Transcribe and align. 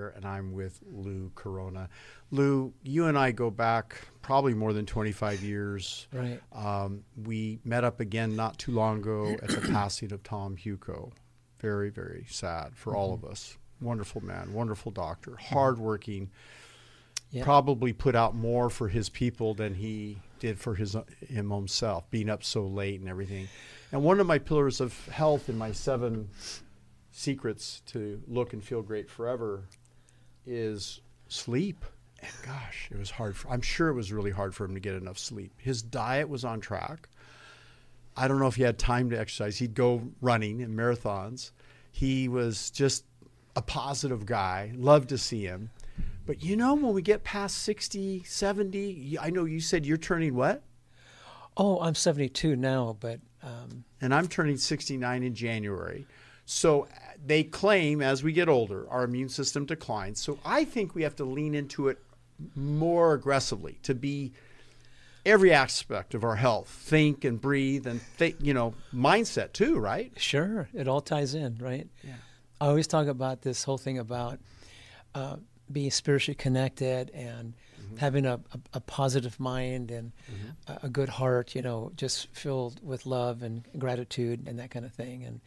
Here, 0.03 0.13
and 0.17 0.25
I'm 0.25 0.51
with 0.51 0.79
Lou 0.91 1.31
Corona. 1.35 1.87
Lou, 2.31 2.73
you 2.83 3.05
and 3.05 3.17
I 3.17 3.31
go 3.31 3.49
back 3.49 3.95
probably 4.21 4.53
more 4.53 4.73
than 4.73 4.85
25 4.85 5.41
years. 5.43 6.07
Right. 6.11 6.41
Um, 6.51 7.03
we 7.15 7.59
met 7.63 7.85
up 7.85 8.01
again 8.01 8.35
not 8.35 8.57
too 8.57 8.71
long 8.71 8.99
ago 8.99 9.37
at 9.41 9.47
the 9.47 9.61
passing 9.71 10.11
of 10.11 10.21
Tom 10.23 10.57
Huco. 10.57 11.11
Very, 11.59 11.89
very 11.89 12.25
sad 12.29 12.75
for 12.75 12.91
mm-hmm. 12.91 12.99
all 12.99 13.13
of 13.13 13.23
us. 13.23 13.57
Wonderful 13.79 14.21
man, 14.21 14.51
wonderful 14.53 14.91
doctor, 14.91 15.37
hardworking. 15.37 16.29
Yep. 17.31 17.45
Probably 17.45 17.93
put 17.93 18.15
out 18.15 18.35
more 18.35 18.69
for 18.69 18.89
his 18.89 19.09
people 19.09 19.53
than 19.53 19.73
he 19.73 20.17
did 20.39 20.59
for 20.59 20.75
his 20.75 20.95
him 21.27 21.49
himself, 21.49 22.09
being 22.11 22.29
up 22.29 22.43
so 22.43 22.65
late 22.65 22.99
and 22.99 23.09
everything. 23.09 23.47
And 23.91 24.03
one 24.03 24.19
of 24.19 24.27
my 24.27 24.37
pillars 24.37 24.79
of 24.81 25.07
health 25.07 25.49
in 25.49 25.57
my 25.57 25.71
seven 25.71 26.29
secrets 27.11 27.81
to 27.87 28.21
look 28.27 28.53
and 28.53 28.63
feel 28.63 28.81
great 28.81 29.09
forever 29.09 29.63
is 30.45 31.01
sleep 31.27 31.85
and 32.23 32.31
gosh, 32.45 32.89
it 32.91 32.97
was 32.97 33.11
hard. 33.11 33.35
For, 33.35 33.49
I'm 33.49 33.61
sure 33.61 33.89
it 33.89 33.93
was 33.93 34.11
really 34.11 34.31
hard 34.31 34.55
for 34.55 34.63
him 34.63 34.73
to 34.75 34.79
get 34.79 34.95
enough 34.95 35.17
sleep. 35.17 35.51
His 35.57 35.81
diet 35.81 36.29
was 36.29 36.45
on 36.45 36.61
track. 36.61 37.09
I 38.15 38.27
don't 38.27 38.39
know 38.39 38.47
if 38.47 38.55
he 38.55 38.63
had 38.63 38.77
time 38.77 39.09
to 39.09 39.19
exercise. 39.19 39.57
He'd 39.57 39.73
go 39.73 40.03
running 40.21 40.61
in 40.61 40.75
marathons. 40.75 41.51
He 41.91 42.27
was 42.27 42.69
just 42.69 43.03
a 43.55 43.61
positive 43.61 44.25
guy. 44.25 44.71
Loved 44.75 45.09
to 45.09 45.17
see 45.17 45.43
him. 45.43 45.71
But 46.25 46.41
you 46.41 46.55
know, 46.55 46.75
when 46.75 46.93
we 46.93 47.01
get 47.01 47.23
past 47.23 47.57
60, 47.63 48.23
70, 48.23 49.17
I 49.19 49.29
know 49.29 49.45
you 49.45 49.59
said 49.59 49.85
you're 49.85 49.97
turning 49.97 50.35
what? 50.35 50.63
Oh, 51.57 51.79
I'm 51.79 51.95
72 51.95 52.55
now, 52.55 52.95
but. 52.99 53.19
Um... 53.41 53.83
And 53.99 54.13
I'm 54.13 54.27
turning 54.27 54.57
69 54.57 55.23
in 55.23 55.33
January. 55.33 56.05
So 56.45 56.87
they 57.25 57.43
claim 57.43 58.01
as 58.01 58.23
we 58.23 58.33
get 58.33 58.49
older, 58.49 58.85
our 58.89 59.03
immune 59.03 59.29
system 59.29 59.65
declines. 59.65 60.19
So 60.19 60.39
I 60.43 60.65
think 60.65 60.93
we 60.93 61.03
have 61.03 61.15
to 61.17 61.25
lean 61.25 61.55
into 61.55 61.87
it 61.87 61.99
more 62.55 63.13
aggressively 63.13 63.79
to 63.83 63.93
be 63.93 64.33
every 65.25 65.53
aspect 65.53 66.13
of 66.13 66.23
our 66.23 66.35
health 66.35 66.67
think 66.67 67.23
and 67.23 67.39
breathe 67.39 67.87
and 67.87 68.01
think 68.01 68.35
you 68.41 68.53
know 68.53 68.73
mindset 68.93 69.53
too 69.53 69.79
right 69.79 70.11
sure 70.17 70.67
it 70.73 70.87
all 70.87 70.99
ties 70.99 71.33
in 71.33 71.57
right 71.61 71.87
yeah 72.03 72.15
i 72.59 72.67
always 72.67 72.87
talk 72.87 73.07
about 73.07 73.41
this 73.41 73.63
whole 73.63 73.77
thing 73.77 73.97
about 73.97 74.37
uh, 75.15 75.37
being 75.71 75.91
spiritually 75.91 76.35
connected 76.35 77.09
and 77.11 77.53
mm-hmm. 77.81 77.97
having 77.97 78.25
a, 78.25 78.33
a, 78.33 78.59
a, 78.73 78.79
positive 78.81 79.39
mind 79.39 79.91
and 79.91 80.11
mm-hmm. 80.29 80.73
a, 80.73 80.87
a, 80.87 80.89
good 80.89 81.07
heart 81.07 81.55
you 81.55 81.61
know 81.61 81.91
just 81.95 82.27
filled 82.35 82.85
with 82.85 83.05
love 83.05 83.43
and 83.43 83.63
gratitude 83.77 84.45
and 84.47 84.59
that 84.59 84.71
kind 84.71 84.85
of 84.85 84.91
thing 84.91 85.23
and 85.23 85.39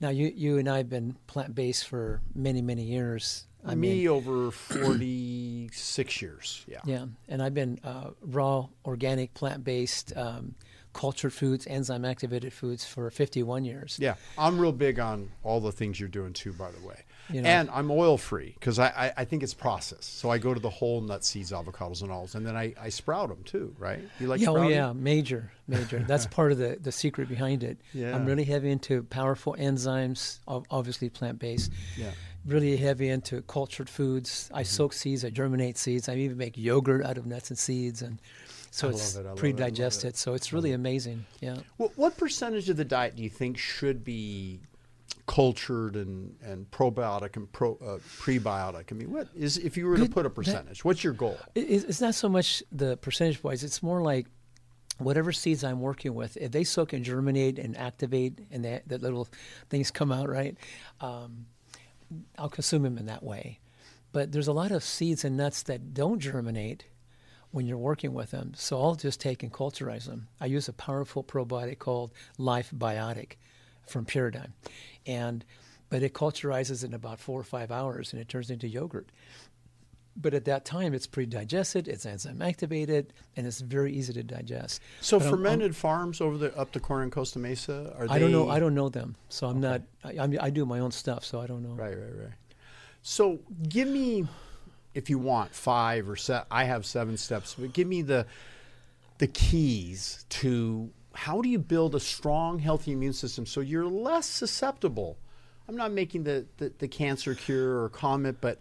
now 0.00 0.08
you 0.08 0.32
you 0.34 0.58
and 0.58 0.68
i've 0.68 0.88
been 0.88 1.16
plant-based 1.26 1.86
for 1.86 2.20
many 2.34 2.62
many 2.62 2.82
years 2.82 3.46
I 3.66 3.74
Me 3.74 3.88
mean, 3.88 4.08
over 4.08 4.52
46 4.52 6.22
years. 6.22 6.64
Yeah. 6.68 6.78
Yeah. 6.84 7.06
And 7.28 7.42
I've 7.42 7.54
been 7.54 7.80
uh, 7.82 8.10
raw, 8.22 8.68
organic, 8.84 9.34
plant 9.34 9.64
based, 9.64 10.16
um, 10.16 10.54
cultured 10.96 11.32
foods, 11.32 11.66
enzyme 11.66 12.06
activated 12.06 12.54
foods 12.54 12.82
for 12.82 13.10
51 13.10 13.66
years. 13.66 13.98
Yeah. 14.00 14.14
I'm 14.38 14.58
real 14.58 14.72
big 14.72 14.98
on 14.98 15.30
all 15.44 15.60
the 15.60 15.70
things 15.70 16.00
you're 16.00 16.08
doing 16.08 16.32
too, 16.32 16.54
by 16.54 16.70
the 16.70 16.86
way. 16.86 17.02
You 17.28 17.42
know, 17.42 17.50
and 17.50 17.68
I'm 17.70 17.90
oil 17.90 18.16
free 18.16 18.54
because 18.58 18.78
I, 18.78 18.86
I, 18.86 19.12
I, 19.18 19.24
think 19.24 19.42
it's 19.42 19.52
processed. 19.52 20.18
So 20.18 20.30
I 20.30 20.38
go 20.38 20.54
to 20.54 20.60
the 20.60 20.70
whole 20.70 21.00
nut 21.02 21.24
seeds, 21.24 21.50
avocados, 21.50 22.02
and 22.02 22.10
alls, 22.10 22.34
and 22.34 22.46
then 22.46 22.56
I, 22.56 22.72
I 22.80 22.88
sprout 22.88 23.28
them 23.28 23.42
too, 23.44 23.74
right? 23.78 24.00
You 24.20 24.28
like? 24.28 24.40
Yeah, 24.40 24.50
oh 24.50 24.68
yeah, 24.68 24.92
major, 24.92 25.50
major. 25.66 25.98
That's 26.06 26.26
part 26.38 26.52
of 26.52 26.58
the, 26.58 26.78
the 26.80 26.92
secret 26.92 27.28
behind 27.28 27.64
it. 27.64 27.78
Yeah. 27.92 28.14
I'm 28.14 28.26
really 28.26 28.44
heavy 28.44 28.70
into 28.70 29.02
powerful 29.02 29.56
enzymes, 29.58 30.38
obviously 30.46 31.10
plant 31.10 31.38
based. 31.40 31.72
Yeah 31.98 32.12
really 32.46 32.76
heavy 32.76 33.08
into 33.08 33.42
cultured 33.42 33.90
foods. 33.90 34.48
I 34.54 34.62
mm-hmm. 34.62 34.66
soak 34.66 34.92
seeds, 34.92 35.24
I 35.24 35.30
germinate 35.30 35.76
seeds. 35.76 36.08
I 36.08 36.14
even 36.14 36.38
make 36.38 36.56
yogurt 36.56 37.04
out 37.04 37.18
of 37.18 37.26
nuts 37.26 37.50
and 37.50 37.58
seeds, 37.58 38.02
and 38.02 38.20
so 38.76 38.88
I 38.88 38.90
it's 38.90 39.16
it. 39.16 39.36
pre-digested. 39.36 40.10
It. 40.10 40.16
So 40.18 40.34
it's 40.34 40.52
really 40.52 40.72
amazing. 40.72 41.24
Yeah. 41.40 41.56
Well, 41.78 41.92
what 41.96 42.18
percentage 42.18 42.68
of 42.68 42.76
the 42.76 42.84
diet 42.84 43.16
do 43.16 43.22
you 43.22 43.30
think 43.30 43.56
should 43.56 44.04
be 44.04 44.60
cultured 45.26 45.96
and, 45.96 46.36
and 46.42 46.70
probiotic 46.70 47.36
and 47.36 47.50
pro, 47.50 47.72
uh, 47.76 47.98
prebiotic? 48.18 48.92
I 48.92 48.94
mean, 48.94 49.10
what 49.10 49.28
is 49.34 49.56
if 49.56 49.78
you 49.78 49.86
were 49.86 49.96
to 49.96 50.06
put 50.10 50.26
a 50.26 50.30
percentage? 50.30 50.78
That, 50.80 50.84
what's 50.84 51.02
your 51.02 51.14
goal? 51.14 51.38
It's 51.54 52.02
not 52.02 52.14
so 52.14 52.28
much 52.28 52.62
the 52.70 52.98
percentage 52.98 53.42
wise. 53.42 53.64
It's 53.64 53.82
more 53.82 54.02
like 54.02 54.26
whatever 54.98 55.32
seeds 55.32 55.64
I'm 55.64 55.80
working 55.80 56.14
with, 56.14 56.36
if 56.36 56.52
they 56.52 56.64
soak 56.64 56.92
and 56.92 57.02
germinate 57.02 57.58
and 57.58 57.78
activate, 57.78 58.40
and 58.50 58.62
that, 58.66 58.86
that 58.88 59.00
little 59.00 59.26
things 59.70 59.90
come 59.90 60.12
out 60.12 60.28
right. 60.28 60.54
Um, 61.00 61.46
I'll 62.36 62.50
consume 62.50 62.82
them 62.82 62.98
in 62.98 63.06
that 63.06 63.22
way. 63.22 63.58
But 64.12 64.32
there's 64.32 64.48
a 64.48 64.52
lot 64.52 64.70
of 64.70 64.84
seeds 64.84 65.24
and 65.24 65.34
nuts 65.34 65.62
that 65.62 65.94
don't 65.94 66.18
germinate 66.18 66.84
when 67.56 67.66
you're 67.66 67.78
working 67.78 68.12
with 68.12 68.32
them. 68.32 68.52
So 68.54 68.82
I'll 68.82 68.96
just 68.96 69.18
take 69.18 69.42
and 69.42 69.50
culturize 69.50 70.04
them. 70.04 70.28
I 70.38 70.44
use 70.44 70.68
a 70.68 70.74
powerful 70.74 71.24
probiotic 71.24 71.78
called 71.78 72.12
Life 72.36 72.70
Biotic 72.70 73.36
from 73.88 74.04
Paradigm. 74.04 74.52
And 75.06 75.42
but 75.88 76.02
it 76.02 76.12
culturizes 76.12 76.84
in 76.84 76.92
about 76.92 77.18
four 77.18 77.40
or 77.40 77.44
five 77.44 77.72
hours 77.72 78.12
and 78.12 78.20
it 78.20 78.28
turns 78.28 78.50
into 78.50 78.68
yogurt. 78.68 79.08
But 80.18 80.34
at 80.34 80.44
that 80.44 80.66
time, 80.66 80.92
it's 80.92 81.06
pre-digested, 81.06 81.88
it's 81.88 82.04
enzyme 82.04 82.42
activated, 82.42 83.14
and 83.36 83.46
it's 83.46 83.60
very 83.60 83.90
easy 83.90 84.12
to 84.12 84.22
digest. 84.22 84.82
So 85.00 85.18
but 85.18 85.30
fermented 85.30 85.62
I'm, 85.62 85.70
I'm, 85.70 85.72
farms 85.72 86.20
over 86.20 86.36
the 86.36 86.54
up 86.58 86.72
the 86.72 86.80
corner 86.80 87.04
in 87.04 87.10
Costa 87.10 87.38
Mesa 87.38 87.94
are 87.96 88.06
I 88.10 88.18
don't 88.18 88.32
know. 88.32 88.50
I 88.50 88.60
don't 88.60 88.74
know 88.74 88.90
them, 88.90 89.16
so 89.30 89.46
I'm 89.46 89.64
okay. 89.64 89.82
not. 90.04 90.14
I, 90.18 90.22
I'm, 90.22 90.38
I 90.42 90.50
do 90.50 90.66
my 90.66 90.80
own 90.80 90.90
stuff, 90.90 91.24
so 91.24 91.40
I 91.40 91.46
don't 91.46 91.62
know. 91.62 91.74
Right, 91.74 91.96
right, 91.96 92.16
right. 92.18 92.32
So 93.00 93.38
give 93.68 93.88
me, 93.88 94.26
if 94.96 95.10
you 95.10 95.18
want, 95.18 95.54
five 95.54 96.08
or 96.08 96.16
set. 96.16 96.46
I 96.50 96.64
have 96.64 96.86
seven 96.86 97.18
steps, 97.18 97.54
but 97.58 97.74
give 97.74 97.86
me 97.86 98.00
the 98.00 98.26
the 99.18 99.26
keys 99.26 100.24
to 100.28 100.90
how 101.14 101.42
do 101.42 101.48
you 101.48 101.58
build 101.58 101.94
a 101.94 102.00
strong, 102.00 102.58
healthy 102.58 102.92
immune 102.92 103.12
system 103.12 103.46
so 103.46 103.60
you're 103.60 103.86
less 103.86 104.26
susceptible. 104.26 105.18
I'm 105.68 105.76
not 105.76 105.92
making 105.92 106.24
the, 106.24 106.46
the, 106.58 106.72
the 106.78 106.88
cancer 106.88 107.34
cure 107.34 107.82
or 107.82 107.88
comment, 107.88 108.38
but 108.40 108.58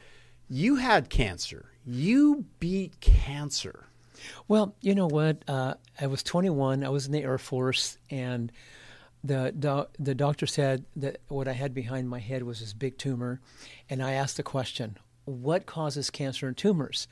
you 0.49 0.75
had 0.75 1.09
cancer. 1.09 1.65
You 1.85 2.45
beat 2.59 2.99
cancer. 2.99 3.87
Well, 4.47 4.75
you 4.81 4.95
know 4.95 5.07
what? 5.07 5.43
Uh, 5.47 5.75
I 5.99 6.07
was 6.07 6.23
21. 6.23 6.83
I 6.83 6.89
was 6.89 7.05
in 7.05 7.11
the 7.11 7.23
Air 7.23 7.37
Force, 7.37 7.97
and 8.09 8.51
the 9.23 9.53
do- 9.57 9.87
the 9.99 10.15
doctor 10.15 10.47
said 10.47 10.85
that 10.95 11.17
what 11.27 11.47
I 11.47 11.53
had 11.53 11.73
behind 11.73 12.09
my 12.09 12.19
head 12.19 12.43
was 12.43 12.59
this 12.59 12.73
big 12.73 12.97
tumor, 12.97 13.39
and 13.89 14.01
I 14.01 14.13
asked 14.13 14.37
the 14.37 14.43
question, 14.43 14.97
"What 15.25 15.65
causes 15.65 16.09
cancer 16.09 16.47
and 16.47 16.57
tumors?" 16.57 17.07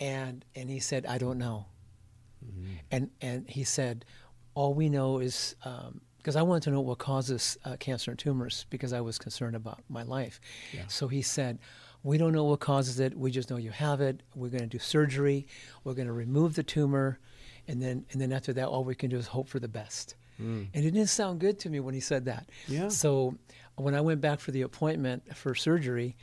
And 0.00 0.44
and 0.54 0.68
he 0.68 0.80
said, 0.80 1.06
"I 1.06 1.18
don't 1.18 1.38
know." 1.38 1.66
Mm-hmm. 2.44 2.72
And 2.90 3.10
and 3.20 3.48
he 3.48 3.64
said, 3.64 4.04
"All 4.54 4.74
we 4.74 4.88
know 4.88 5.18
is." 5.18 5.56
Um, 5.64 6.00
because 6.18 6.34
I 6.34 6.42
wanted 6.42 6.64
to 6.64 6.70
know 6.72 6.80
what 6.80 6.98
causes 6.98 7.56
uh, 7.64 7.76
cancer 7.78 8.10
and 8.10 8.18
tumors 8.18 8.66
because 8.68 8.92
I 8.92 9.00
was 9.00 9.16
concerned 9.16 9.54
about 9.54 9.84
my 9.88 10.02
life. 10.02 10.40
Yeah. 10.72 10.82
So 10.88 11.06
he 11.06 11.22
said, 11.22 11.60
we 12.06 12.18
don't 12.18 12.32
know 12.32 12.44
what 12.44 12.60
causes 12.60 13.00
it. 13.00 13.18
We 13.18 13.32
just 13.32 13.50
know 13.50 13.56
you 13.56 13.72
have 13.72 14.00
it. 14.00 14.22
We're 14.36 14.48
going 14.48 14.62
to 14.62 14.68
do 14.68 14.78
surgery. 14.78 15.48
We're 15.82 15.94
going 15.94 16.06
to 16.06 16.12
remove 16.12 16.54
the 16.54 16.62
tumor, 16.62 17.18
and 17.66 17.82
then 17.82 18.06
and 18.12 18.20
then 18.20 18.32
after 18.32 18.52
that, 18.52 18.68
all 18.68 18.84
we 18.84 18.94
can 18.94 19.10
do 19.10 19.16
is 19.16 19.26
hope 19.26 19.48
for 19.48 19.58
the 19.58 19.68
best. 19.68 20.14
Mm. 20.40 20.68
And 20.72 20.84
it 20.84 20.92
didn't 20.92 21.08
sound 21.08 21.40
good 21.40 21.58
to 21.60 21.68
me 21.68 21.80
when 21.80 21.94
he 21.94 22.00
said 22.00 22.26
that. 22.26 22.48
Yeah. 22.68 22.88
So 22.88 23.34
when 23.74 23.96
I 23.96 24.00
went 24.02 24.20
back 24.20 24.38
for 24.38 24.52
the 24.52 24.62
appointment 24.62 25.36
for 25.36 25.56
surgery, 25.56 26.16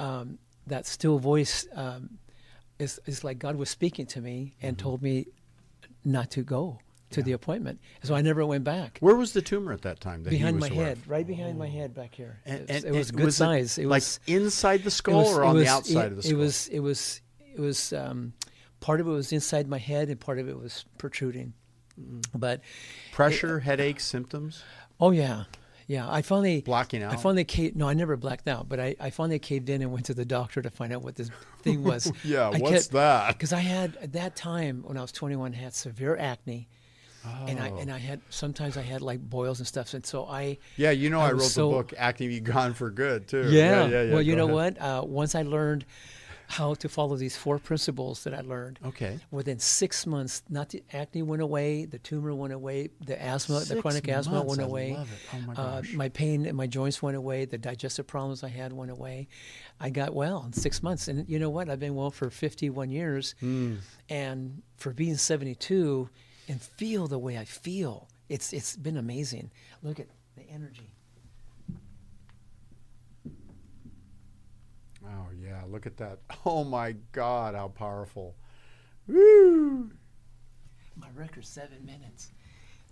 um, 0.00 0.38
that 0.68 0.86
still 0.86 1.18
voice 1.18 1.66
um, 1.74 2.18
is 2.78 3.00
is 3.06 3.24
like 3.24 3.38
God 3.38 3.56
was 3.56 3.70
speaking 3.70 4.06
to 4.06 4.20
me 4.20 4.54
and 4.62 4.76
mm-hmm. 4.76 4.84
told 4.84 5.02
me 5.02 5.26
not 6.04 6.30
to 6.32 6.42
go 6.42 6.78
to 7.10 7.22
the 7.22 7.32
appointment. 7.32 7.80
So 8.02 8.14
I 8.14 8.20
never 8.20 8.44
went 8.44 8.64
back. 8.64 8.98
Where 9.00 9.14
was 9.14 9.32
the 9.32 9.42
tumor 9.42 9.72
at 9.72 9.82
that 9.82 10.00
time? 10.00 10.22
That 10.24 10.32
he 10.32 10.38
behind 10.38 10.58
my 10.58 10.68
head, 10.68 10.98
right 11.06 11.26
behind 11.26 11.58
my 11.58 11.68
head 11.68 11.94
back 11.94 12.14
here. 12.14 12.38
And, 12.44 12.60
it 12.60 12.68
was, 12.68 12.84
and- 12.84 12.84
it 12.84 12.98
was 12.98 13.08
and 13.08 13.18
good 13.18 13.24
was 13.26 13.36
size. 13.36 13.78
It, 13.78 13.86
like 13.86 14.00
was 14.00 14.20
inside 14.26 14.84
the 14.84 14.90
skull 14.90 15.24
was- 15.24 15.38
or 15.38 15.44
on 15.44 15.54
was- 15.54 15.64
the 15.64 15.70
outside 15.70 16.06
it, 16.06 16.10
of 16.12 16.16
the 16.16 16.22
skull. 16.22 16.38
It 16.38 16.38
was 16.38 16.68
it 16.68 16.80
was 16.80 17.20
it 17.54 17.60
was 17.60 17.92
um, 17.92 18.32
part 18.80 19.00
of 19.00 19.08
it 19.08 19.10
was 19.10 19.32
inside 19.32 19.68
my 19.68 19.78
head 19.78 20.08
and 20.08 20.20
part 20.20 20.38
of 20.38 20.48
it 20.48 20.58
was 20.58 20.84
protruding. 20.98 21.54
Mm. 22.00 22.24
But 22.34 22.60
Pressure, 23.12 23.58
headaches, 23.58 24.04
symptoms, 24.04 24.62
oh 25.00 25.10
yeah, 25.10 25.44
yeah. 25.88 26.08
I 26.08 26.22
finally 26.22 26.60
blacking 26.60 27.02
out. 27.02 27.12
I 27.12 27.16
finally 27.16 27.44
caved. 27.44 27.74
No, 27.74 27.88
I 27.88 27.94
never 27.94 28.16
blacked 28.16 28.46
out, 28.46 28.68
but 28.68 28.78
I, 28.78 28.94
I 29.00 29.10
finally 29.10 29.40
caved 29.40 29.68
in 29.68 29.82
and 29.82 29.90
went 29.90 30.06
to 30.06 30.14
the 30.14 30.24
doctor 30.24 30.62
to 30.62 30.70
find 30.70 30.92
out 30.92 31.02
what 31.02 31.16
this 31.16 31.30
thing 31.62 31.82
was. 31.82 32.12
yeah, 32.24 32.48
I 32.50 32.58
what's 32.58 32.84
kept- 32.84 32.92
that? 32.92 33.28
Because 33.32 33.52
I 33.52 33.58
had 33.58 33.96
at 34.00 34.12
that 34.12 34.36
time 34.36 34.84
when 34.86 34.96
I 34.96 35.00
was 35.02 35.10
21, 35.10 35.52
had 35.54 35.74
severe 35.74 36.16
acne, 36.16 36.68
and 37.46 37.58
I 37.58 37.70
Oh. 37.70 37.76
and 37.78 37.90
I 37.90 37.98
had 37.98 38.20
sometimes 38.30 38.76
I 38.76 38.82
had 38.82 39.02
like 39.02 39.20
boils 39.20 39.58
and 39.58 39.66
stuff, 39.66 39.92
and 39.92 40.06
so 40.06 40.24
I 40.24 40.58
Yeah, 40.76 40.92
you 40.92 41.10
know 41.10 41.20
I 41.20 41.28
I, 41.28 41.32
wrote 41.32 41.42
so- 41.42 41.68
the 41.70 41.76
book 41.76 41.92
"Acne 41.98 42.28
Be 42.28 42.40
Gone 42.40 42.72
for 42.74 42.90
Good" 42.90 43.26
too. 43.28 43.50
yeah, 43.50 43.86
yeah, 43.86 44.02
yeah. 44.02 44.12
well, 44.12 44.22
you 44.22 44.36
know 44.36 44.44
ahead. 44.56 44.78
what? 44.78 44.82
Uh, 44.82 45.02
once 45.04 45.34
I 45.34 45.42
learned 45.42 45.84
how 46.50 46.72
to 46.74 46.88
follow 46.88 47.14
these 47.16 47.36
four 47.36 47.58
principles 47.58 48.24
that 48.24 48.32
I 48.32 48.40
learned, 48.40 48.78
Okay. 48.82 49.18
within 49.30 49.58
six 49.58 50.06
months, 50.06 50.42
not 50.48 50.70
the 50.70 50.82
acne 50.94 51.22
went 51.22 51.42
away, 51.42 51.84
the 51.84 51.98
tumor 51.98 52.34
went 52.34 52.54
away, 52.54 52.88
the 53.04 53.20
asthma, 53.22 53.60
the 53.60 53.66
Six 53.66 53.80
chronic 53.82 54.08
asthma 54.08 54.32
months, 54.36 54.48
went 54.48 54.60
I 54.62 54.64
away. 54.64 54.92
love 54.94 55.12
it. 55.12 55.18
Oh 55.34 55.40
my 55.46 55.52
Uh, 55.52 55.80
gosh. 55.82 55.92
my 55.92 56.08
pain 56.08 56.46
in 56.46 56.56
my 56.56 56.66
joints 56.66 57.02
went 57.02 57.18
away. 57.18 57.44
The 57.44 57.58
digestive 57.58 58.06
problems 58.06 58.42
I 58.42 58.48
had 58.48 58.72
went 58.72 58.90
away. 58.90 59.28
I 59.78 59.90
got 59.90 60.14
well 60.14 60.42
in 60.46 60.54
six 60.54 60.82
months, 60.82 61.06
and 61.06 61.28
you 61.28 61.38
know 61.38 61.50
what? 61.50 61.68
I've 61.68 61.80
been 61.80 61.94
well 61.94 62.10
for 62.10 62.30
51 62.30 62.90
years, 62.90 63.34
Hmm. 63.40 63.76
and 64.08 64.62
for 64.76 64.94
being 64.94 65.16
72 65.18 66.08
and 66.48 66.62
feel 66.62 67.08
the 67.08 67.18
way 67.18 67.36
I 67.36 67.44
feel, 67.44 68.08
it's 68.30 68.54
it's 68.54 68.74
been 68.74 68.96
amazing. 68.96 69.50
Look 69.82 70.00
at 70.00 70.06
the 70.34 70.48
energy. 70.48 70.90
Oh 75.04 75.26
yeah, 75.40 75.57
look 75.70 75.86
at 75.86 75.96
that. 75.98 76.18
Oh 76.46 76.64
my 76.64 76.92
God, 77.12 77.54
how 77.54 77.68
powerful. 77.68 78.34
Woo! 79.06 79.90
My 80.96 81.08
record's 81.14 81.48
seven 81.48 81.84
minutes. 81.84 82.32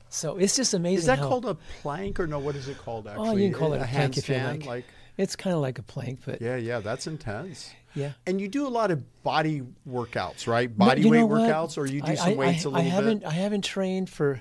So 0.09 0.37
it's 0.37 0.57
just 0.57 0.73
amazing. 0.75 0.99
Is 0.99 1.07
that 1.07 1.19
how- 1.19 1.29
called 1.29 1.47
a 1.47 1.55
plank 1.83 2.21
or 2.21 2.27
no? 2.27 2.39
What 2.39 2.55
is 2.57 2.69
it 2.69 2.79
called 2.79 3.07
actually? 3.07 3.29
Oh, 3.29 3.37
you 3.37 3.51
can 3.51 3.59
call 3.59 3.73
it 3.73 3.81
a 3.83 3.87
plank 3.87 4.15
handstand. 4.15 4.19
if 4.19 4.29
you 4.29 4.37
like. 4.37 4.67
like 4.67 4.85
It's 5.17 5.37
kind 5.37 5.55
of 5.57 5.63
like 5.63 5.79
a 5.79 5.83
plank, 5.83 6.21
but 6.25 6.41
yeah, 6.41 6.57
yeah, 6.57 6.79
that's 6.81 7.07
intense. 7.07 7.73
yeah. 7.95 8.13
And 8.27 8.41
you 8.41 8.49
do 8.49 8.67
a 8.67 8.71
lot 8.71 8.91
of 8.91 9.03
body 9.23 9.63
workouts, 9.89 10.47
right? 10.47 10.75
Body 10.77 11.03
you 11.03 11.11
weight 11.11 11.19
know 11.21 11.27
what? 11.27 11.41
workouts, 11.43 11.77
or 11.77 11.87
you 11.87 12.01
do 12.03 12.13
I- 12.13 12.15
some 12.15 12.33
I- 12.33 12.35
weights 12.35 12.65
I, 12.67 12.69
a 12.69 12.73
little 12.73 12.87
I 12.87 12.89
haven't, 12.91 13.19
bit. 13.21 13.29
I 13.29 13.33
haven't 13.33 13.65
trained 13.65 14.09
for. 14.11 14.41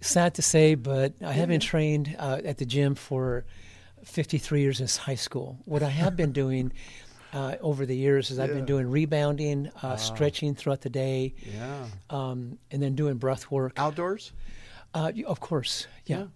Sad 0.00 0.34
to 0.34 0.42
say, 0.42 0.74
but 0.74 1.14
I 1.24 1.32
haven't 1.32 1.60
trained 1.60 2.14
uh, 2.18 2.40
at 2.44 2.58
the 2.58 2.66
gym 2.66 2.94
for 2.94 3.46
53 4.04 4.60
years 4.60 4.76
since 4.76 4.98
high 4.98 5.14
school. 5.14 5.58
What 5.64 5.82
I 5.82 5.88
have 5.88 6.14
been 6.14 6.32
doing 6.32 6.74
uh, 7.34 7.56
over 7.60 7.84
the 7.84 7.96
years 7.96 8.30
is 8.30 8.38
I've 8.38 8.54
been 8.54 8.64
doing 8.64 8.88
rebounding, 8.90 9.68
uh, 9.82 9.96
stretching 9.96 10.54
throughout 10.54 10.80
the 10.82 10.90
day, 10.90 11.34
Yeah. 11.54 11.86
um, 12.08 12.58
and 12.70 12.80
then 12.82 12.94
doing 12.94 13.16
breath 13.18 13.50
work. 13.50 13.72
Outdoors. 13.76 14.32
Uh, 14.94 15.10
of 15.26 15.40
course, 15.40 15.88
yeah. 16.06 16.18
Yeah. 16.18 16.26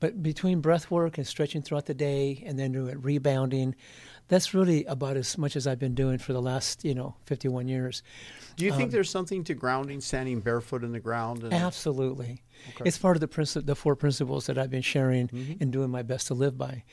But 0.00 0.22
between 0.22 0.60
breath 0.60 0.90
work 0.90 1.18
and 1.18 1.26
stretching 1.26 1.62
throughout 1.62 1.86
the 1.86 1.94
day, 1.94 2.42
and 2.44 2.58
then 2.58 2.72
doing 2.72 3.00
rebounding, 3.00 3.76
that's 4.28 4.52
really 4.54 4.84
about 4.84 5.16
as 5.16 5.36
much 5.38 5.56
as 5.56 5.66
I've 5.66 5.78
been 5.78 5.94
doing 5.94 6.18
for 6.18 6.32
the 6.32 6.42
last, 6.42 6.84
you 6.84 6.94
know, 6.94 7.16
51 7.26 7.66
years. 7.68 8.02
Do 8.56 8.64
you 8.64 8.72
Um, 8.72 8.78
think 8.78 8.90
there's 8.90 9.10
something 9.10 9.42
to 9.44 9.54
grounding, 9.54 10.00
standing 10.00 10.40
barefoot 10.40 10.84
in 10.84 10.92
the 10.92 11.00
ground? 11.00 11.42
And, 11.44 11.52
Absolutely. 11.54 12.42
Okay. 12.74 12.84
It's 12.86 12.98
part 12.98 13.16
of 13.16 13.20
the 13.20 13.28
princi- 13.28 13.64
the 13.64 13.74
four 13.74 13.96
principles 13.96 14.46
that 14.46 14.58
I've 14.58 14.70
been 14.70 14.82
sharing 14.82 15.28
Mm-hmm. 15.28 15.62
and 15.62 15.72
doing 15.72 15.90
my 15.90 16.02
best 16.02 16.26
to 16.28 16.34
live 16.34 16.56
by. 16.58 16.84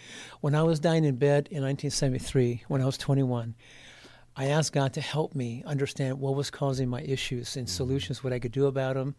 When 0.42 0.56
I 0.56 0.64
was 0.64 0.80
dying 0.80 1.04
in 1.06 1.16
bed 1.18 1.48
in 1.52 1.62
1973, 1.64 2.64
when 2.68 2.82
I 2.82 2.86
was 2.86 2.98
21, 2.98 3.56
I 4.38 4.48
asked 4.48 4.74
God 4.74 4.94
to 4.94 5.02
help 5.02 5.34
me 5.34 5.64
understand 5.66 6.20
what 6.20 6.36
was 6.36 6.50
causing 6.52 6.90
my 6.90 7.02
issues 7.02 7.56
and 7.58 7.68
Mm-hmm. 7.68 7.74
solutions, 7.76 8.24
what 8.24 8.34
I 8.34 8.40
could 8.40 8.52
do 8.52 8.66
about 8.66 8.96
them, 8.96 9.16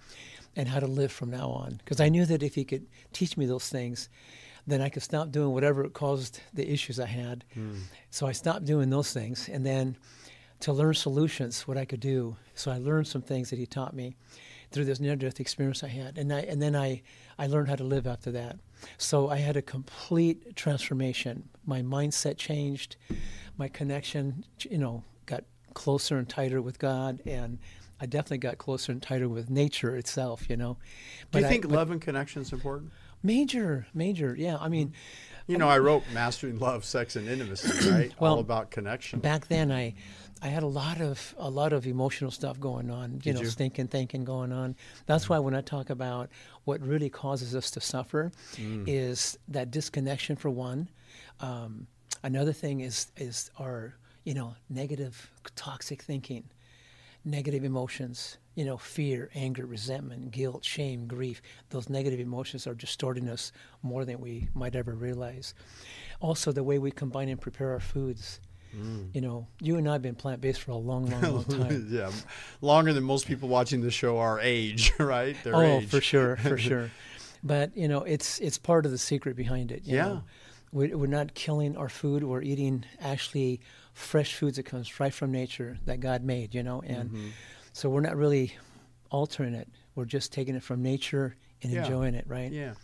and 0.55 0.69
how 0.69 0.81
to 0.81 0.87
live 0.87 1.11
from 1.12 1.31
now 1.31 1.49
on. 1.51 1.77
Because 1.79 2.01
I 2.01 2.09
knew 2.09 2.25
that 2.27 2.43
if 2.43 2.55
He 2.55 2.65
could 2.65 2.87
teach 3.12 3.37
me 3.37 3.45
those 3.47 3.69
things, 3.69 4.09
then 4.67 4.81
I 4.81 4.89
could 4.89 5.03
stop 5.03 5.31
doing 5.31 5.53
whatever 5.53 5.85
it 5.85 5.93
caused 5.93 6.41
the 6.53 6.69
issues 6.71 6.99
I 6.99 7.07
had. 7.07 7.45
Mm. 7.57 7.79
So 8.11 8.27
I 8.27 8.33
stopped 8.33 8.65
doing 8.65 8.91
those 8.91 9.13
things, 9.13 9.49
and 9.49 9.65
then 9.65 9.97
to 10.61 10.73
learn 10.73 10.95
solutions, 10.95 11.69
what 11.69 11.77
I 11.77 11.85
could 11.85 12.01
do. 12.01 12.37
So 12.55 12.71
I 12.71 12.79
learned 12.79 13.07
some 13.07 13.23
things 13.23 13.51
that 13.51 13.59
He 13.59 13.67
taught 13.67 13.95
me 13.95 14.17
through 14.73 14.87
this 14.87 14.99
near-death 15.01 15.39
experience 15.39 15.85
I 15.85 15.89
had, 15.89 16.19
and 16.19 16.33
I 16.33 16.41
and 16.41 16.61
then 16.61 16.75
I 16.75 17.03
I 17.39 17.47
learned 17.47 17.69
how 17.69 17.77
to 17.77 17.85
live 17.85 18.07
after 18.07 18.33
that. 18.33 18.59
So 18.99 19.29
I 19.31 19.37
had 19.37 19.57
a 19.57 19.63
complete 19.63 20.57
transformation. 20.57 21.49
My 21.65 21.83
mindset 21.83 22.37
changed, 22.37 22.97
my 23.57 23.69
connection, 23.69 24.45
you 24.69 24.79
know, 24.79 25.05
got 25.27 25.45
closer 25.75 26.19
and 26.19 26.29
tighter 26.29 26.61
with 26.61 26.79
God, 26.79 27.21
and 27.27 27.59
I 28.01 28.07
definitely 28.07 28.39
got 28.39 28.59
closer 28.59 28.93
and 28.93 29.01
tighter 29.03 29.29
with 29.29 29.49
nature 29.51 29.95
itself. 29.97 30.49
You 30.51 30.57
know, 30.57 30.79
do 31.31 31.39
you 31.39 31.47
I- 31.47 31.49
think 31.49 31.62
but 31.69 31.73
love 31.73 31.91
and 31.91 32.01
connection 32.01 32.43
is 32.43 32.53
important? 32.53 32.91
Major, 33.26 33.87
major? 33.93 34.34
Yeah, 34.38 34.56
I 34.58 34.69
mean, 34.69 34.93
You 35.49 35.58
know, 35.58 35.69
I 35.69 35.78
wrote 35.78 36.02
Mastering 36.12 36.58
Love, 36.58 36.84
Sex, 36.84 37.17
and 37.17 37.28
Intimacy, 37.28 37.90
right? 37.90 38.12
All 38.20 38.38
about 38.40 38.70
connection. 38.70 39.20
back 39.20 39.49
then 39.49 39.70
I 39.70 39.94
I 40.43 40.49
had 40.49 40.62
a 40.62 40.67
lot 40.67 41.00
of 41.00 41.34
a 41.38 41.49
lot 41.50 41.73
of 41.73 41.87
emotional 41.87 42.31
stuff 42.31 42.61
going 42.61 42.90
on, 42.90 43.12
you 43.14 43.19
Did 43.20 43.34
know, 43.37 43.40
you? 43.43 43.46
stinking 43.49 43.88
thinking 43.88 44.25
going 44.25 44.52
on. 44.52 44.76
That's 45.06 45.28
why 45.28 45.38
when 45.38 45.55
I 45.55 45.61
talk 45.62 45.88
about 45.90 46.28
what 46.64 46.81
really 46.82 47.08
causes 47.11 47.55
us 47.55 47.70
to 47.73 47.81
suffer 47.81 48.32
Mm. 48.56 48.84
is 48.87 49.38
that 49.49 49.70
disconnection 49.70 50.37
for 50.37 50.50
one. 50.50 50.88
Um, 51.40 51.87
another 52.23 52.52
thing 52.52 52.81
is 52.81 53.06
is 53.17 53.50
our 53.58 53.94
you 54.25 54.34
know 54.34 54.55
negative 54.69 55.31
toxic 55.55 56.02
thinking, 56.02 56.44
negative 57.26 57.64
emotions. 57.64 58.38
You 58.55 58.64
know, 58.64 58.78
fear, 58.78 59.28
anger, 59.34 59.67
resentment, 59.67 60.31
guilt, 60.31 60.64
shame, 60.64 61.06
grief. 61.06 61.43
Those 61.69 61.90
negative 61.90 62.20
emotions 62.20 62.67
are 62.67 62.75
distorting 62.75 63.28
us 63.28 63.52
more 63.82 64.06
than 64.06 64.19
we 64.19 64.49
might 64.55 64.75
ever 64.75 64.94
realize. 64.94 65.52
Also, 66.20 66.52
the 66.52 66.64
way 66.64 66.78
we 66.78 66.90
combine 66.90 67.28
and 67.28 67.38
prepare 67.38 67.73
our 67.73 67.81
foods. 67.81 68.40
Mm. 68.75 69.11
You 69.14 69.20
know, 69.20 69.46
you 69.61 69.76
and 69.76 69.87
I 69.87 69.93
have 69.93 70.02
been 70.02 70.14
plant 70.14 70.40
based 70.40 70.62
for 70.62 70.70
a 70.70 70.76
long, 70.76 71.05
long, 71.11 71.20
long 71.23 71.44
time. 71.69 71.87
yeah, 71.90 72.11
longer 72.62 72.94
than 72.94 73.05
most 73.05 73.26
people 73.26 73.49
watching 73.50 73.82
the 73.82 73.90
show 73.90 74.19
our 74.19 74.40
age, 74.40 74.93
right? 74.99 75.37
Their 75.45 75.54
oh, 75.56 75.78
age. 75.80 75.88
for 75.90 76.00
sure, 76.00 76.37
for 76.38 76.56
sure. 76.68 76.90
But 77.45 77.76
you 77.76 77.88
know, 77.88 78.04
it's 78.04 78.38
it's 78.40 78.56
part 78.59 78.87
of 78.87 78.90
the 78.92 78.99
secret 78.99 79.37
behind 79.37 79.71
it. 79.71 79.83
you 79.85 79.97
Yeah. 79.97 80.04
know. 80.09 80.25
we, 80.73 80.95
we're 80.95 81.06
not 81.06 81.35
killing 81.35 81.76
our 81.76 81.88
food. 81.90 82.25
We're 82.25 82.42
eating 82.42 82.85
actually 83.00 83.61
fresh 83.97 84.35
foods 84.35 84.57
that 84.59 84.65
comes 84.65 85.00
right 85.00 85.12
from 85.12 85.33
nature 85.33 85.79
that 85.87 86.00
God 86.00 86.23
made. 86.23 86.55
You 86.55 86.62
know, 86.62 86.83
and 86.87 87.11
Mm-hmm. 87.11 87.29
so 87.73 87.88
we're 87.88 88.00
not 88.03 88.17
really 88.17 88.53
altering 89.11 89.55
it. 89.55 89.69
We're 89.95 90.05
just 90.05 90.33
taking 90.33 90.55
it 90.55 90.62
from 90.62 90.83
nature 90.83 91.35
and 91.62 91.73
Yeah. 91.73 91.83
enjoying 91.85 92.15
it, 92.15 92.26
right? 92.29 92.53
Yeah, 92.53 92.75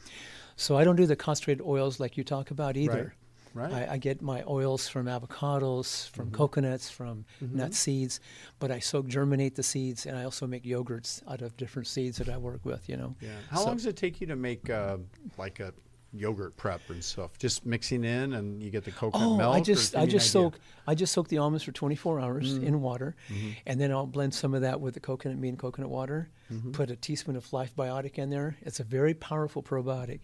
So 0.57 0.77
I 0.79 0.85
don't 0.85 0.97
do 0.97 1.07
the 1.07 1.17
concentrated 1.17 1.65
oils 1.67 2.01
like 2.01 2.17
you 2.17 2.25
talk 2.25 2.51
about 2.51 2.77
either. 2.77 3.15
right. 3.55 3.73
I, 3.73 3.95
I 3.95 3.99
get 3.99 4.23
my 4.23 4.43
oils 4.49 4.89
from 4.89 5.07
avocados, 5.07 6.09
from 6.09 6.31
coconuts, 6.31 6.89
from 6.89 7.27
nut 7.43 7.75
seeds, 7.75 8.19
but 8.59 8.71
I 8.71 8.79
soak 8.79 9.09
germinate 9.09 9.57
the 9.57 9.63
seeds, 9.63 10.07
and 10.07 10.17
I 10.17 10.25
also 10.25 10.47
make 10.47 10.65
yogurts 10.65 11.23
out 11.29 11.43
of 11.43 11.55
different 11.59 11.87
seeds 11.89 12.17
that 12.19 12.31
I 12.31 12.39
work 12.39 12.65
with. 12.65 12.89
You 12.89 12.97
know. 12.97 13.15
yeah. 13.21 13.29
How 13.51 13.59
So- 13.59 13.67
long 13.67 13.77
does 13.77 13.85
it 13.87 13.97
take 13.97 14.21
you 14.23 14.27
to 14.29 14.37
make 14.37 14.71
uh, 14.71 14.97
like 15.37 15.61
a 15.61 15.75
yogurt 16.13 16.57
prep 16.57 16.81
and 16.91 17.03
stuff? 17.03 17.39
Just 17.39 17.65
mixing 17.67 18.05
in, 18.05 18.33
and 18.35 18.63
you 18.63 18.71
get 18.71 18.85
the 18.85 18.91
coconut 18.93 19.27
Oh, 19.27 19.37
milk. 19.37 19.55
I 19.55 19.61
just 19.61 19.97
I 19.97 20.07
just 20.07 20.31
soak 20.31 20.59
I 20.87 20.95
just 20.95 21.13
soak 21.13 21.29
the 21.29 21.39
almonds 21.39 21.65
for 21.65 21.73
24 21.73 22.21
hours 22.21 22.59
Mm. 22.59 22.63
in 22.65 22.81
water, 22.83 23.15
Mm-hmm. 23.29 23.49
and 23.67 23.81
then 23.81 23.91
I'll 23.93 24.07
blend 24.07 24.35
some 24.35 24.55
of 24.55 24.61
that 24.63 24.81
with 24.81 24.95
the 24.95 25.01
coconut 25.01 25.39
meat 25.39 25.51
and 25.51 25.59
coconut 25.59 25.91
water. 25.91 26.29
Mm-hmm. 26.53 26.73
Put 26.73 26.91
a 26.91 26.97
teaspoon 26.97 27.37
of 27.37 27.51
Life 27.53 27.75
Biotic 27.77 28.19
in 28.19 28.31
there. 28.31 28.57
It's 28.63 28.81
a 28.81 28.85
very 28.85 29.15
powerful 29.15 29.63
probiotic, 29.63 30.21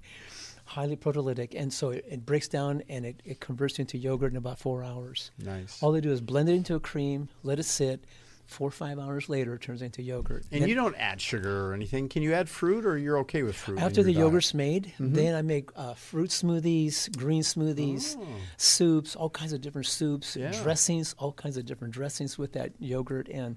highly 0.66 0.96
proteolytic, 0.96 1.54
and 1.58 1.72
so 1.72 1.90
it, 1.90 2.04
it 2.08 2.26
breaks 2.26 2.48
down 2.48 2.82
and 2.88 3.06
it, 3.06 3.22
it 3.24 3.40
converts 3.40 3.78
into 3.78 3.96
yogurt 3.96 4.32
in 4.32 4.36
about 4.36 4.58
four 4.58 4.84
hours. 4.84 5.30
Nice. 5.42 5.82
All 5.82 5.92
they 5.92 6.00
do 6.02 6.10
is 6.12 6.20
blend 6.20 6.48
it 6.50 6.54
into 6.54 6.74
a 6.74 6.80
cream, 6.80 7.28
let 7.42 7.58
it 7.58 7.64
sit. 7.64 8.04
Four 8.48 8.68
or 8.68 8.72
five 8.72 8.98
hours 8.98 9.28
later, 9.28 9.54
it 9.54 9.60
turns 9.60 9.82
into 9.82 10.02
yogurt. 10.02 10.44
and 10.50 10.62
Then- 10.62 10.68
you 10.70 10.74
don't 10.74 10.94
add 10.96 11.20
sugar 11.20 11.66
or 11.66 11.74
anything. 11.74 12.08
Can 12.08 12.22
you 12.22 12.32
add 12.32 12.48
fruit, 12.48 12.84
or 12.86 12.96
you're 12.98 13.18
okay 13.18 13.42
with 13.42 13.54
fruit? 13.54 13.78
after 13.78 14.02
the 14.02 14.12
diet? 14.12 14.24
yogurt's 14.24 14.54
made, 14.54 14.94
then 14.98 15.34
I 15.34 15.42
make 15.42 15.68
uh, 15.76 15.92
fruit 15.94 16.30
smoothies, 16.30 17.14
green 17.16 17.42
smoothies, 17.42 18.16
Oh. 18.18 18.26
soups, 18.56 19.14
all 19.14 19.28
kinds 19.30 19.52
of 19.52 19.60
different 19.60 19.86
soups, 19.86 20.34
Yeah. 20.34 20.50
dressings, 20.62 21.14
all 21.18 21.32
kinds 21.32 21.56
of 21.58 21.66
different 21.66 21.92
dressings 21.94 22.38
with 22.38 22.52
that 22.54 22.72
yogurt. 22.80 23.28
And 23.28 23.56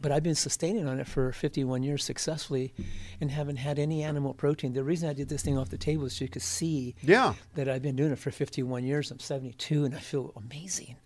but 0.00 0.10
I've 0.10 0.22
been 0.24 0.34
sustaining 0.34 0.88
on 0.88 0.98
it 0.98 1.06
for 1.06 1.30
51 1.32 1.82
years 1.84 2.02
successfully, 2.04 2.72
and 3.20 3.30
haven't 3.30 3.56
had 3.58 3.78
any 3.78 4.02
animal 4.02 4.34
protein. 4.34 4.72
The 4.72 4.82
reason 4.82 5.08
I 5.08 5.12
did 5.12 5.28
this 5.28 5.42
thing 5.42 5.56
off 5.56 5.68
the 5.68 5.78
table 5.78 6.06
is 6.06 6.14
so 6.14 6.24
you 6.24 6.28
could 6.28 6.42
see 6.42 6.96
Yeah. 7.02 7.34
that 7.54 7.68
I've 7.68 7.82
been 7.82 7.94
doing 7.94 8.10
it 8.10 8.18
for 8.18 8.30
51 8.32 8.82
years. 8.84 9.10
I'm 9.12 9.20
72, 9.20 9.84
and 9.84 9.94
I 9.94 10.00
feel 10.00 10.32
amazing. 10.36 10.96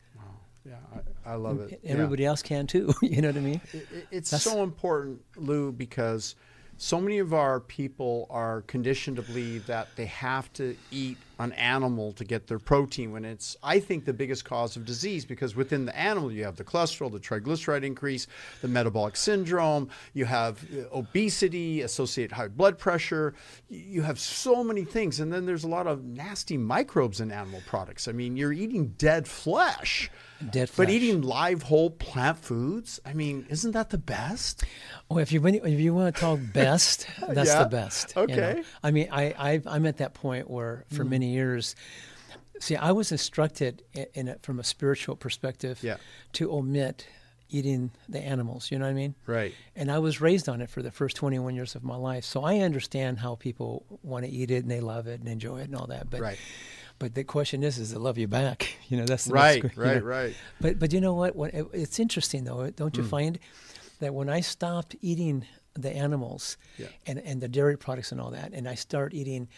Yeah, 0.65 0.77
I, 0.95 0.99
I 1.27 1.35
love 1.35 1.61
it. 1.61 1.81
Everybody 1.85 2.23
yeah. 2.23 2.29
else 2.31 2.43
can 2.43 2.67
too. 2.67 2.95
you 3.03 3.21
know 3.21 3.29
what 3.29 3.37
I 3.37 3.41
mean? 3.41 3.61
It, 3.73 3.89
it's 4.11 4.31
That's, 4.31 4.45
so 4.45 4.63
important, 4.63 5.23
Lou, 5.37 5.73
because 5.73 6.37
so 6.77 7.01
many 7.01 7.19
of 7.19 7.35
our 7.35 7.59
people 7.59 8.27
are 8.31 8.63
conditioned 8.63 9.17
to 9.17 9.23
believe 9.23 9.67
that 9.67 9.89
they 9.97 10.07
have 10.07 10.53
to 10.55 10.77
eat 10.91 11.19
an 11.39 11.53
animal 11.53 12.13
to 12.13 12.25
get 12.25 12.47
their 12.47 12.59
protein 12.59 13.13
when 13.13 13.25
it's 13.25 13.57
i 13.63 13.79
think 13.79 14.05
the 14.05 14.13
biggest 14.13 14.45
cause 14.45 14.77
of 14.77 14.85
disease 14.85 15.25
because 15.25 15.55
within 15.55 15.85
the 15.85 15.97
animal 15.97 16.33
you 16.33 16.45
have 16.45 16.57
the 16.57 16.65
cholesterol 16.65 17.11
the 17.11 17.21
triglyceride 17.21 17.83
increase 17.83 18.27
the 18.63 18.69
metabolic 18.69 19.17
syndrome 19.17 19.89
you 20.15 20.25
have 20.25 20.65
uh, 20.73 20.97
obesity 20.97 21.83
associated 21.83 22.33
high 22.33 22.49
blood 22.49 22.79
pressure 22.79 23.35
you 23.69 24.03
have 24.03 24.19
so 24.19 24.65
many 24.65 24.85
things 24.85 25.21
and 25.21 25.33
then 25.33 25.47
there's 25.47 25.65
a 25.65 25.69
lot 25.69 25.87
of 25.87 26.05
nasty 26.05 26.57
microbes 26.57 27.21
in 27.21 27.31
animal 27.31 27.63
products 27.67 28.09
i 28.09 28.13
mean 28.13 28.37
you're 28.37 28.53
eating 28.53 28.89
dead 28.99 29.29
flesh 29.29 30.11
Dead 30.51 30.69
flesh. 30.69 30.87
But 30.87 30.93
eating 30.93 31.23
live 31.23 31.63
whole 31.63 31.91
plant 31.91 32.39
foods, 32.39 33.01
I 33.07 33.15
mean, 33.15 33.47
isn't 33.49 33.73
that 33.73 33.89
the 33.89 33.99
best? 33.99 34.65
Well, 35.09 35.19
if 35.19 35.33
you 35.33 35.45
if 35.47 35.81
you 35.81 35.95
want 35.95 36.15
to 36.15 36.21
talk 36.21 36.41
best, 36.53 37.07
that's 37.29 37.49
yeah? 37.49 37.63
the 37.63 37.69
best. 37.71 38.17
Okay. 38.17 38.35
You 38.35 38.57
know? 38.57 38.65
I 38.83 38.91
mean, 38.91 39.09
I 39.11 39.61
i 39.67 39.77
am 39.77 39.87
at 39.87 39.97
that 39.99 40.13
point 40.13 40.51
where 40.51 40.85
for 40.93 41.05
mm. 41.05 41.11
many 41.11 41.26
years, 41.27 41.77
see, 42.61 42.77
I 42.77 42.93
was 42.93 43.13
instructed 43.13 43.83
in, 43.93 44.07
in 44.15 44.29
a, 44.29 44.37
from 44.43 44.59
a 44.59 44.65
spiritual 44.65 45.17
perspective 45.17 45.81
yeah. 45.83 45.97
to 46.35 46.53
omit 46.53 47.07
eating 47.49 47.93
the 48.09 48.19
animals. 48.19 48.71
You 48.71 48.79
know 48.79 48.87
what 48.87 48.91
I 48.91 48.95
mean? 48.95 49.15
Right. 49.27 49.55
And 49.77 49.91
I 49.91 50.01
was 50.01 50.21
raised 50.21 50.49
on 50.49 50.61
it 50.61 50.69
for 50.69 50.83
the 50.83 50.91
first 50.91 51.17
21 51.17 51.55
years 51.55 51.75
of 51.77 51.85
my 51.85 51.97
life, 51.97 52.25
so 52.25 52.43
I 52.43 52.59
understand 52.59 53.21
how 53.21 53.37
people 53.37 53.85
want 54.03 54.25
to 54.25 54.31
eat 54.31 54.51
it 54.51 54.63
and 54.63 54.71
they 54.71 54.81
love 54.81 55.07
it 55.07 55.21
and 55.21 55.29
enjoy 55.29 55.59
it 55.59 55.65
and 55.65 55.77
all 55.77 55.87
that. 55.87 56.11
But 56.11 56.21
right 56.21 56.39
but 56.99 57.15
the 57.15 57.25
question 57.25 57.63
is, 57.63 57.79
is 57.79 57.93
it 57.93 57.99
love 57.99 58.19
you 58.19 58.29
back? 58.29 58.75
You 58.89 58.99
know, 58.99 59.05
that's 59.05 59.25
the 59.25 59.35
right, 59.35 59.65
right, 59.77 59.97
know. 59.97 60.07
right. 60.07 60.37
But 60.61 60.79
but 60.79 60.93
you 60.93 61.01
know 61.01 61.15
what? 61.15 61.35
When, 61.35 61.51
it, 61.51 61.67
it's 61.73 61.99
interesting 61.99 62.45
though, 62.45 62.71
don't 62.71 62.97
you 62.97 63.03
mm. 63.03 63.09
find 63.09 63.37
that 63.99 64.15
when 64.15 64.29
I 64.29 64.43
stopped 64.43 64.95
eating 65.03 65.45
the 65.75 65.91
animals 65.91 66.57
yeah. 66.79 66.87
and 67.05 67.19
and 67.19 67.41
the 67.41 67.49
dairy 67.49 67.77
products 67.77 68.13
and 68.13 68.21
all 68.21 68.31
that, 68.31 68.53
and 68.53 68.69
I 68.69 68.77
start 68.77 69.13
eating, 69.13 69.49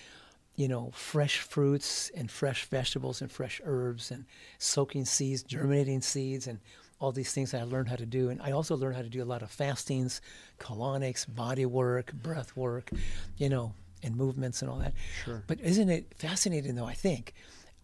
you 0.59 0.67
know, 0.67 0.91
fresh 0.93 1.38
fruits 1.38 2.11
and 2.17 2.29
fresh 2.29 2.65
vegetables 2.65 3.23
and 3.23 3.31
fresh 3.31 3.61
herbs 3.65 4.11
and 4.11 4.25
soaking 4.59 5.05
seeds, 5.05 5.45
germinating 5.45 6.00
seeds, 6.00 6.49
and 6.49 6.59
all 6.99 7.12
these 7.12 7.33
things 7.33 7.55
I 7.55 7.62
learned 7.62 7.88
how 7.88 7.95
to 7.95 8.05
do. 8.05 8.29
And 8.29 8.43
I 8.43 8.50
also 8.50 8.77
learned 8.77 8.97
how 8.97 9.03
to 9.03 9.09
do 9.09 9.23
a 9.23 9.25
lot 9.25 9.43
of 9.43 9.53
fastings, 9.53 10.21
colonics, 10.59 11.33
body 11.33 11.65
work, 11.65 12.12
breath 12.12 12.57
work, 12.57 12.91
you 13.37 13.49
know, 13.49 13.73
and 14.03 14.17
movements 14.17 14.61
and 14.61 14.69
all 14.69 14.79
that. 14.79 14.95
Sure. 15.25 15.45
But 15.47 15.61
isn't 15.61 15.91
it 15.91 16.12
fascinating 16.17 16.75
though? 16.75 16.87
I 16.87 16.95
think 16.95 17.35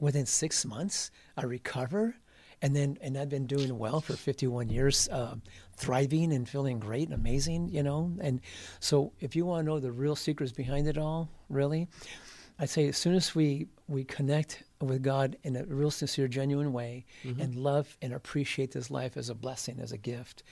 within 0.00 0.26
six 0.26 0.64
months 0.64 1.12
I 1.36 1.44
recover, 1.44 2.16
and 2.60 2.74
then 2.74 2.98
and 3.00 3.16
I've 3.16 3.28
been 3.28 3.46
doing 3.46 3.78
well 3.78 4.00
for 4.00 4.14
51 4.14 4.68
years, 4.68 5.08
uh, 5.10 5.36
thriving 5.76 6.32
and 6.32 6.48
feeling 6.48 6.80
great 6.80 7.06
and 7.06 7.14
amazing, 7.14 7.68
you 7.68 7.84
know. 7.84 8.10
And 8.20 8.40
so 8.80 9.12
if 9.20 9.36
you 9.36 9.46
want 9.46 9.64
to 9.64 9.70
know 9.70 9.78
the 9.78 9.92
real 9.92 10.16
secrets 10.16 10.50
behind 10.50 10.88
it 10.88 10.98
all, 10.98 11.28
really, 11.48 11.86
I'd 12.58 12.70
say 12.70 12.86
as 12.88 12.96
soon 12.96 13.14
as 13.14 13.34
we 13.34 13.66
we 13.88 14.04
connect 14.04 14.62
with 14.80 15.02
God 15.02 15.36
in 15.42 15.56
a 15.56 15.64
real 15.64 15.90
sincere, 15.90 16.28
genuine 16.28 16.72
way, 16.72 17.04
mm-hmm. 17.22 17.40
and 17.40 17.56
love 17.56 17.96
and 18.00 18.12
appreciate 18.12 18.72
this 18.72 18.90
life 18.90 19.16
as 19.16 19.28
a 19.28 19.34
blessing, 19.34 19.78
as 19.80 19.92
a 19.92 19.98
gift, 19.98 20.42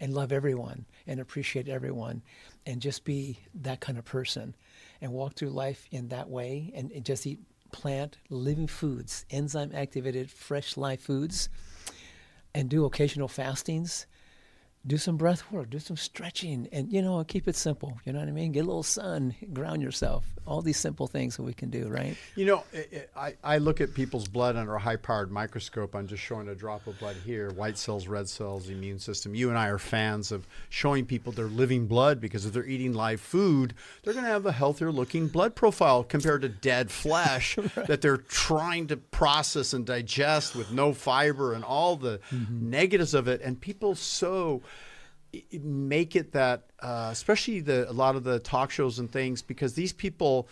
and 0.00 0.14
love 0.14 0.32
everyone 0.32 0.86
and 1.06 1.20
appreciate 1.20 1.68
everyone, 1.68 2.22
and 2.66 2.80
just 2.80 3.04
be 3.04 3.38
that 3.54 3.80
kind 3.80 3.98
of 3.98 4.04
person 4.04 4.54
and 5.00 5.12
walk 5.12 5.34
through 5.34 5.50
life 5.50 5.86
in 5.90 6.08
that 6.08 6.28
way 6.28 6.70
and, 6.74 6.92
and 6.92 7.04
just 7.04 7.26
eat 7.26 7.40
plant 7.72 8.18
living 8.28 8.66
foods, 8.66 9.24
enzyme 9.30 9.72
activated 9.74 10.30
fresh 10.30 10.76
live 10.76 11.00
foods, 11.00 11.48
and 12.54 12.68
do 12.68 12.84
occasional 12.84 13.28
fastings 13.28 14.06
do 14.86 14.96
some 14.96 15.18
breath 15.18 15.50
work, 15.52 15.68
do 15.68 15.78
some 15.78 15.96
stretching, 15.96 16.66
and 16.72 16.90
you 16.90 17.02
know, 17.02 17.22
keep 17.24 17.46
it 17.46 17.54
simple. 17.54 17.98
You 18.04 18.14
know 18.14 18.20
what 18.20 18.28
I 18.28 18.32
mean? 18.32 18.52
Get 18.52 18.60
a 18.60 18.64
little 18.64 18.82
sun, 18.82 19.34
ground 19.52 19.82
yourself. 19.82 20.24
All 20.46 20.62
these 20.62 20.78
simple 20.78 21.06
things 21.06 21.36
that 21.36 21.42
we 21.42 21.52
can 21.52 21.68
do, 21.68 21.88
right? 21.88 22.16
You 22.34 22.46
know, 22.46 22.64
I, 23.14 23.34
I 23.44 23.58
look 23.58 23.80
at 23.80 23.92
people's 23.92 24.26
blood 24.26 24.56
under 24.56 24.74
a 24.74 24.80
high 24.80 24.96
powered 24.96 25.30
microscope. 25.30 25.94
I'm 25.94 26.06
just 26.06 26.22
showing 26.22 26.48
a 26.48 26.54
drop 26.54 26.86
of 26.86 26.98
blood 26.98 27.16
here 27.24 27.50
white 27.50 27.76
cells, 27.76 28.08
red 28.08 28.28
cells, 28.28 28.70
immune 28.70 28.98
system. 28.98 29.34
You 29.34 29.50
and 29.50 29.58
I 29.58 29.68
are 29.68 29.78
fans 29.78 30.32
of 30.32 30.46
showing 30.70 31.04
people 31.04 31.32
their 31.32 31.46
living 31.46 31.86
blood 31.86 32.20
because 32.20 32.46
if 32.46 32.54
they're 32.54 32.66
eating 32.66 32.94
live 32.94 33.20
food, 33.20 33.74
they're 34.02 34.14
going 34.14 34.24
to 34.24 34.30
have 34.30 34.46
a 34.46 34.52
healthier 34.52 34.90
looking 34.90 35.28
blood 35.28 35.54
profile 35.54 36.02
compared 36.02 36.40
to 36.42 36.48
dead 36.48 36.90
flesh 36.90 37.58
right. 37.76 37.86
that 37.86 38.00
they're 38.00 38.16
trying 38.16 38.86
to 38.86 38.96
process 38.96 39.74
and 39.74 39.84
digest 39.84 40.56
with 40.56 40.72
no 40.72 40.94
fiber 40.94 41.52
and 41.52 41.64
all 41.64 41.96
the 41.96 42.18
mm-hmm. 42.32 42.70
negatives 42.70 43.12
of 43.12 43.28
it. 43.28 43.42
And 43.42 43.60
people 43.60 43.94
so 43.94 44.62
make 45.52 46.16
it 46.16 46.32
that, 46.32 46.70
uh, 46.80 47.08
especially 47.12 47.60
the 47.60 47.90
a 47.90 47.92
lot 47.92 48.16
of 48.16 48.24
the 48.24 48.38
talk 48.38 48.70
shows 48.70 48.98
and 48.98 49.10
things, 49.10 49.42
because 49.42 49.74
these 49.74 49.92
people, 49.92 50.48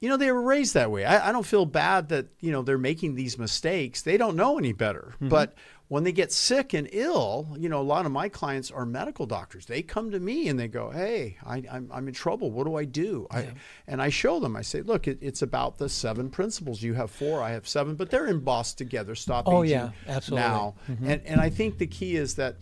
you 0.00 0.08
know, 0.08 0.16
they 0.16 0.30
were 0.30 0.42
raised 0.42 0.74
that 0.74 0.90
way. 0.90 1.04
I, 1.04 1.28
I 1.28 1.32
don't 1.32 1.46
feel 1.46 1.66
bad 1.66 2.08
that 2.10 2.26
you 2.40 2.52
know 2.52 2.62
they're 2.62 2.78
making 2.78 3.14
these 3.14 3.38
mistakes. 3.38 4.02
They 4.02 4.16
don't 4.16 4.36
know 4.36 4.58
any 4.58 4.72
better, 4.72 5.14
mm-hmm. 5.16 5.28
but 5.28 5.54
when 5.88 6.02
they 6.02 6.12
get 6.12 6.32
sick 6.32 6.72
and 6.72 6.88
ill, 6.92 7.54
you 7.58 7.68
know, 7.68 7.80
a 7.80 7.82
lot 7.82 8.06
of 8.06 8.12
my 8.12 8.28
clients 8.28 8.70
are 8.70 8.86
medical 8.86 9.26
doctors. 9.26 9.66
They 9.66 9.82
come 9.82 10.10
to 10.12 10.20
me 10.20 10.48
and 10.48 10.58
they 10.58 10.66
go, 10.66 10.90
"Hey, 10.90 11.36
I, 11.44 11.58
am 11.58 11.66
I'm, 11.70 11.90
I'm 11.92 12.08
in 12.08 12.14
trouble. 12.14 12.50
What 12.50 12.66
do 12.66 12.76
I 12.76 12.84
do?" 12.84 13.26
Yeah. 13.30 13.38
I, 13.38 13.48
and 13.86 14.00
I 14.00 14.08
show 14.08 14.40
them. 14.40 14.56
I 14.56 14.62
say, 14.62 14.80
"Look, 14.80 15.06
it, 15.06 15.18
it's 15.20 15.42
about 15.42 15.78
the 15.78 15.88
seven 15.88 16.30
principles. 16.30 16.82
You 16.82 16.94
have 16.94 17.10
four, 17.10 17.42
I 17.42 17.50
have 17.50 17.68
seven, 17.68 17.96
but 17.96 18.10
they're 18.10 18.26
embossed 18.26 18.78
together. 18.78 19.14
Stop 19.14 19.46
oh, 19.46 19.62
aging 19.62 19.78
yeah, 19.78 19.90
absolutely. 20.08 20.48
now." 20.48 20.74
Mm-hmm. 20.90 21.10
And 21.10 21.22
and 21.26 21.40
I 21.40 21.50
think 21.50 21.78
the 21.78 21.86
key 21.86 22.16
is 22.16 22.36
that 22.36 22.56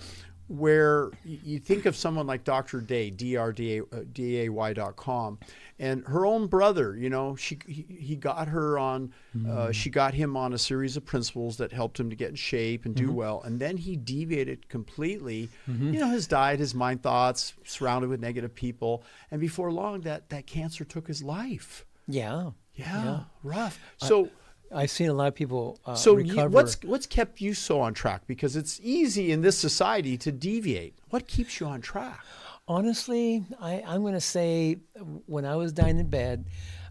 where 0.53 1.11
you 1.25 1.59
think 1.59 1.87
of 1.87 1.97
someone 1.97 2.27
like 2.27 2.45
Dr. 2.45 2.83
Day, 2.83 3.09
D-R-D-A-Y 3.09 4.73
dot 4.75 4.97
com, 4.97 5.39
and 5.79 6.07
her 6.07 6.27
own 6.27 6.47
brother, 6.47 6.95
you 6.95 7.09
know, 7.09 7.35
she 7.37 7.59
he, 7.67 7.87
he 7.89 8.17
got 8.17 8.49
her 8.49 8.79
on, 8.79 9.15
mm-hmm. 9.35 9.51
uh, 9.51 9.73
she 9.73 9.89
got 9.89 10.13
him 10.13 10.37
on 10.37 10.53
a 10.53 10.59
series 10.59 10.95
of 10.99 11.07
principles 11.07 11.57
that 11.57 11.73
helped 11.73 11.99
him 11.99 12.11
to 12.11 12.17
get 12.17 12.29
in 12.29 12.35
shape 12.35 12.85
and 12.85 12.95
do 12.95 13.07
mm-hmm. 13.07 13.15
well, 13.15 13.43
and 13.47 13.59
then 13.59 13.79
he 13.79 13.97
deviated 13.97 14.69
completely. 14.69 15.49
Mm-hmm. 15.67 15.95
You 15.95 16.01
know, 16.01 16.11
his 16.11 16.27
diet, 16.27 16.61
his 16.61 16.75
mind 16.75 17.03
thoughts, 17.03 17.55
surrounded 17.65 18.11
with 18.11 18.21
negative 18.21 18.55
people, 18.55 19.05
and 19.31 19.41
before 19.41 19.73
long, 19.73 20.03
that 20.03 20.29
that 20.29 20.47
cancer 20.47 20.85
took 20.85 21.09
his 21.09 21.23
life. 21.23 21.87
Yeah, 22.07 22.51
yeah, 22.75 23.05
yeah. 23.05 23.21
rough. 23.43 23.81
So. 23.97 24.29
I've 24.75 24.91
seen 24.91 25.09
a 25.09 25.15
lot 25.15 25.29
of 25.29 25.35
people. 25.35 25.79
Uh, 25.85 25.95
so 25.95 26.15
recover. 26.15 26.49
what's 26.49 26.83
what's 26.83 27.07
kept 27.07 27.41
you 27.41 27.55
so 27.55 27.81
on 27.81 27.95
track? 27.95 28.23
Because 28.27 28.57
it's 28.57 28.81
easy 28.83 29.33
in 29.33 29.43
this 29.43 29.59
society 29.59 30.17
to 30.19 30.33
deviate. 30.33 30.99
What 31.11 31.27
keeps 31.27 31.61
you 31.61 31.67
on 31.67 31.81
track? 31.81 32.21
Honestly, 32.69 33.45
I, 33.61 33.83
I'm 33.87 34.03
going 34.03 34.15
to 34.15 34.21
say 34.21 34.79
when 35.27 35.45
I 35.45 35.57
was 35.57 35.73
dying 35.73 35.99
in 35.99 36.09
bed, 36.09 36.47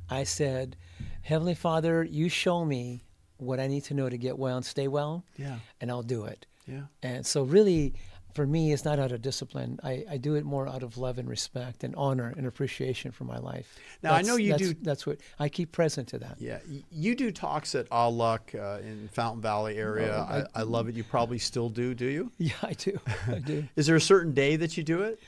I 0.10 0.24
said, 0.24 0.76
"Heavenly 1.22 1.56
Father, 1.56 2.04
you 2.04 2.30
show 2.30 2.66
me 2.66 3.04
what 3.38 3.60
I 3.60 3.68
need 3.68 3.86
to 3.86 3.94
know 3.94 4.10
to 4.10 4.18
get 4.18 4.38
well 4.38 4.58
and 4.58 4.66
stay 4.66 4.88
well, 4.88 5.26
yeah, 5.38 5.58
and 5.80 5.90
I'll 5.90 6.04
do 6.04 6.26
it." 6.26 6.46
Yeah. 6.68 6.84
And 7.02 7.26
so 7.26 7.44
really, 7.44 7.96
for 8.34 8.46
me, 8.46 8.72
it's 8.72 8.86
not 8.86 9.00
out 9.00 9.12
of 9.12 9.22
discipline. 9.22 9.80
I, 9.84 10.06
I 10.10 10.18
do 10.18 10.36
it 10.36 10.46
more 10.46 10.68
out 10.68 10.84
of 10.84 10.98
love 10.98 11.18
and 11.18 11.30
respect 11.30 11.84
and 11.84 11.96
honor 11.96 12.34
and 12.36 12.46
appreciation 12.46 13.12
for 13.12 13.24
my 13.24 13.38
life. 13.38 13.78
Now 14.04 14.14
that's, 14.14 14.28
I 14.28 14.32
know 14.32 14.38
you 14.38 14.52
that's, 14.52 14.62
do. 14.62 14.74
That's 14.82 15.06
what 15.06 15.18
I 15.40 15.50
keep 15.50 15.72
present 15.72 16.08
to 16.10 16.20
that. 16.20 16.38
Yeah, 16.40 16.60
you 16.92 17.16
do 17.16 17.32
talks 17.32 17.76
at 17.76 17.88
Au 17.92 18.10
Lac 18.10 18.56
uh, 18.56 18.80
in 18.82 19.10
Fountain 19.14 19.42
Valley 19.42 19.78
area. 19.78 20.26
Oh, 20.30 20.34
I, 20.56 20.62
I, 20.62 20.64
love 20.64 20.88
it. 20.88 20.96
You 20.96 21.04
probably 21.04 21.40
still 21.40 21.70
do. 21.70 21.94
Do 21.94 22.06
you? 22.06 22.32
Yeah, 22.42 22.54
I 22.64 22.74
do. 22.74 23.00
I 23.28 23.40
do. 23.40 23.68
Is 23.76 23.86
there 23.86 23.96
a 23.96 24.02
certain 24.02 24.34
day 24.34 24.56
that 24.56 24.76
you 24.76 24.84
do 24.84 25.04
it? 25.04 25.20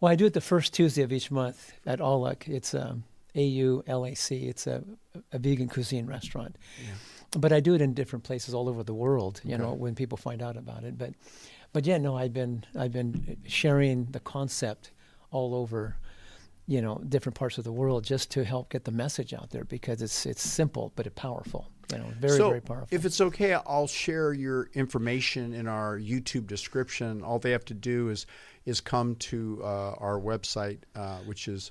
Well, 0.00 0.10
I 0.10 0.16
do 0.16 0.26
it 0.26 0.32
the 0.32 0.40
first 0.40 0.74
Tuesday 0.74 1.02
of 1.02 1.12
each 1.12 1.30
month 1.30 1.72
at 1.86 2.00
Au 2.00 2.18
Lac. 2.18 2.48
It's 2.48 2.74
um, 2.74 3.04
A 3.34 3.42
U 3.42 3.84
L 3.86 4.04
A 4.04 4.14
C. 4.14 4.48
It's 4.48 4.66
a, 4.66 4.82
a 5.32 5.38
vegan 5.38 5.68
cuisine 5.68 6.06
restaurant. 6.06 6.56
Yeah. 6.82 6.90
But 7.38 7.52
I 7.52 7.60
do 7.60 7.74
it 7.74 7.80
in 7.80 7.94
different 7.94 8.24
places 8.24 8.54
all 8.54 8.68
over 8.68 8.82
the 8.82 8.94
world. 8.94 9.40
You 9.44 9.54
okay. 9.54 9.62
know, 9.62 9.72
when 9.72 9.94
people 9.94 10.18
find 10.18 10.42
out 10.42 10.56
about 10.56 10.84
it, 10.84 10.98
but 10.98 11.12
but 11.72 11.86
yeah, 11.86 11.98
no, 11.98 12.16
I've 12.16 12.32
been 12.32 12.64
I've 12.76 12.92
been 12.92 13.38
sharing 13.46 14.06
the 14.06 14.20
concept 14.20 14.92
all 15.30 15.54
over, 15.54 15.96
you 16.66 16.80
know, 16.80 17.02
different 17.08 17.36
parts 17.36 17.58
of 17.58 17.64
the 17.64 17.72
world 17.72 18.04
just 18.04 18.30
to 18.32 18.44
help 18.44 18.70
get 18.70 18.84
the 18.84 18.92
message 18.92 19.34
out 19.34 19.50
there 19.50 19.64
because 19.64 20.02
it's 20.02 20.26
it's 20.26 20.42
simple 20.42 20.92
but 20.96 21.06
it's 21.06 21.20
powerful. 21.20 21.70
You 21.92 21.98
know, 21.98 22.12
very 22.20 22.36
so 22.36 22.48
very 22.48 22.60
powerful. 22.60 22.88
If 22.90 23.04
it's 23.04 23.20
okay, 23.20 23.54
I'll 23.54 23.86
share 23.86 24.32
your 24.32 24.70
information 24.74 25.54
in 25.54 25.66
our 25.66 25.98
YouTube 25.98 26.46
description. 26.46 27.22
All 27.22 27.38
they 27.38 27.52
have 27.52 27.64
to 27.66 27.74
do 27.74 28.10
is 28.10 28.26
is 28.66 28.80
come 28.80 29.14
to 29.16 29.60
uh, 29.62 29.92
our 29.92 30.20
website, 30.20 30.80
uh, 30.94 31.18
which 31.20 31.48
is 31.48 31.70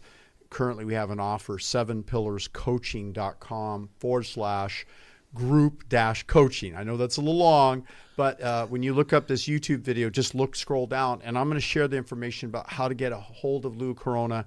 currently 0.50 0.86
we 0.86 0.96
have 0.96 1.12
an 1.12 1.20
offer 1.20 1.58
sevenpillarscoaching.com 1.58 3.90
forward 4.00 4.24
slash 4.24 4.88
group 5.38 5.88
dash 5.88 6.24
coaching. 6.24 6.76
I 6.76 6.84
know 6.84 6.98
that's 6.98 7.18
a 7.18 7.22
little 7.22 7.38
long, 7.38 7.86
but 8.16 8.42
uh, 8.42 8.66
when 8.66 8.82
you 8.82 8.94
look 8.94 9.14
up 9.14 9.28
this 9.28 9.48
YouTube 9.48 9.82
video, 9.82 10.10
just 10.10 10.34
look, 10.34 10.56
scroll 10.56 10.88
down, 10.88 11.22
and 11.24 11.38
I'm 11.38 11.46
going 11.46 11.56
to 11.56 11.62
share 11.62 11.88
the 11.88 11.98
information 11.98 12.50
about 12.50 12.70
how 12.70 12.88
to 12.88 12.96
get 12.96 13.12
a 13.12 13.18
hold 13.18 13.66
of 13.66 13.78
Lou 13.78 13.94
Corona. 13.94 14.46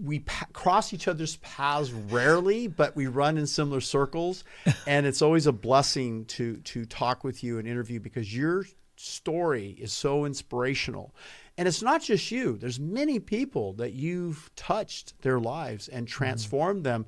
we 0.00 0.20
pa- 0.20 0.46
cross 0.52 0.92
each 0.92 1.08
other's 1.08 1.36
paths 1.38 1.90
rarely, 1.90 2.68
but 2.68 2.94
we 2.94 3.08
run 3.08 3.36
in 3.36 3.46
similar 3.46 3.80
circles, 3.80 4.44
and 4.86 5.04
it's 5.04 5.22
always 5.22 5.46
a 5.46 5.52
blessing 5.52 6.24
to 6.26 6.58
to 6.58 6.84
talk 6.86 7.24
with 7.24 7.42
you 7.42 7.58
and 7.58 7.66
interview 7.66 7.98
because 7.98 8.34
your 8.34 8.64
story 8.96 9.76
is 9.78 9.92
so 9.92 10.24
inspirational. 10.24 11.14
And 11.58 11.66
it's 11.66 11.82
not 11.82 12.02
just 12.02 12.30
you. 12.30 12.56
There's 12.56 12.78
many 12.78 13.18
people 13.18 13.72
that 13.74 13.92
you've 13.92 14.50
touched 14.56 15.20
their 15.22 15.40
lives 15.40 15.88
and 15.88 16.06
transformed 16.06 16.84
mm-hmm. 16.84 17.02
them 17.02 17.06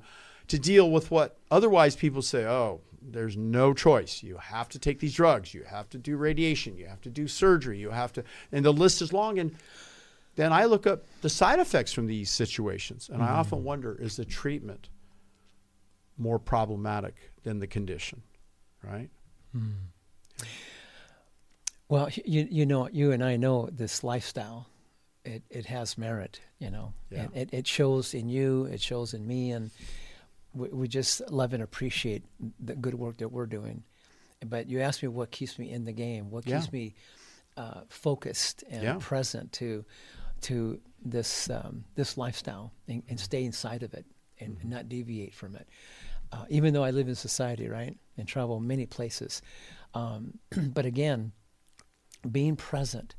to 0.49 0.59
deal 0.59 0.91
with 0.91 1.09
what 1.09 1.37
otherwise 1.49 1.95
people 1.95 2.21
say, 2.21 2.45
"Oh, 2.45 2.81
there's 3.01 3.37
no 3.37 3.73
choice. 3.73 4.23
You 4.23 4.37
have 4.37 4.69
to 4.69 4.79
take 4.79 4.99
these 4.99 5.13
drugs. 5.13 5.53
You 5.53 5.63
have 5.63 5.89
to 5.89 5.97
do 5.97 6.17
radiation. 6.17 6.77
You 6.77 6.87
have 6.87 7.01
to 7.01 7.09
do 7.09 7.27
surgery. 7.27 7.79
You 7.79 7.91
have 7.91 8.13
to, 8.13 8.23
and 8.51 8.63
the 8.63 8.73
list 8.73 9.01
is 9.01 9.13
long. 9.13 9.39
And 9.39 9.55
then 10.35 10.53
I 10.53 10.65
look 10.65 10.85
up 10.87 11.03
the 11.21 11.29
side 11.29 11.59
effects 11.59 11.91
from 11.91 12.07
these 12.07 12.29
situations, 12.29 13.09
and 13.09 13.21
mm-hmm. 13.21 13.31
I 13.31 13.35
often 13.35 13.63
wonder: 13.63 13.95
is 13.95 14.15
the 14.15 14.25
treatment 14.25 14.89
more 16.17 16.39
problematic 16.39 17.15
than 17.43 17.59
the 17.59 17.67
condition? 17.67 18.21
Right. 18.83 19.09
Mm. 19.55 19.73
Well, 21.87 22.09
you 22.25 22.47
you 22.49 22.65
know, 22.65 22.87
you 22.91 23.11
and 23.11 23.23
I 23.23 23.35
know 23.35 23.69
this 23.71 24.03
lifestyle. 24.03 24.67
It 25.25 25.43
it 25.49 25.65
has 25.65 25.97
merit, 25.97 26.39
you 26.59 26.69
know. 26.69 26.93
Yeah. 27.09 27.27
It, 27.33 27.49
it 27.51 27.67
shows 27.67 28.13
in 28.13 28.29
you. 28.29 28.65
It 28.65 28.81
shows 28.81 29.13
in 29.13 29.27
me, 29.27 29.51
and 29.51 29.71
we, 30.53 30.69
we 30.69 30.87
just 30.87 31.29
love 31.31 31.53
and 31.53 31.63
appreciate 31.63 32.23
the 32.59 32.75
good 32.75 32.95
work 32.95 33.17
that 33.17 33.31
we're 33.31 33.45
doing. 33.45 33.83
But 34.45 34.69
you 34.69 34.79
asked 34.79 35.03
me 35.03 35.09
what 35.09 35.31
keeps 35.31 35.59
me 35.59 35.71
in 35.71 35.85
the 35.85 35.91
game, 35.91 36.31
what 36.31 36.45
keeps 36.45 36.65
yeah. 36.65 36.79
me 36.79 36.95
uh, 37.57 37.81
focused 37.89 38.63
and 38.69 38.83
yeah. 38.83 38.97
present 38.99 39.51
to 39.53 39.83
to 40.41 40.79
this 41.03 41.49
um, 41.49 41.83
this 41.95 42.17
lifestyle 42.17 42.71
and, 42.87 43.03
and, 43.09 43.19
stay 43.19 43.43
inside 43.43 43.83
of 43.83 43.93
it 43.93 44.05
and, 44.39 44.53
mm-hmm. 44.53 44.61
and 44.61 44.69
not 44.69 44.87
deviate 44.87 45.33
from 45.33 45.55
it. 45.55 45.67
Uh, 46.31 46.45
even 46.49 46.73
though 46.73 46.83
I 46.83 46.91
live 46.91 47.09
in 47.09 47.15
society, 47.15 47.67
right, 47.67 47.97
and 48.17 48.27
travel 48.27 48.59
many 48.61 48.85
places, 48.85 49.41
um, 49.93 50.39
but 50.57 50.85
again, 50.85 51.33
being 52.31 52.55
present 52.55 53.15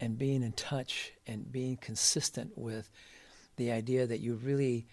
and 0.00 0.18
being 0.18 0.42
in 0.42 0.52
touch 0.52 1.12
and 1.26 1.50
being 1.50 1.76
consistent 1.76 2.56
with 2.56 2.90
the 3.56 3.70
idea 3.70 4.06
that 4.06 4.20
you 4.20 4.34
really 4.34 4.86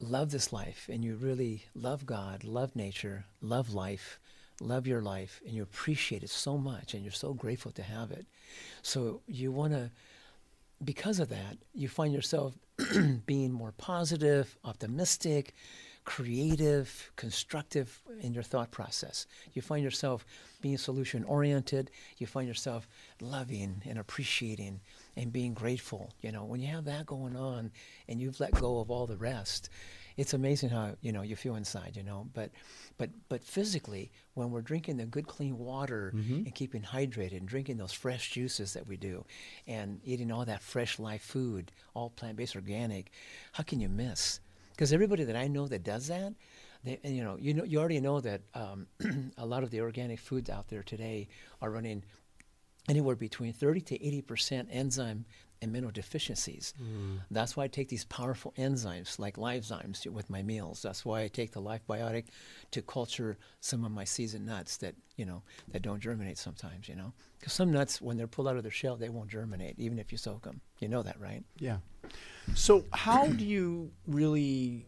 love 0.00 0.30
this 0.30 0.52
life 0.52 0.88
and 0.92 1.04
you 1.04 1.16
really 1.16 1.64
love 1.74 2.06
God, 2.06 2.44
love 2.44 2.76
nature, 2.76 3.24
love 3.40 3.72
life, 3.72 4.18
love 4.60 4.86
your 4.86 5.00
life, 5.00 5.40
and 5.46 5.54
you 5.54 5.62
appreciate 5.62 6.22
it 6.22 6.30
so 6.30 6.58
much 6.58 6.94
and 6.94 7.02
you're 7.02 7.12
so 7.12 7.34
grateful 7.34 7.72
to 7.72 7.82
have 7.82 8.10
it. 8.10 8.26
So 8.82 9.20
you 9.26 9.52
want 9.52 9.72
to, 9.72 9.90
because 10.84 11.18
of 11.18 11.28
that, 11.30 11.58
you 11.74 11.88
find 11.88 12.12
yourself 12.12 12.54
being 13.26 13.52
more 13.52 13.72
positive, 13.76 14.56
optimistic, 14.64 15.54
creative, 16.04 17.10
constructive 17.16 18.00
in 18.20 18.32
your 18.32 18.42
thought 18.42 18.70
process. 18.70 19.26
You 19.54 19.60
find 19.60 19.82
yourself 19.82 20.24
being 20.62 20.78
solution 20.78 21.24
oriented. 21.24 21.90
You 22.18 22.26
find 22.26 22.46
yourself 22.46 22.86
loving 23.20 23.82
and 23.84 23.98
appreciating 23.98 24.80
and 25.16 25.32
being 25.32 25.54
grateful. 25.54 26.12
You 26.22 26.32
know, 26.32 26.44
when 26.44 26.60
you 26.60 26.68
have 26.68 26.84
that 26.84 27.06
going 27.06 27.36
on 27.36 27.70
and 28.08 28.20
you've 28.20 28.40
let 28.40 28.52
go 28.52 28.80
of 28.80 28.90
all 28.90 29.06
the 29.06 29.16
rest, 29.16 29.70
it's 30.16 30.34
amazing 30.34 30.70
how 30.70 30.96
you 31.02 31.12
know 31.12 31.22
you 31.22 31.36
feel 31.36 31.56
inside. 31.56 31.92
You 31.96 32.02
know, 32.02 32.28
but 32.34 32.50
but 32.98 33.10
but 33.28 33.44
physically, 33.44 34.10
when 34.34 34.50
we're 34.50 34.62
drinking 34.62 34.96
the 34.96 35.06
good 35.06 35.26
clean 35.26 35.58
water 35.58 36.12
mm-hmm. 36.14 36.34
and 36.34 36.54
keeping 36.54 36.82
hydrated 36.82 37.38
and 37.38 37.46
drinking 37.48 37.76
those 37.76 37.92
fresh 37.92 38.30
juices 38.30 38.72
that 38.74 38.86
we 38.86 38.96
do, 38.96 39.24
and 39.66 40.00
eating 40.04 40.30
all 40.30 40.44
that 40.44 40.62
fresh 40.62 40.98
live 40.98 41.22
food, 41.22 41.72
all 41.94 42.10
plant 42.10 42.36
based, 42.36 42.56
organic, 42.56 43.10
how 43.52 43.62
can 43.62 43.80
you 43.80 43.88
miss? 43.88 44.40
Because 44.70 44.92
everybody 44.92 45.24
that 45.24 45.36
I 45.36 45.48
know 45.48 45.66
that 45.68 45.84
does 45.84 46.08
that, 46.08 46.34
they, 46.84 46.98
you 47.02 47.24
know, 47.24 47.36
you 47.40 47.54
know, 47.54 47.64
you 47.64 47.78
already 47.78 48.00
know 48.00 48.20
that 48.20 48.42
um, 48.54 48.86
a 49.38 49.46
lot 49.46 49.62
of 49.62 49.70
the 49.70 49.80
organic 49.80 50.18
foods 50.18 50.50
out 50.50 50.68
there 50.68 50.82
today 50.82 51.28
are 51.60 51.70
running 51.70 52.02
anywhere 52.88 53.16
between 53.16 53.52
30 53.52 53.80
to 53.82 54.06
80 54.06 54.22
percent 54.22 54.68
enzyme 54.70 55.24
and 55.62 55.72
mineral 55.72 55.92
deficiencies. 55.92 56.74
Mm. 56.80 57.20
That's 57.30 57.56
why 57.56 57.64
I 57.64 57.68
take 57.68 57.88
these 57.88 58.04
powerful 58.04 58.52
enzymes 58.58 59.18
like 59.18 59.36
Lyfzymes 59.36 60.06
with 60.06 60.28
my 60.28 60.42
meals. 60.42 60.82
That's 60.82 61.04
why 61.04 61.22
I 61.22 61.28
take 61.28 61.52
the 61.52 61.60
Life 61.60 61.80
Biotic 61.88 62.26
to 62.72 62.82
culture 62.82 63.38
some 63.60 63.84
of 63.84 63.90
my 63.90 64.04
seasoned 64.04 64.46
nuts 64.46 64.76
that 64.78 64.94
you 65.16 65.24
know 65.24 65.42
that 65.72 65.82
don't 65.82 66.00
germinate 66.00 66.38
sometimes. 66.38 66.88
You 66.88 66.96
know, 66.96 67.12
because 67.38 67.52
some 67.52 67.72
nuts 67.72 68.00
when 68.00 68.16
they're 68.16 68.26
pulled 68.26 68.48
out 68.48 68.56
of 68.56 68.62
their 68.62 68.72
shell 68.72 68.96
they 68.96 69.08
won't 69.08 69.30
germinate 69.30 69.78
even 69.78 69.98
if 69.98 70.12
you 70.12 70.18
soak 70.18 70.42
them. 70.42 70.60
You 70.78 70.88
know 70.88 71.02
that, 71.02 71.18
right? 71.20 71.42
Yeah. 71.58 71.78
So 72.54 72.84
how 72.92 73.26
do 73.26 73.44
you 73.44 73.90
really 74.06 74.86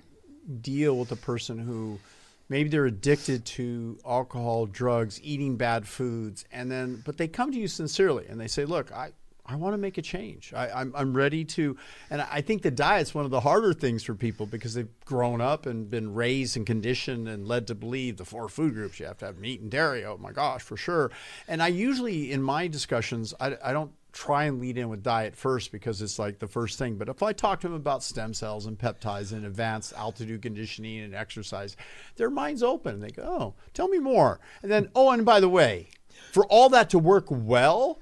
deal 0.60 0.98
with 0.98 1.12
a 1.12 1.16
person 1.16 1.58
who 1.58 1.98
maybe 2.48 2.68
they're 2.68 2.86
addicted 2.86 3.44
to 3.44 3.98
alcohol, 4.06 4.66
drugs, 4.66 5.20
eating 5.22 5.56
bad 5.56 5.86
foods, 5.86 6.44
and 6.52 6.70
then 6.70 7.02
but 7.04 7.16
they 7.16 7.28
come 7.28 7.52
to 7.52 7.58
you 7.58 7.68
sincerely 7.68 8.26
and 8.26 8.40
they 8.40 8.48
say, 8.48 8.64
"Look, 8.64 8.92
I." 8.92 9.12
I 9.50 9.56
want 9.56 9.72
to 9.72 9.78
make 9.78 9.96
a 9.96 10.02
change. 10.02 10.52
I, 10.54 10.66
am 10.66 10.72
I'm, 10.76 10.92
I'm 10.94 11.16
ready 11.16 11.42
to, 11.42 11.78
and 12.10 12.20
I 12.20 12.42
think 12.42 12.60
the 12.60 12.70
diet's 12.70 13.14
one 13.14 13.24
of 13.24 13.30
the 13.30 13.40
harder 13.40 13.72
things 13.72 14.02
for 14.02 14.14
people 14.14 14.44
because 14.44 14.74
they've 14.74 14.90
grown 15.06 15.40
up 15.40 15.64
and 15.64 15.88
been 15.88 16.12
raised 16.12 16.58
and 16.58 16.66
conditioned 16.66 17.28
and 17.28 17.48
led 17.48 17.66
to 17.68 17.74
believe 17.74 18.18
the 18.18 18.26
four 18.26 18.50
food 18.50 18.74
groups 18.74 19.00
you 19.00 19.06
have 19.06 19.16
to 19.18 19.24
have 19.24 19.38
meat 19.38 19.62
and 19.62 19.70
dairy. 19.70 20.04
Oh 20.04 20.18
my 20.18 20.32
gosh, 20.32 20.60
for 20.60 20.76
sure. 20.76 21.10
And 21.48 21.62
I 21.62 21.68
usually 21.68 22.30
in 22.30 22.42
my 22.42 22.68
discussions, 22.68 23.32
I, 23.40 23.56
I 23.64 23.72
don't 23.72 23.92
try 24.12 24.44
and 24.44 24.60
lead 24.60 24.78
in 24.78 24.88
with 24.88 25.02
diet 25.02 25.36
first 25.36 25.70
because 25.70 26.00
it's 26.02 26.18
like 26.18 26.38
the 26.38 26.46
first 26.46 26.78
thing. 26.78 26.96
But 26.96 27.08
if 27.08 27.22
I 27.22 27.32
talk 27.32 27.60
to 27.60 27.68
them 27.68 27.76
about 27.76 28.02
stem 28.02 28.34
cells 28.34 28.66
and 28.66 28.78
peptides 28.78 29.32
and 29.32 29.44
advanced 29.44 29.92
altitude 29.94 30.42
conditioning 30.42 31.00
and 31.00 31.14
exercise, 31.14 31.76
their 32.16 32.30
mind's 32.30 32.62
open. 32.62 33.00
They 33.00 33.10
go, 33.10 33.22
oh, 33.22 33.54
tell 33.74 33.88
me 33.88 33.98
more. 33.98 34.40
And 34.62 34.70
then, 34.70 34.88
oh, 34.94 35.10
and 35.10 35.24
by 35.24 35.40
the 35.40 35.48
way, 35.48 35.88
for 36.32 36.46
all 36.46 36.68
that 36.70 36.90
to 36.90 36.98
work 36.98 37.26
well, 37.28 38.00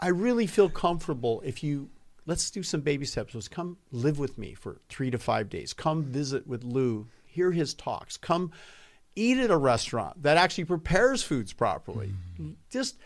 I 0.00 0.08
really 0.08 0.46
feel 0.46 0.68
comfortable 0.68 1.40
if 1.44 1.62
you 1.62 1.90
let's 2.26 2.50
do 2.50 2.62
some 2.62 2.82
baby 2.82 3.06
steps. 3.06 3.34
Let's 3.34 3.48
come 3.48 3.78
live 3.90 4.18
with 4.18 4.38
me 4.38 4.54
for 4.54 4.80
three 4.88 5.10
to 5.10 5.18
five 5.18 5.48
days. 5.48 5.72
Come 5.72 6.04
visit 6.04 6.46
with 6.46 6.62
Lou, 6.62 7.08
hear 7.24 7.50
his 7.52 7.74
talks. 7.74 8.16
Come 8.16 8.52
eat 9.16 9.38
at 9.38 9.50
a 9.50 9.56
restaurant 9.56 10.22
that 10.22 10.36
actually 10.36 10.64
prepares 10.64 11.22
foods 11.22 11.52
properly. 11.52 12.08
Mm-hmm. 12.34 12.52
Just 12.70 12.98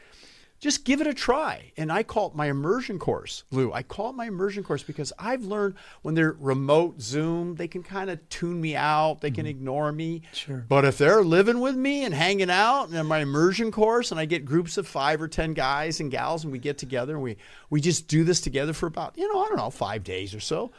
just 0.63 0.85
give 0.85 1.01
it 1.01 1.09
a 1.09 1.13
try. 1.13 1.73
And 1.77 1.91
I 1.91 2.05
call 2.05 2.29
it 2.29 2.37
my 2.37 2.47
immersion 2.47 3.01
course, 3.01 3.43
Lou. 3.51 3.73
I 3.73 3.83
call 3.83 4.11
it 4.11 4.13
my 4.13 4.27
immersion 4.27 4.63
course 4.63 4.85
because 4.85 5.13
I've 5.19 5.43
learned 5.43 5.75
when 6.03 6.15
they're 6.15 6.37
remote 6.39 7.01
Zoom, 7.03 7.57
they 7.57 7.67
can 7.67 7.83
kind 7.83 8.09
of 8.09 8.27
tune 8.29 8.61
me 8.61 8.77
out, 8.77 9.21
they 9.21 9.29
mm-hmm. 9.29 9.35
can 9.35 9.47
ignore 9.47 9.91
me. 9.91 10.23
Sure. 10.33 10.65
But 10.69 10.85
if 10.85 10.99
they're 10.99 11.25
living 11.25 11.59
with 11.59 11.75
me 11.75 12.05
and 12.05 12.15
hanging 12.15 12.49
out 12.49 12.85
and 12.85 12.95
in 12.95 13.07
my 13.07 13.19
immersion 13.19 13.73
course, 13.73 14.13
and 14.13 14.21
I 14.21 14.25
get 14.25 14.45
groups 14.45 14.79
of 14.79 14.87
five 14.87 15.21
or 15.21 15.27
ten 15.27 15.53
guys 15.53 15.99
and 15.99 16.13
gals, 16.13 16.45
and 16.45 16.53
we 16.53 16.61
get 16.61 16.79
together 16.79 17.15
and 17.15 17.23
we 17.25 17.39
we 17.69 17.81
just 17.81 18.07
do 18.07 18.23
this 18.23 18.41
together 18.41 18.73
for 18.73 18.87
about 18.87 19.19
you 19.19 19.31
know 19.33 19.45
I 19.45 19.49
don't 19.49 19.57
know 19.57 19.71
five 19.71 20.05
days 20.05 20.33
or 20.33 20.41
so. 20.41 20.71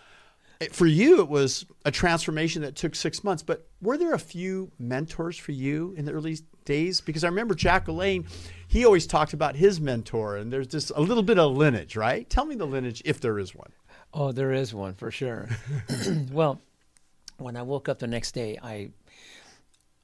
For 0.71 0.86
you, 0.86 1.19
it 1.19 1.28
was 1.28 1.65
a 1.84 1.91
transformation 1.91 2.62
that 2.62 2.76
took 2.76 2.95
six 2.95 3.23
months. 3.23 3.43
But 3.43 3.67
were 3.82 3.97
there 3.97 4.13
a 4.13 4.19
few 4.19 4.71
mentors 4.80 5.38
for 5.38 5.52
you 5.52 5.93
in 5.97 6.06
the 6.06 6.12
early 6.12 6.38
days? 6.65 7.02
Because 7.02 7.23
I 7.23 7.28
remember 7.28 7.56
Jack 7.56 7.88
LaLanne 7.88 8.26
he 8.73 8.86
always 8.86 9.06
talked 9.06 9.34
about 9.34 9.56
his 9.56 9.80
mentor, 9.80 10.36
and 10.36 10.52
there's 10.52 10.65
just 10.65 10.91
a 10.95 10.99
little 10.99 11.21
bit 11.21 11.38
of 11.38 11.56
lineage, 11.56 11.95
right? 11.95 12.28
Tell 12.28 12.43
me 12.43 12.56
the 12.56 12.65
lineage, 12.65 13.04
if 13.06 13.21
there 13.21 13.38
is 13.38 13.54
one. 13.54 13.71
Oh, 14.12 14.32
there 14.32 14.52
is 14.52 14.73
one 14.73 14.95
for 14.95 15.12
sure. 15.12 15.47
well, 16.32 16.60
when 17.38 17.56
I 17.56 17.62
woke 17.62 17.88
up 17.88 17.99
the 17.99 18.08
next 18.08 18.32
day, 18.32 18.58
I 18.63 18.89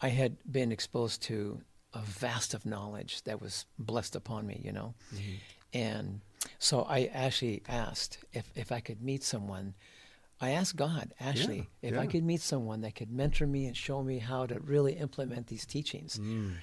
I 0.02 0.10
had 0.10 0.38
been 0.50 0.72
exposed 0.72 1.24
to 1.24 1.62
a 1.96 2.02
vast 2.02 2.54
of 2.54 2.64
knowledge 2.64 3.24
that 3.24 3.42
was 3.42 3.66
blessed 3.80 4.16
upon 4.16 4.46
me, 4.46 4.62
you 4.64 4.72
know, 4.72 4.94
mm-hmm. 5.16 5.38
and 5.74 6.22
so 6.60 6.84
I 6.84 7.10
actually 7.12 7.64
asked 7.68 8.20
if 8.34 8.52
if 8.56 8.72
I 8.72 8.82
could 8.82 9.02
meet 9.02 9.24
someone. 9.24 9.74
I 10.42 10.52
asked 10.52 10.76
God 10.76 11.14
actually 11.20 11.58
yeah, 11.82 11.90
if 11.90 11.94
yeah. 11.96 12.02
I 12.02 12.08
could 12.08 12.24
meet 12.24 12.42
someone 12.42 12.82
that 12.82 12.96
could 12.96 13.12
mentor 13.12 13.46
me 13.46 13.66
and 13.66 13.76
show 13.76 14.02
me 14.02 14.20
how 14.20 14.46
to 14.46 14.60
really 14.60 14.94
implement 14.94 15.48
these 15.48 15.66
teachings. 15.66 16.18
Mm. 16.18 16.54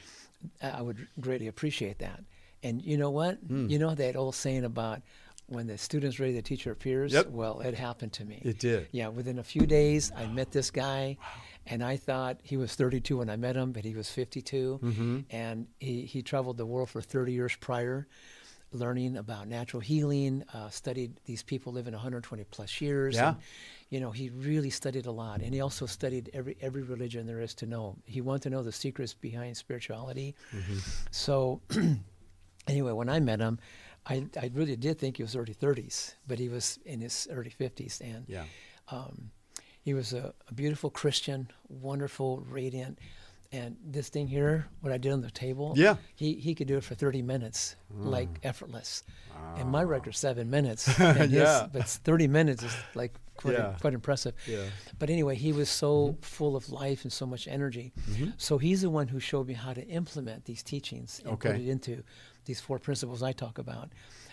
I 0.62 0.82
would 0.82 1.06
greatly 1.20 1.48
appreciate 1.48 1.98
that. 1.98 2.20
And 2.62 2.82
you 2.82 2.96
know 2.96 3.10
what? 3.10 3.46
Mm. 3.46 3.70
You 3.70 3.78
know 3.78 3.94
that 3.94 4.16
old 4.16 4.34
saying 4.34 4.64
about 4.64 5.02
when 5.48 5.66
the 5.66 5.78
student's 5.78 6.18
ready, 6.18 6.32
the 6.32 6.42
teacher 6.42 6.72
appears. 6.72 7.12
Yep. 7.12 7.28
Well, 7.28 7.60
it 7.60 7.74
happened 7.74 8.12
to 8.14 8.24
me. 8.24 8.42
It 8.44 8.58
did. 8.58 8.88
Yeah. 8.92 9.08
Within 9.08 9.38
a 9.38 9.44
few 9.44 9.66
days, 9.66 10.10
I 10.16 10.26
met 10.26 10.50
this 10.50 10.70
guy, 10.70 11.18
and 11.66 11.84
I 11.84 11.96
thought 11.96 12.40
he 12.42 12.56
was 12.56 12.74
32 12.74 13.18
when 13.18 13.30
I 13.30 13.36
met 13.36 13.56
him, 13.56 13.72
but 13.72 13.84
he 13.84 13.94
was 13.94 14.10
52, 14.10 14.80
mm-hmm. 14.82 15.18
and 15.30 15.66
he 15.78 16.02
he 16.02 16.22
traveled 16.22 16.56
the 16.56 16.66
world 16.66 16.90
for 16.90 17.00
30 17.00 17.32
years 17.32 17.56
prior, 17.56 18.08
learning 18.72 19.16
about 19.16 19.48
natural 19.48 19.80
healing. 19.80 20.44
Uh, 20.52 20.68
studied 20.70 21.18
these 21.24 21.42
people 21.42 21.72
living 21.72 21.92
120 21.92 22.44
plus 22.44 22.80
years. 22.80 23.14
Yeah. 23.14 23.28
And, 23.30 23.36
you 23.90 24.00
know, 24.00 24.10
he 24.10 24.30
really 24.30 24.70
studied 24.70 25.06
a 25.06 25.12
lot, 25.12 25.40
and 25.42 25.54
he 25.54 25.60
also 25.60 25.86
studied 25.86 26.30
every 26.34 26.56
every 26.60 26.82
religion 26.82 27.26
there 27.26 27.40
is 27.40 27.54
to 27.54 27.66
know. 27.66 27.96
He 28.04 28.20
wanted 28.20 28.42
to 28.42 28.50
know 28.50 28.62
the 28.62 28.72
secrets 28.72 29.14
behind 29.14 29.56
spirituality. 29.56 30.34
Mm-hmm. 30.54 30.78
So, 31.10 31.60
anyway, 32.66 32.92
when 32.92 33.08
I 33.08 33.20
met 33.20 33.40
him, 33.40 33.58
I, 34.06 34.26
I 34.40 34.50
really 34.54 34.76
did 34.76 34.98
think 34.98 35.16
he 35.16 35.22
was 35.22 35.34
early 35.36 35.54
30s, 35.54 36.14
but 36.26 36.38
he 36.38 36.48
was 36.48 36.78
in 36.84 37.00
his 37.00 37.26
early 37.30 37.50
50s. 37.50 38.00
And 38.00 38.24
Yeah. 38.28 38.44
um, 38.90 39.30
he 39.82 39.94
was 39.94 40.12
a, 40.12 40.34
a 40.48 40.54
beautiful 40.54 40.90
Christian, 40.90 41.48
wonderful, 41.68 42.40
radiant. 42.48 42.98
And 43.52 43.76
this 43.84 44.08
thing 44.08 44.26
here, 44.26 44.66
what 44.80 44.92
I 44.92 44.98
did 44.98 45.12
on 45.12 45.20
the 45.20 45.30
table, 45.30 45.72
Yeah. 45.76 45.94
Mm. 45.94 45.98
he, 46.16 46.34
he 46.34 46.54
could 46.54 46.66
do 46.66 46.76
it 46.76 46.84
for 46.84 46.94
30 46.94 47.22
minutes, 47.22 47.76
like 47.90 48.28
effortless. 48.42 49.02
And 49.56 49.70
my 49.70 49.82
record's 49.82 50.18
seven 50.18 50.50
minutes. 50.50 50.88
And 51.00 51.18
his, 51.18 51.32
Yeah. 51.32 51.68
But 51.72 51.86
30 51.86 52.26
minutes 52.28 52.62
is 52.62 52.74
like 52.94 53.14
quite, 53.36 53.54
Yeah. 53.54 53.76
quite 53.80 53.94
impressive. 53.94 54.34
Yeah. 54.46 54.64
But 54.98 55.10
anyway, 55.10 55.36
he 55.36 55.52
was 55.52 55.68
so 55.68 56.16
full 56.22 56.56
of 56.56 56.70
life 56.70 57.04
and 57.04 57.12
so 57.12 57.26
much 57.26 57.46
energy. 57.46 57.92
So 58.38 58.58
he's 58.58 58.82
the 58.82 58.90
one 58.90 59.08
who 59.08 59.20
showed 59.20 59.46
me 59.46 59.54
how 59.54 59.72
to 59.74 59.86
implement 59.86 60.44
these 60.44 60.62
teachings 60.62 61.20
and 61.24 61.38
put 61.38 61.56
it 61.56 61.68
into 61.68 62.02
these 62.46 62.60
four 62.60 62.78
principles 62.78 63.22
I 63.22 63.32
talk 63.32 63.58
about. 63.58 63.90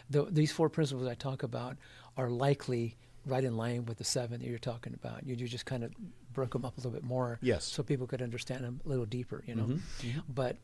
The, 0.10 0.24
these 0.30 0.52
four 0.52 0.70
principles 0.70 1.08
I 1.08 1.16
talk 1.16 1.44
about 1.44 1.78
are 2.18 2.30
likely 2.30 2.96
right 3.26 3.44
in 3.44 3.56
line 3.56 3.86
with 3.86 3.98
the 4.00 4.04
seven 4.04 4.42
that 4.42 4.48
you're 4.50 4.60
talking 4.60 4.94
about. 4.94 5.26
You, 5.26 5.36
you 5.36 5.48
just 5.48 5.66
kind 5.66 5.84
of 5.84 5.92
broke 6.34 6.54
them 6.54 6.66
up 6.66 6.74
a 6.78 6.80
little 6.80 6.92
bit 6.92 7.04
more, 7.04 7.40
Yes. 7.42 7.64
so 7.66 7.84
people 7.84 8.08
could 8.08 8.22
understand 8.22 8.64
them 8.64 8.82
a 8.86 8.90
little 8.90 9.06
deeper, 9.06 9.44
you 9.48 9.56
know. 9.56 9.64
Mm-hmm. 9.64 10.08
Mm-hmm. 10.08 10.20
But 10.34 10.58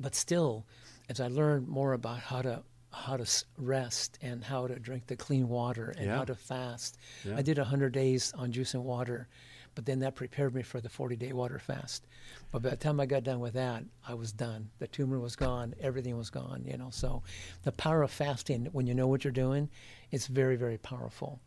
but 0.00 0.14
still, 0.14 0.64
as 1.08 1.20
I 1.20 1.28
learned 1.28 1.68
more 1.68 1.92
about 1.92 2.18
how 2.18 2.42
to 2.42 2.62
how 2.92 3.16
to 3.16 3.26
rest 3.58 4.18
and 4.22 4.44
how 4.44 4.68
to 4.68 4.78
drink 4.78 5.06
the 5.08 5.16
clean 5.16 5.48
water 5.48 5.92
and 5.96 6.06
Yeah. 6.06 6.16
how 6.18 6.24
to 6.24 6.34
fast, 6.36 6.96
Yeah. 7.24 7.36
I 7.36 7.42
did 7.42 7.58
hundred 7.58 7.92
days 7.92 8.32
on 8.36 8.52
juice 8.52 8.74
and 8.74 8.84
water, 8.84 9.26
but 9.74 9.84
then 9.84 9.98
that 10.00 10.14
prepared 10.14 10.54
me 10.54 10.62
for 10.62 10.80
the 10.80 10.88
forty 10.88 11.16
day 11.16 11.32
water 11.32 11.58
fast. 11.58 12.06
But 12.52 12.62
by 12.62 12.70
the 12.70 12.76
time 12.76 13.00
I 13.00 13.06
got 13.06 13.24
done 13.24 13.40
with 13.40 13.54
that, 13.54 13.82
I 14.06 14.14
was 14.14 14.32
done. 14.32 14.70
The 14.78 14.86
tumor 14.86 15.18
was 15.18 15.34
gone, 15.34 15.74
everything 15.80 16.16
was 16.16 16.30
gone. 16.30 16.64
You 16.64 16.76
know, 16.76 16.90
so 16.90 17.22
the 17.64 17.72
power 17.72 18.02
of 18.04 18.12
fasting 18.12 18.66
when 18.72 18.86
you 18.86 18.94
know 18.94 19.08
what 19.08 19.24
you're 19.24 19.32
doing, 19.32 19.70
it's 20.12 20.28
very 20.28 20.54
very 20.56 20.78
powerful. 20.78 21.40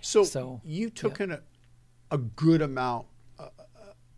So, 0.00 0.24
So, 0.24 0.60
you 0.64 0.88
took 0.90 1.20
in 1.20 1.32
a, 1.32 1.40
a 2.10 2.18
good 2.18 2.62
amount, 2.62 3.06
a, 3.38 3.48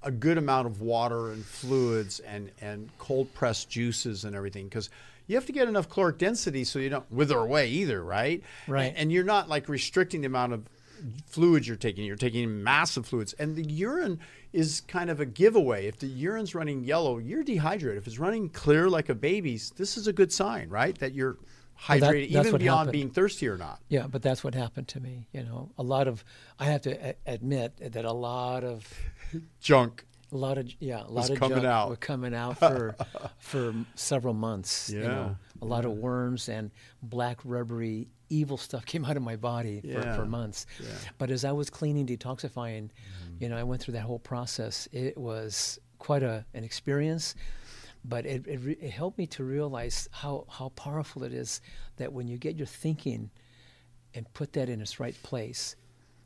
a 0.02 0.10
good 0.10 0.38
amount 0.38 0.66
of 0.66 0.80
water 0.80 1.32
and 1.32 1.44
fluids 1.44 2.20
and 2.20 2.50
and 2.60 2.90
cold 2.98 3.32
pressed 3.34 3.70
juices 3.70 4.24
and 4.24 4.34
everything 4.34 4.64
because 4.64 4.90
you 5.26 5.36
have 5.36 5.46
to 5.46 5.52
get 5.52 5.68
enough 5.68 5.88
caloric 5.88 6.18
density 6.18 6.64
so 6.64 6.78
you 6.78 6.88
don't 6.88 7.10
wither 7.12 7.38
away 7.38 7.68
either, 7.68 8.02
right? 8.02 8.42
Right. 8.66 8.86
And, 8.86 8.96
and 8.96 9.12
you're 9.12 9.24
not 9.24 9.48
like 9.48 9.68
restricting 9.68 10.22
the 10.22 10.26
amount 10.26 10.54
of 10.54 10.64
fluids 11.26 11.68
you're 11.68 11.76
taking. 11.76 12.04
You're 12.04 12.16
taking 12.16 12.62
massive 12.62 13.06
fluids, 13.06 13.34
and 13.34 13.54
the 13.54 13.62
urine 13.62 14.18
is 14.52 14.80
kind 14.80 15.10
of 15.10 15.20
a 15.20 15.26
giveaway. 15.26 15.86
If 15.86 15.98
the 15.98 16.06
urine's 16.06 16.54
running 16.54 16.82
yellow, 16.82 17.18
you're 17.18 17.44
dehydrated. 17.44 17.98
If 17.98 18.06
it's 18.06 18.18
running 18.18 18.48
clear 18.48 18.88
like 18.88 19.10
a 19.10 19.14
baby's, 19.14 19.70
this 19.76 19.96
is 19.96 20.06
a 20.06 20.12
good 20.12 20.32
sign, 20.32 20.70
right? 20.70 20.98
That 20.98 21.14
you're 21.14 21.36
Well, 21.88 21.98
that- 22.00 22.12
hydrated, 22.14 22.28
even 22.28 22.56
beyond 22.58 22.78
happened. 22.78 22.92
being 22.92 23.10
thirsty 23.10 23.48
or 23.48 23.56
not. 23.56 23.80
Yeah, 23.88 24.06
but 24.08 24.22
that's 24.22 24.42
what 24.42 24.54
happened 24.54 24.88
to 24.88 25.00
me. 25.00 25.28
You 25.32 25.44
know, 25.44 25.70
a 25.78 25.82
lot 25.82 26.08
of 26.08 26.24
I 26.58 26.64
have 26.66 26.82
to 26.82 27.10
a- 27.10 27.14
admit 27.26 27.76
that 27.92 28.04
a 28.04 28.12
lot 28.12 28.64
of 28.64 28.86
Junk. 29.60 30.04
a 30.32 30.36
lot 30.36 30.58
of 30.58 30.68
yeah, 30.80 31.02
a 31.02 31.10
lot 31.10 31.30
of 31.30 31.38
coming 31.38 31.58
junk 31.58 31.66
out. 31.66 31.88
were 31.90 31.96
coming 31.96 32.34
out 32.34 32.58
for 32.66 32.96
for 33.38 33.74
several 33.94 34.34
months. 34.34 34.90
You 34.90 35.00
Yeah, 35.02 35.06
know, 35.08 35.36
a 35.62 35.64
lot 35.64 35.84
of 35.84 35.92
worms 35.92 36.48
and 36.48 36.70
black 37.02 37.38
rubbery 37.44 38.08
evil 38.30 38.56
stuff 38.58 38.84
came 38.92 39.04
out 39.04 39.16
of 39.16 39.22
my 39.22 39.36
body 39.36 39.80
for, 39.80 39.86
Yeah, 39.86 40.16
for 40.16 40.26
months. 40.26 40.66
yeah. 40.80 40.88
But 41.16 41.30
as 41.30 41.44
I 41.44 41.52
was 41.52 41.70
cleaning, 41.70 42.06
detoxifying, 42.06 42.90
mm-hmm. 42.90 43.34
you 43.42 43.48
know, 43.48 43.56
I 43.56 43.62
went 43.62 43.80
through 43.82 43.94
that 43.94 44.02
whole 44.02 44.18
process. 44.18 44.86
It 44.92 45.16
was 45.16 45.78
quite 45.98 46.22
a 46.22 46.44
an 46.54 46.64
experience. 46.64 47.34
But 48.04 48.26
it, 48.26 48.46
it, 48.46 48.60
re- 48.60 48.78
it 48.80 48.90
helped 48.90 49.18
me 49.18 49.26
to 49.28 49.44
realize 49.44 50.08
how, 50.12 50.46
how 50.48 50.70
powerful 50.70 51.24
it 51.24 51.32
is 51.32 51.60
that 51.96 52.12
when 52.12 52.28
you 52.28 52.38
get 52.38 52.56
your 52.56 52.66
thinking 52.66 53.30
and 54.14 54.32
put 54.34 54.52
that 54.54 54.68
in 54.68 54.80
its 54.80 54.98
right 54.98 55.20
place 55.22 55.76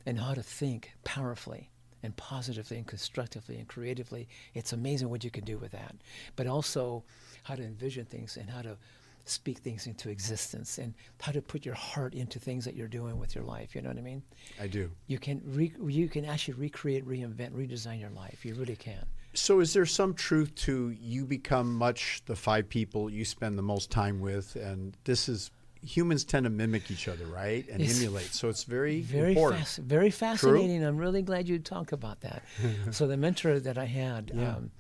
and 0.07 0.19
how 0.19 0.35
to 0.35 0.43
think 0.43 0.93
powerfully 1.05 1.71
and 2.03 2.17
positively 2.17 2.77
and 2.77 2.87
constructively 2.87 3.57
and 3.57 3.69
creatively 3.69 4.29
it's 4.55 4.73
amazing 4.73 5.09
what 5.09 5.25
you 5.25 5.31
can 5.31 5.45
do 5.45 5.59
with 5.59 5.73
that. 5.73 5.95
But 6.37 6.47
also 6.47 7.05
how 7.45 7.55
to 7.55 7.63
envision 7.63 8.05
things 8.05 8.37
and 8.37 8.49
how 8.51 8.63
to 8.63 8.77
speak 9.25 9.59
things 9.59 9.87
into 9.87 10.11
existence 10.11 10.79
and 10.79 10.95
how 11.21 11.33
to 11.33 11.41
put 11.41 11.65
your 11.65 11.75
heart 11.75 12.15
into 12.15 12.39
things 12.39 12.65
that 12.65 12.75
you're 12.75 12.89
doing 12.89 13.19
with 13.19 13.35
your 13.35 13.45
life 13.45 13.75
you 13.75 13.81
know 13.81 13.89
what 13.89 13.99
i 13.99 14.01
mean? 14.01 14.23
I 14.61 14.67
do. 14.67 14.91
you 15.07 15.19
can 15.19 15.41
re- 15.45 15.73
you 15.87 16.09
can 16.09 16.25
actually 16.25 16.55
recreate 16.55 17.07
reinvent 17.07 17.53
redesign 17.53 18.01
your 18.01 18.11
life 18.11 18.45
you 18.45 18.55
really 18.55 18.77
can 18.77 19.05
So, 19.35 19.61
is 19.61 19.73
there 19.73 19.87
some 19.87 20.15
truth 20.15 20.55
to 20.57 20.91
you 20.91 21.25
become 21.25 21.75
much 21.75 22.23
the 22.27 22.37
five 22.37 22.69
people 22.69 23.09
you 23.11 23.25
spend 23.25 23.57
the 23.59 23.63
most 23.63 23.91
time 23.91 24.21
with, 24.21 24.57
and 24.57 24.97
this 25.05 25.29
is 25.29 25.51
humans 25.85 26.25
tend 26.25 26.45
to 26.45 26.51
mimic 26.51 26.91
each 26.91 27.09
other, 27.09 27.25
right, 27.27 27.67
and 27.69 27.81
It's 27.83 27.99
emulate. 27.99 28.33
So 28.33 28.49
it's 28.49 28.65
very, 28.65 29.01
very 29.01 29.31
important. 29.33 29.63
fas- 29.63 29.77
very 29.79 30.11
fascinating. 30.11 30.85
I'm 30.85 30.97
really 30.97 31.23
glad 31.23 31.49
you 31.49 31.59
talk 31.59 31.93
about 31.93 32.21
that. 32.21 32.43
so 32.93 33.07
the 33.07 33.17
mentor 33.17 33.59
that 33.59 33.79
I 33.79 33.87
had, 33.87 34.31
Yeah. 34.35 34.57
um, 34.57 34.71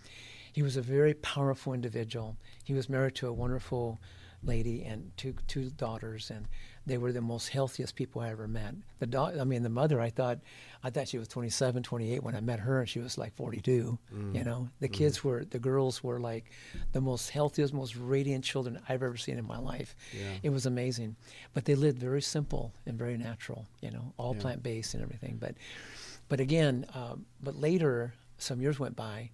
he 0.52 0.62
was 0.62 0.76
a 0.76 0.82
very 0.82 1.14
powerful 1.14 1.72
individual. 1.72 2.36
He 2.62 2.74
was 2.74 2.88
married 2.88 3.14
to 3.16 3.26
a 3.26 3.32
wonderful 3.32 3.98
lady 4.44 4.84
and 4.84 5.10
two 5.16 5.34
two 5.48 5.70
daughters, 5.70 6.30
and 6.30 6.46
they 6.86 6.98
were 6.98 7.12
the 7.12 7.20
most 7.20 7.48
healthiest 7.48 7.94
people 7.94 8.20
I 8.22 8.30
ever 8.30 8.48
met. 8.48 8.74
The 8.98 9.06
da- 9.06 9.40
I 9.40 9.44
mean, 9.44 9.62
the 9.62 9.68
mother, 9.68 10.00
I 10.00 10.10
thought, 10.10 10.38
I 10.82 10.90
thought 10.90 11.06
she 11.08 11.18
was 11.18 11.28
27, 11.28 11.82
28 11.84 12.22
when 12.24 12.34
I 12.34 12.40
met 12.40 12.58
her, 12.60 12.80
and 12.80 12.88
she 12.88 12.98
was 12.98 13.16
like 13.16 13.34
42. 13.36 13.98
Mm. 14.12 14.34
You 14.34 14.42
know, 14.42 14.68
the 14.80 14.88
kids 14.88 15.22
were, 15.22 15.44
the 15.44 15.60
girls 15.60 16.02
were 16.02 16.18
like 16.18 16.50
the 16.92 17.00
most 17.00 17.30
healthiest, 17.30 17.72
most 17.72 17.94
radiant 17.96 18.44
children 18.44 18.80
I've 18.88 19.02
ever 19.02 19.16
seen 19.16 19.38
in 19.38 19.46
my 19.46 19.58
life. 19.58 19.94
Yeah. 20.12 20.32
It 20.42 20.50
was 20.50 20.66
amazing, 20.66 21.14
but 21.54 21.64
they 21.66 21.76
lived 21.76 21.98
very 21.98 22.22
simple 22.22 22.72
and 22.84 22.98
very 22.98 23.16
natural. 23.16 23.66
You 23.80 23.92
know, 23.92 24.12
all 24.16 24.34
Yeah. 24.34 24.40
plant 24.42 24.62
based 24.64 24.94
and 24.94 25.02
everything. 25.04 25.36
But, 25.40 25.54
but 26.28 26.40
again, 26.40 26.84
um, 26.94 27.26
but 27.42 27.54
later, 27.56 28.14
some 28.38 28.60
years 28.60 28.78
went 28.80 28.96
by. 28.96 29.30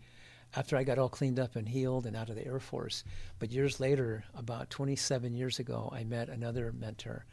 After 0.56 0.78
I 0.78 0.82
got 0.84 0.98
all 0.98 1.10
cleaned 1.10 1.38
up 1.38 1.56
and 1.56 1.68
healed 1.68 2.06
and 2.06 2.16
out 2.16 2.30
of 2.30 2.34
the 2.36 2.46
Air 2.46 2.58
Force, 2.58 3.04
but 3.38 3.52
years 3.52 3.80
later, 3.80 4.24
about 4.34 4.70
27 4.70 5.34
years 5.34 5.58
ago, 5.58 5.90
I 5.94 6.04
met 6.04 6.30
another 6.30 6.72
mentor 6.72 7.26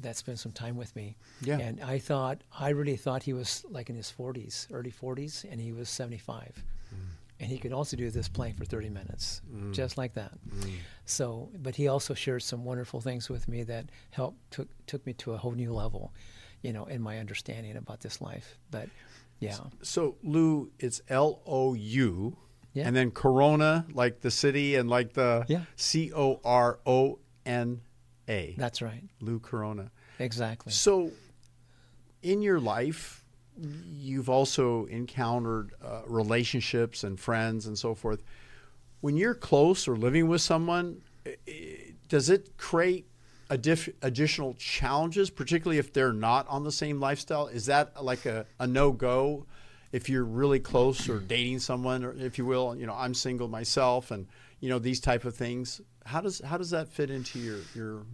that 0.00 0.16
spent 0.16 0.38
some 0.38 0.52
time 0.52 0.76
with 0.76 0.94
me. 0.94 1.16
Yeah. 1.40 1.58
And 1.58 1.80
I 1.80 1.98
thought, 1.98 2.42
I 2.58 2.70
really 2.70 2.96
thought 2.96 3.22
he 3.22 3.32
was 3.32 3.64
like 3.70 3.90
in 3.90 3.96
his 3.96 4.12
40s, 4.16 4.66
early 4.72 4.92
40s, 4.92 5.44
and 5.50 5.60
he 5.60 5.72
was 5.72 5.88
75. 5.88 6.64
Mm. 6.94 6.98
And 7.40 7.50
he 7.50 7.58
could 7.58 7.72
also 7.72 7.96
do 7.96 8.10
this 8.10 8.28
plank 8.28 8.56
for 8.56 8.64
30 8.64 8.90
minutes, 8.90 9.42
mm. 9.52 9.72
just 9.72 9.98
like 9.98 10.14
that. 10.14 10.32
Mm. 10.48 10.74
So, 11.04 11.50
but 11.62 11.76
he 11.76 11.88
also 11.88 12.14
shared 12.14 12.42
some 12.42 12.64
wonderful 12.64 13.00
things 13.00 13.28
with 13.28 13.48
me 13.48 13.62
that 13.64 13.86
helped 14.10 14.38
took 14.50 14.68
took 14.86 15.04
me 15.06 15.12
to 15.14 15.32
a 15.32 15.36
whole 15.36 15.52
new 15.52 15.72
level, 15.72 16.12
you 16.62 16.72
know, 16.72 16.86
in 16.86 17.00
my 17.02 17.18
understanding 17.18 17.76
about 17.76 18.00
this 18.00 18.20
life. 18.20 18.58
But 18.70 18.88
yeah, 19.40 19.56
So 19.82 20.16
Lou, 20.24 20.70
it's 20.80 21.00
L 21.08 21.40
O 21.46 21.74
U, 21.74 22.36
Yeah. 22.72 22.88
and 22.88 22.96
then 22.96 23.12
Corona, 23.12 23.86
like 23.92 24.20
the 24.20 24.30
city, 24.32 24.74
and 24.74 24.90
like 24.90 25.12
the. 25.12 25.64
C 25.76 26.12
O 26.12 26.40
R 26.44 26.80
O 26.86 27.20
N 27.46 27.80
A. 28.28 28.54
that's 28.58 28.82
right, 28.82 29.04
Lou 29.20 29.38
Corona. 29.38 29.90
exactly. 30.18 30.72
So, 30.72 31.12
in 32.22 32.42
your 32.42 32.60
life, 32.60 33.24
you've 33.56 34.28
also 34.28 34.84
encountered 34.86 35.72
uh, 35.82 36.02
relationships 36.06 37.04
and 37.04 37.18
friends 37.18 37.66
and 37.66 37.78
so 37.78 37.94
forth. 37.94 38.22
When 39.00 39.16
you're 39.16 39.34
close 39.34 39.86
or 39.86 39.96
living 39.96 40.28
with 40.28 40.40
someone, 40.40 41.02
does 42.08 42.30
it 42.30 42.56
create 42.56 43.06
additional 43.50 44.54
challenges, 44.54 45.30
particularly 45.30 45.78
if 45.78 45.92
they're 45.92 46.12
not 46.12 46.46
on 46.48 46.64
the 46.64 46.72
same 46.72 47.00
lifestyle? 47.00 47.46
Is 47.46 47.66
that 47.66 48.02
like 48.02 48.26
a, 48.26 48.46
a 48.58 48.66
no 48.66 48.92
go? 48.92 49.46
If 49.90 50.10
you're 50.10 50.24
really 50.24 50.60
close 50.60 51.08
or 51.08 51.18
dating 51.18 51.60
someone, 51.60 52.04
or 52.04 52.12
if 52.12 52.36
you 52.36 52.44
will, 52.44 52.76
you 52.76 52.86
know, 52.86 52.94
I'm 52.94 53.14
single 53.14 53.48
myself, 53.48 54.10
and 54.10 54.26
you 54.60 54.68
know 54.68 54.78
these 54.78 55.00
type 55.00 55.24
of 55.24 55.34
things. 55.34 55.80
How 56.08 56.20
does 56.20 56.40
how 56.44 56.56
does 56.56 56.70
that 56.70 56.88
fit 56.88 57.10
into 57.10 57.38
your 57.38 57.58
your 57.74 58.06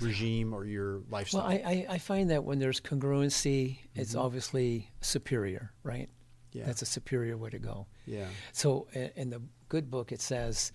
regime 0.00 0.52
or 0.54 0.64
your 0.64 1.02
lifestyle? 1.10 1.42
Well, 1.46 1.50
I, 1.50 1.86
I, 1.88 1.94
I 1.94 1.98
find 1.98 2.30
that 2.30 2.42
when 2.44 2.58
there's 2.58 2.80
congruency, 2.80 3.78
it's 3.94 4.14
obviously 4.14 4.90
superior, 5.00 5.72
right? 5.82 6.08
Mm-hmm. 6.08 6.58
Yeah. 6.58 6.66
That's 6.66 6.82
a 6.82 6.86
superior 6.86 7.36
way 7.36 7.50
to 7.50 7.58
go. 7.58 7.86
yeah. 8.06 8.28
So 8.52 8.86
in 9.16 9.28
the 9.30 9.42
good 9.68 9.90
book, 9.90 10.12
it 10.12 10.20
says 10.20 10.72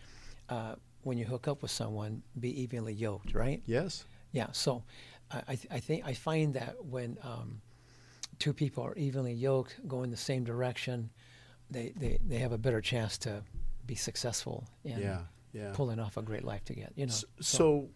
uh, 0.50 0.76
when 1.04 1.18
you 1.18 1.26
hook 1.26 1.48
up 1.48 1.62
with 1.62 1.72
someone, 1.72 2.22
be 2.40 2.62
evenly 2.62 2.94
yoked, 2.94 3.34
right? 3.34 3.62
Yes. 3.66 4.04
Yeah. 4.34 4.48
So 4.52 4.84
I, 5.32 5.38
I, 5.48 5.56
th- 5.56 5.68
I 5.72 5.80
think 5.80 6.06
I 6.06 6.14
find 6.14 6.54
that 6.56 6.76
when 6.84 7.18
um, 7.24 7.62
two 8.40 8.52
people 8.54 8.84
are 8.84 8.94
evenly 8.96 9.34
yoked, 9.34 9.88
going 9.88 10.12
the 10.12 10.18
same 10.18 10.44
direction, 10.44 11.10
they, 11.72 11.94
they, 11.96 12.20
they 12.28 12.40
have 12.40 12.52
a 12.52 12.58
better 12.58 12.82
chance 12.82 13.18
to 13.20 13.42
be 13.86 13.96
successful 13.96 14.68
in 14.84 15.00
Yeah. 15.00 15.20
Yeah. 15.54 15.72
pulling 15.74 16.00
off 16.00 16.18
a 16.18 16.22
great 16.22 16.44
life 16.44 16.64
together. 16.64 16.94
You 16.96 17.08
know. 17.08 17.12
S- 17.14 17.26
So, 17.42 17.90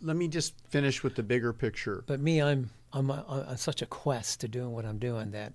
let 0.00 0.16
me 0.16 0.28
just 0.28 0.54
finish 0.68 1.02
with 1.02 1.16
the 1.16 1.22
bigger 1.22 1.52
picture. 1.52 2.04
But 2.06 2.20
me, 2.20 2.40
I'm 2.40 2.70
I'm 2.92 3.10
on, 3.10 3.20
on 3.26 3.56
such 3.56 3.82
a 3.82 3.86
quest 3.86 4.40
to 4.40 4.48
doing 4.48 4.72
what 4.72 4.84
I'm 4.84 4.98
doing 4.98 5.32
that 5.32 5.52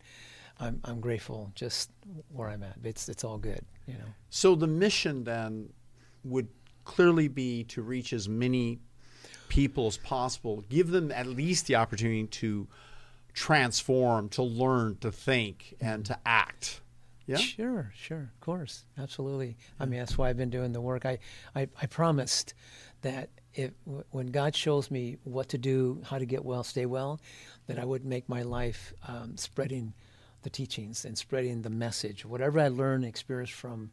I'm 0.60 0.82
I'm 0.84 1.00
grateful 1.00 1.52
just 1.56 1.90
where 2.32 2.50
I'm 2.50 2.64
at. 2.64 2.78
It's 2.84 3.08
it's 3.10 3.24
all 3.24 3.38
good, 3.38 3.64
you 3.88 3.94
know. 3.94 4.06
So 4.30 4.56
the 4.56 4.68
mission 4.68 5.24
then 5.24 5.70
would 6.24 6.50
clearly 6.84 7.28
be 7.28 7.64
to 7.66 7.82
reach 7.82 8.14
as 8.14 8.28
many 8.28 8.80
people 9.48 9.88
as 9.88 9.98
possible. 9.98 10.64
Give 10.70 10.92
them 10.92 11.12
at 11.12 11.28
least 11.28 11.68
the 11.68 11.76
opportunity 11.76 12.26
to 12.26 12.68
transform, 13.34 14.30
to 14.30 14.44
learn, 14.44 14.98
to 15.02 15.12
think, 15.12 15.76
and 15.80 16.04
mm-hmm. 16.04 16.14
to 16.14 16.20
act. 16.26 16.82
Yeah. 17.30 17.38
Sure, 17.38 17.92
sure, 17.96 18.32
of 18.34 18.40
course, 18.42 18.86
absolutely. 18.98 19.56
I 19.80 19.86
mean, 19.86 20.00
that's 20.00 20.18
why 20.18 20.30
I've 20.30 20.38
been 20.38 20.50
doing 20.50 20.72
the 20.72 20.82
work. 20.82 21.06
I, 21.06 21.20
I, 21.56 21.68
I 21.80 21.86
promised 21.86 22.56
that 23.02 23.30
if 23.54 23.72
when 24.10 24.28
God 24.28 24.56
shows 24.56 24.90
me 24.90 25.18
what 25.24 25.50
to 25.50 25.60
do, 25.60 26.02
how 26.06 26.18
to 26.18 26.26
get 26.26 26.44
well, 26.44 26.64
stay 26.64 26.88
well, 26.88 27.20
that 27.68 27.78
I 27.78 27.86
would 27.86 28.04
make 28.04 28.28
my 28.28 28.42
life 28.42 28.94
um, 29.08 29.38
spreading 29.38 29.94
the 30.42 30.50
teachings 30.50 31.06
and 31.06 31.16
spreading 31.16 31.62
the 31.62 31.70
message. 31.70 32.26
Whatever 32.26 32.60
I 32.60 32.70
learn 32.70 33.04
experience 33.04 33.52
from 33.52 33.92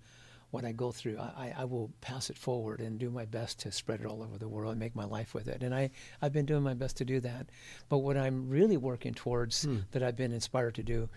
what 0.50 0.64
I 0.64 0.72
go 0.72 0.92
through, 0.92 1.18
I, 1.18 1.52
I 1.56 1.64
will 1.64 1.90
pass 2.00 2.30
it 2.30 2.38
forward 2.38 2.80
and 2.80 2.98
do 2.98 3.10
my 3.10 3.24
best 3.24 3.60
to 3.60 3.72
spread 3.72 4.00
it 4.00 4.06
all 4.06 4.22
over 4.22 4.38
the 4.38 4.48
world 4.48 4.72
and 4.72 4.80
make 4.80 4.94
my 4.94 5.04
life 5.04 5.34
with 5.34 5.48
it. 5.48 5.62
And 5.62 5.74
I, 5.74 5.90
I've 6.22 6.32
been 6.32 6.46
doing 6.46 6.62
my 6.62 6.74
best 6.74 6.96
to 6.98 7.04
do 7.04 7.20
that. 7.20 7.46
But 7.88 7.98
what 7.98 8.16
I'm 8.16 8.48
really 8.48 8.76
working 8.76 9.14
towards 9.14 9.64
hmm. 9.64 9.78
that 9.90 10.02
I've 10.02 10.16
been 10.16 10.32
inspired 10.32 10.74
to 10.76 10.82
do 10.82 11.08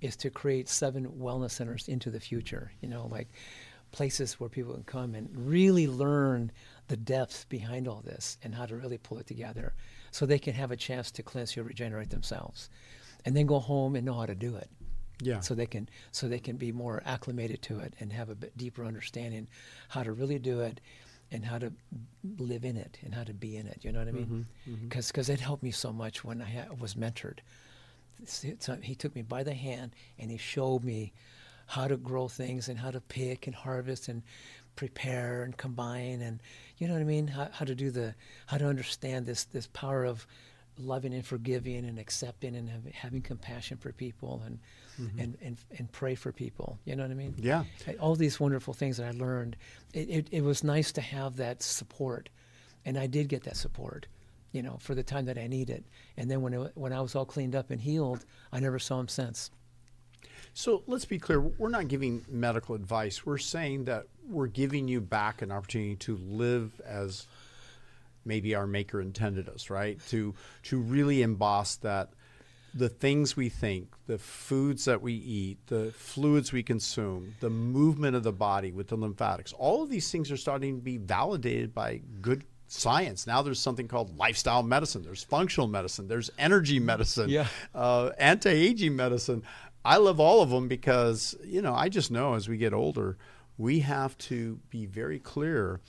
is 0.00 0.16
to 0.16 0.30
create 0.30 0.68
seven 0.68 1.06
wellness 1.06 1.52
centers 1.52 1.88
into 1.88 2.10
the 2.10 2.20
future, 2.20 2.72
you 2.80 2.88
know, 2.88 3.06
like 3.10 3.28
places 3.92 4.38
where 4.38 4.50
people 4.50 4.74
can 4.74 4.84
come 4.84 5.14
and 5.14 5.28
really 5.34 5.86
learn 5.86 6.50
the 6.88 6.96
depth 6.96 7.48
behind 7.48 7.88
all 7.88 8.02
this 8.04 8.38
and 8.42 8.54
how 8.54 8.66
to 8.66 8.76
really 8.76 8.98
pull 8.98 9.18
it 9.18 9.26
together 9.26 9.74
so 10.10 10.24
they 10.24 10.38
can 10.38 10.54
have 10.54 10.70
a 10.70 10.76
chance 10.76 11.10
to 11.10 11.22
cleanse 11.22 11.56
or 11.56 11.62
regenerate 11.62 12.10
themselves 12.10 12.70
and 13.24 13.36
then 13.36 13.46
go 13.46 13.58
home 13.58 13.96
and 13.96 14.04
know 14.04 14.14
how 14.14 14.26
to 14.26 14.34
do 14.34 14.56
it. 14.56 14.70
Yeah. 15.20 15.40
So 15.40 15.54
they 15.54 15.66
can 15.66 15.88
so 16.12 16.28
they 16.28 16.38
can 16.38 16.56
be 16.56 16.72
more 16.72 17.02
acclimated 17.04 17.62
to 17.62 17.80
it 17.80 17.94
and 18.00 18.12
have 18.12 18.28
a 18.28 18.34
bit 18.34 18.56
deeper 18.56 18.84
understanding 18.84 19.48
how 19.88 20.02
to 20.02 20.12
really 20.12 20.38
do 20.38 20.60
it 20.60 20.80
and 21.30 21.44
how 21.44 21.58
to 21.58 21.72
live 22.38 22.64
in 22.64 22.76
it 22.76 22.98
and 23.04 23.14
how 23.14 23.24
to 23.24 23.34
be 23.34 23.56
in 23.56 23.66
it. 23.66 23.78
You 23.82 23.92
know 23.92 23.98
what 23.98 24.08
I 24.08 24.12
mean? 24.12 24.46
Because 24.64 25.10
mm-hmm, 25.10 25.20
mm-hmm. 25.20 25.32
it 25.32 25.40
helped 25.40 25.62
me 25.62 25.70
so 25.70 25.92
much 25.92 26.24
when 26.24 26.40
I 26.40 26.48
ha- 26.48 26.74
was 26.78 26.94
mentored. 26.94 27.38
So 28.24 28.76
he 28.82 28.94
took 28.94 29.14
me 29.14 29.22
by 29.22 29.42
the 29.42 29.54
hand 29.54 29.92
and 30.18 30.30
he 30.30 30.38
showed 30.38 30.82
me 30.82 31.12
how 31.66 31.86
to 31.86 31.96
grow 31.96 32.28
things 32.28 32.68
and 32.68 32.78
how 32.78 32.90
to 32.90 33.00
pick 33.00 33.46
and 33.46 33.54
harvest 33.54 34.08
and 34.08 34.22
prepare 34.74 35.42
and 35.42 35.56
combine 35.56 36.22
and 36.22 36.40
you 36.78 36.86
know 36.86 36.94
what 36.94 37.00
I 37.00 37.04
mean? 37.04 37.26
How, 37.26 37.48
how 37.52 37.64
to 37.64 37.74
do 37.74 37.90
the 37.90 38.14
how 38.46 38.58
to 38.58 38.66
understand 38.66 39.26
this 39.26 39.44
this 39.44 39.66
power 39.66 40.04
of 40.04 40.26
loving 40.78 41.14
and 41.14 41.24
forgiving 41.24 41.84
and 41.84 41.98
accepting 41.98 42.56
and 42.56 42.68
have, 42.68 42.84
having 42.92 43.22
compassion 43.22 43.76
for 43.76 43.92
people 43.92 44.42
and, 44.46 44.58
mm-hmm. 45.00 45.18
and, 45.18 45.38
and, 45.42 45.56
and 45.78 45.92
pray 45.92 46.14
for 46.14 46.32
people. 46.32 46.78
You 46.84 46.96
know 46.96 47.02
what 47.02 47.10
I 47.10 47.14
mean? 47.14 47.34
Yeah. 47.38 47.64
All 48.00 48.14
these 48.14 48.38
wonderful 48.38 48.74
things 48.74 48.96
that 48.98 49.06
I 49.06 49.10
learned. 49.12 49.56
It, 49.92 50.08
it, 50.08 50.28
it, 50.30 50.42
was 50.42 50.62
nice 50.64 50.92
to 50.92 51.00
have 51.00 51.36
that 51.36 51.62
support. 51.62 52.28
And 52.84 52.98
I 52.98 53.06
did 53.06 53.28
get 53.28 53.44
that 53.44 53.56
support, 53.56 54.06
you 54.52 54.62
know, 54.62 54.76
for 54.80 54.94
the 54.94 55.02
time 55.02 55.26
that 55.26 55.38
I 55.38 55.46
needed. 55.46 55.84
And 56.16 56.30
then 56.30 56.42
when, 56.42 56.54
it, 56.54 56.72
when 56.74 56.92
I 56.92 57.00
was 57.00 57.14
all 57.14 57.26
cleaned 57.26 57.56
up 57.56 57.70
and 57.70 57.80
healed, 57.80 58.24
I 58.52 58.60
never 58.60 58.78
saw 58.78 59.00
him 59.00 59.08
since. 59.08 59.50
So 60.54 60.82
let's 60.86 61.04
be 61.04 61.18
clear. 61.18 61.40
We're 61.40 61.68
not 61.68 61.88
giving 61.88 62.24
medical 62.28 62.74
advice. 62.74 63.24
We're 63.24 63.38
saying 63.38 63.84
that 63.84 64.06
we're 64.28 64.46
giving 64.46 64.88
you 64.88 65.00
back 65.00 65.42
an 65.42 65.52
opportunity 65.52 65.96
to 65.96 66.16
live 66.16 66.80
as 66.84 67.26
maybe 68.28 68.54
our 68.54 68.66
maker 68.66 69.00
intended 69.00 69.48
us, 69.48 69.70
right? 69.70 69.98
To 70.10 70.34
to 70.64 70.78
really 70.78 71.22
emboss 71.22 71.76
that 71.76 72.10
the 72.74 72.88
things 72.88 73.36
we 73.36 73.48
think, 73.48 73.88
the 74.06 74.18
foods 74.18 74.84
that 74.84 75.02
we 75.02 75.14
eat, 75.14 75.58
the 75.66 75.92
fluids 75.96 76.52
we 76.52 76.62
consume, 76.62 77.34
the 77.40 77.50
movement 77.50 78.14
of 78.14 78.22
the 78.22 78.32
body 78.32 78.70
with 78.70 78.88
the 78.88 78.96
lymphatics, 78.96 79.52
all 79.54 79.82
of 79.82 79.90
these 79.90 80.12
things 80.12 80.30
are 80.30 80.36
starting 80.36 80.76
to 80.76 80.82
be 80.82 80.98
validated 80.98 81.74
by 81.74 82.00
good 82.20 82.44
science. 82.68 83.26
Now 83.26 83.42
there's 83.42 83.58
something 83.58 83.88
called 83.88 84.16
lifestyle 84.16 84.62
medicine, 84.62 85.02
there's 85.02 85.24
functional 85.24 85.66
medicine, 85.66 86.06
there's 86.06 86.30
energy 86.38 86.78
medicine, 86.78 87.30
yeah. 87.30 87.48
uh, 87.74 88.10
anti 88.18 88.50
aging 88.50 88.94
medicine. 88.94 89.42
I 89.84 89.96
love 89.96 90.20
all 90.20 90.42
of 90.42 90.50
them 90.50 90.68
because, 90.68 91.34
you 91.42 91.62
know, 91.62 91.74
I 91.74 91.88
just 91.88 92.10
know 92.10 92.34
as 92.34 92.48
we 92.48 92.58
get 92.58 92.74
older, 92.74 93.16
we 93.56 93.80
have 93.80 94.16
to 94.18 94.60
be 94.70 94.86
very 94.86 95.18
clear 95.18 95.80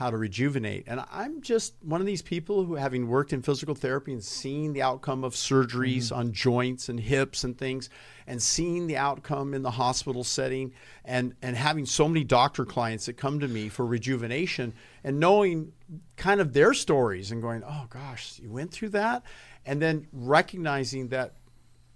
how 0.00 0.08
to 0.08 0.16
rejuvenate. 0.16 0.84
And 0.86 1.04
I'm 1.12 1.42
just 1.42 1.74
one 1.82 2.00
of 2.00 2.06
these 2.06 2.22
people 2.22 2.64
who, 2.64 2.74
having 2.76 3.06
worked 3.06 3.34
in 3.34 3.42
physical 3.42 3.74
therapy 3.74 4.14
and 4.14 4.24
seen 4.24 4.72
the 4.72 4.80
outcome 4.80 5.24
of 5.24 5.34
surgeries 5.34 6.04
mm-hmm. 6.04 6.20
on 6.20 6.32
joints 6.32 6.88
and 6.88 6.98
hips 6.98 7.44
and 7.44 7.58
things, 7.58 7.90
and 8.26 8.40
seeing 8.40 8.86
the 8.86 8.96
outcome 8.96 9.52
in 9.52 9.60
the 9.60 9.72
hospital 9.72 10.24
setting, 10.24 10.72
and, 11.04 11.34
and 11.42 11.54
having 11.54 11.84
so 11.84 12.08
many 12.08 12.24
doctor 12.24 12.64
clients 12.64 13.04
that 13.04 13.18
come 13.18 13.40
to 13.40 13.46
me 13.46 13.68
for 13.68 13.84
rejuvenation, 13.84 14.72
and 15.04 15.20
knowing 15.20 15.70
kind 16.16 16.40
of 16.40 16.54
their 16.54 16.72
stories 16.72 17.30
and 17.30 17.42
going, 17.42 17.62
oh 17.62 17.84
gosh, 17.90 18.38
you 18.38 18.50
went 18.50 18.72
through 18.72 18.88
that. 18.88 19.22
And 19.66 19.82
then 19.82 20.06
recognizing 20.14 21.08
that 21.08 21.34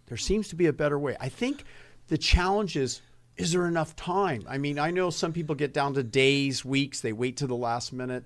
there 0.08 0.18
seems 0.18 0.48
to 0.48 0.56
be 0.56 0.66
a 0.66 0.74
better 0.74 0.98
way. 0.98 1.16
I 1.18 1.30
think 1.30 1.64
the 2.08 2.18
challenge 2.18 2.76
is 2.76 3.00
is 3.36 3.52
there 3.52 3.66
enough 3.66 3.96
time? 3.96 4.44
I 4.48 4.58
mean, 4.58 4.78
I 4.78 4.90
know 4.90 5.10
some 5.10 5.32
people 5.32 5.54
get 5.54 5.72
down 5.72 5.94
to 5.94 6.02
days, 6.02 6.64
weeks, 6.64 7.00
they 7.00 7.12
wait 7.12 7.38
to 7.38 7.46
the 7.46 7.56
last 7.56 7.92
minute. 7.92 8.24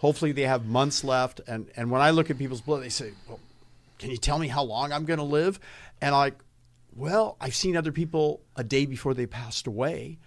Hopefully, 0.00 0.32
they 0.32 0.42
have 0.42 0.66
months 0.66 1.04
left. 1.04 1.40
And, 1.46 1.70
and 1.76 1.90
when 1.90 2.00
I 2.00 2.10
look 2.10 2.30
at 2.30 2.38
people's 2.38 2.60
blood, 2.60 2.82
they 2.82 2.88
say, 2.88 3.12
Well, 3.28 3.40
can 3.98 4.10
you 4.10 4.16
tell 4.16 4.38
me 4.38 4.48
how 4.48 4.62
long 4.62 4.92
I'm 4.92 5.04
going 5.04 5.18
to 5.18 5.24
live? 5.24 5.58
And 6.00 6.14
like, 6.14 6.34
well, 6.94 7.36
I've 7.40 7.54
seen 7.54 7.76
other 7.76 7.92
people 7.92 8.40
a 8.56 8.64
day 8.64 8.86
before 8.86 9.14
they 9.14 9.26
passed 9.26 9.66
away. 9.66 10.18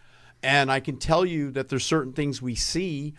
And 0.42 0.72
I 0.72 0.80
can 0.80 0.98
tell 0.98 1.26
you 1.26 1.52
that 1.52 1.70
there's 1.70 1.84
certain 1.84 2.14
things 2.14 2.42
we 2.42 2.56
see, 2.56 3.16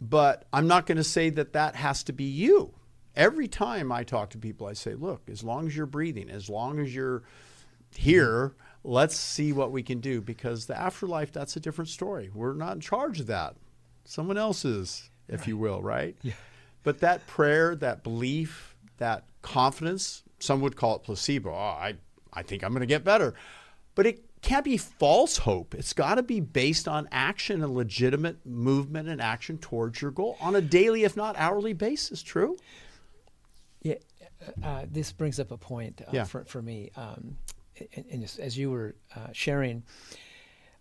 but 0.00 0.46
I'm 0.52 0.66
not 0.66 0.86
going 0.86 0.96
to 0.96 1.04
say 1.04 1.30
that 1.30 1.52
that 1.52 1.76
has 1.76 2.02
to 2.04 2.12
be 2.12 2.24
you. 2.24 2.74
Every 3.14 3.48
time 3.48 3.92
I 3.92 4.02
talk 4.02 4.30
to 4.30 4.38
people, 4.38 4.66
I 4.66 4.72
say, 4.72 4.94
look, 4.94 5.22
as 5.30 5.44
long 5.44 5.66
as 5.66 5.76
you're 5.76 5.86
breathing, 5.86 6.30
as 6.30 6.48
long 6.48 6.80
as 6.80 6.94
you're 6.94 7.22
here, 7.94 8.54
let's 8.82 9.16
see 9.16 9.52
what 9.52 9.72
we 9.72 9.82
can 9.82 10.00
do 10.00 10.20
because 10.20 10.66
the 10.66 10.78
afterlife, 10.78 11.32
that's 11.32 11.56
a 11.56 11.60
different 11.60 11.88
story. 11.88 12.30
We're 12.32 12.54
not 12.54 12.74
in 12.74 12.80
charge 12.80 13.20
of 13.20 13.26
that. 13.26 13.56
Someone 14.04 14.38
else 14.38 14.64
is, 14.64 15.10
if 15.28 15.40
right. 15.40 15.48
you 15.48 15.56
will, 15.56 15.82
right? 15.82 16.16
Yeah. 16.22 16.32
But 16.82 17.00
that 17.00 17.26
prayer, 17.26 17.74
that 17.76 18.02
belief, 18.02 18.74
that 18.96 19.24
confidence, 19.42 20.22
some 20.38 20.60
would 20.62 20.76
call 20.76 20.96
it 20.96 21.02
placebo. 21.02 21.50
Oh, 21.50 21.54
I, 21.54 21.94
I 22.32 22.42
think 22.42 22.64
I'm 22.64 22.70
going 22.70 22.80
to 22.80 22.86
get 22.86 23.04
better. 23.04 23.34
But 23.94 24.06
it 24.06 24.24
can't 24.40 24.64
be 24.64 24.78
false 24.78 25.36
hope. 25.38 25.74
It's 25.74 25.92
got 25.92 26.14
to 26.14 26.22
be 26.22 26.40
based 26.40 26.88
on 26.88 27.06
action 27.12 27.62
and 27.62 27.74
legitimate 27.74 28.46
movement 28.46 29.08
and 29.08 29.20
action 29.20 29.58
towards 29.58 30.00
your 30.00 30.10
goal 30.10 30.38
on 30.40 30.56
a 30.56 30.62
daily, 30.62 31.04
if 31.04 31.16
not 31.16 31.36
hourly 31.36 31.74
basis. 31.74 32.22
True? 32.22 32.56
Yeah. 33.82 33.96
Uh, 34.64 34.86
this 34.90 35.12
brings 35.12 35.38
up 35.38 35.50
a 35.50 35.58
point 35.58 36.00
uh, 36.00 36.10
yeah. 36.12 36.24
for, 36.24 36.44
for 36.46 36.62
me. 36.62 36.90
Um, 36.96 37.36
and 38.10 38.24
as 38.38 38.58
you 38.58 38.70
were 38.70 38.94
uh, 39.16 39.28
sharing, 39.32 39.82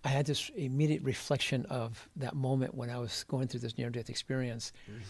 I 0.03 0.09
had 0.09 0.25
this 0.25 0.49
immediate 0.55 1.03
reflection 1.03 1.65
of 1.65 2.07
that 2.15 2.35
moment 2.35 2.73
when 2.73 2.89
I 2.89 2.97
was 2.97 3.23
going 3.25 3.47
through 3.47 3.59
this 3.62 3.77
near 3.77 3.89
death 3.89 4.09
experience. 4.09 4.71
Mm. 4.89 5.01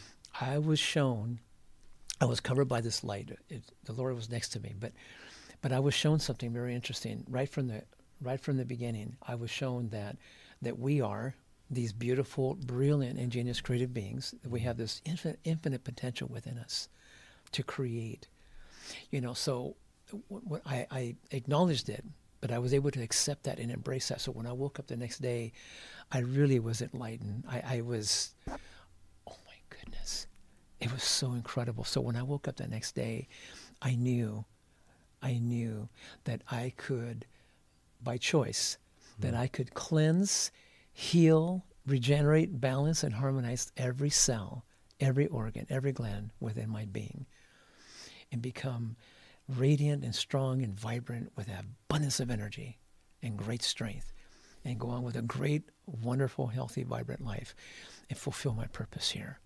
I 0.42 0.58
was 0.58 0.80
shown, 0.80 1.40
I 2.20 2.26
was 2.26 2.40
covered 2.40 2.66
by 2.66 2.82
this 2.82 3.04
light. 3.04 3.38
It, 3.50 3.64
the 3.86 3.94
Lord 3.94 4.16
was 4.16 4.30
next 4.30 4.50
to 4.50 4.60
me, 4.60 4.74
but 4.80 4.92
but 5.62 5.74
I 5.74 5.80
was 5.80 5.94
shown 5.94 6.20
something 6.20 6.54
very 6.54 6.74
interesting 6.74 7.26
right 7.30 7.50
from 7.50 7.68
the 7.68 7.84
right 8.22 8.40
from 8.40 8.58
the 8.58 8.66
beginning. 8.66 9.18
I 9.28 9.36
was 9.36 9.50
shown 9.50 9.90
that 9.90 10.18
that 10.62 10.80
we 10.80 11.02
are 11.02 11.36
these 11.72 11.94
beautiful, 11.94 12.56
brilliant, 12.56 13.20
ingenious, 13.20 13.62
creative 13.62 13.94
beings. 13.94 14.34
That 14.42 14.50
we 14.50 14.62
have 14.62 14.78
this 14.78 15.02
infinite, 15.06 15.40
infinite 15.44 15.84
potential 15.84 16.28
within 16.28 16.58
us 16.58 16.90
to 17.52 17.64
create. 17.64 18.28
You 19.12 19.22
know, 19.22 19.34
so 19.34 19.76
I, 20.66 20.88
I 20.92 21.16
acknowledged 21.32 21.90
it, 21.90 22.04
but 22.42 22.52
I 22.52 22.60
was 22.60 22.74
able 22.74 22.92
to 22.92 23.02
accept 23.02 23.44
that 23.44 23.60
and 23.60 23.72
embrace 23.72 24.08
that. 24.10 24.22
So 24.22 24.32
when 24.32 24.48
I 24.48 24.54
woke 24.54 24.80
up 24.80 24.88
the 24.88 24.98
next 24.98 25.22
day, 25.22 25.52
I 26.12 26.20
really 26.20 26.60
was 26.60 26.82
enlightened. 26.82 27.44
I, 27.48 27.78
I 27.78 27.82
was, 27.82 28.34
oh 28.48 29.38
my 29.46 29.56
goodness, 29.70 30.28
it 30.80 30.92
was 30.92 31.04
so 31.04 31.34
incredible. 31.34 31.84
So 31.84 32.02
when 32.02 32.16
I 32.16 32.24
woke 32.24 32.48
up 32.48 32.56
the 32.56 32.68
next 32.68 32.96
day, 32.96 33.28
I 33.82 33.96
knew, 33.96 34.46
I 35.22 35.34
knew 35.34 35.90
that 36.24 36.42
I 36.50 36.74
could, 36.78 37.26
by 38.04 38.18
choice, 38.18 38.78
mm-hmm. 39.02 39.22
that 39.28 39.40
I 39.40 39.48
could 39.48 39.74
cleanse, 39.74 40.52
heal, 40.94 41.66
regenerate, 41.86 42.60
balance, 42.60 43.04
and 43.04 43.14
harmonize 43.14 43.72
every 43.78 44.10
cell, 44.10 44.66
every 45.00 45.28
organ, 45.28 45.66
every 45.70 45.92
gland 45.92 46.32
within 46.40 46.70
my 46.70 46.86
being, 46.86 47.26
and 48.32 48.42
become 48.42 48.96
radiant 49.58 50.04
and 50.04 50.14
strong 50.14 50.62
and 50.62 50.80
vibrant 50.80 51.32
with 51.36 51.48
abundance 51.50 52.20
of 52.20 52.30
energy 52.30 52.78
and 53.22 53.38
great 53.38 53.64
strength 53.64 54.14
and 54.64 54.80
go 54.80 54.90
on 54.90 55.04
with 55.04 55.16
a 55.16 55.22
great, 55.22 55.64
wonderful, 55.86 56.48
healthy, 56.48 56.84
vibrant 56.84 57.24
life 57.24 57.56
and 58.10 58.18
fulfill 58.18 58.54
my 58.54 58.68
purpose 58.68 59.10
here. 59.12 59.40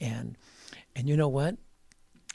And 0.00 0.36
and 0.94 1.08
you 1.08 1.16
know 1.16 1.28
what? 1.28 1.56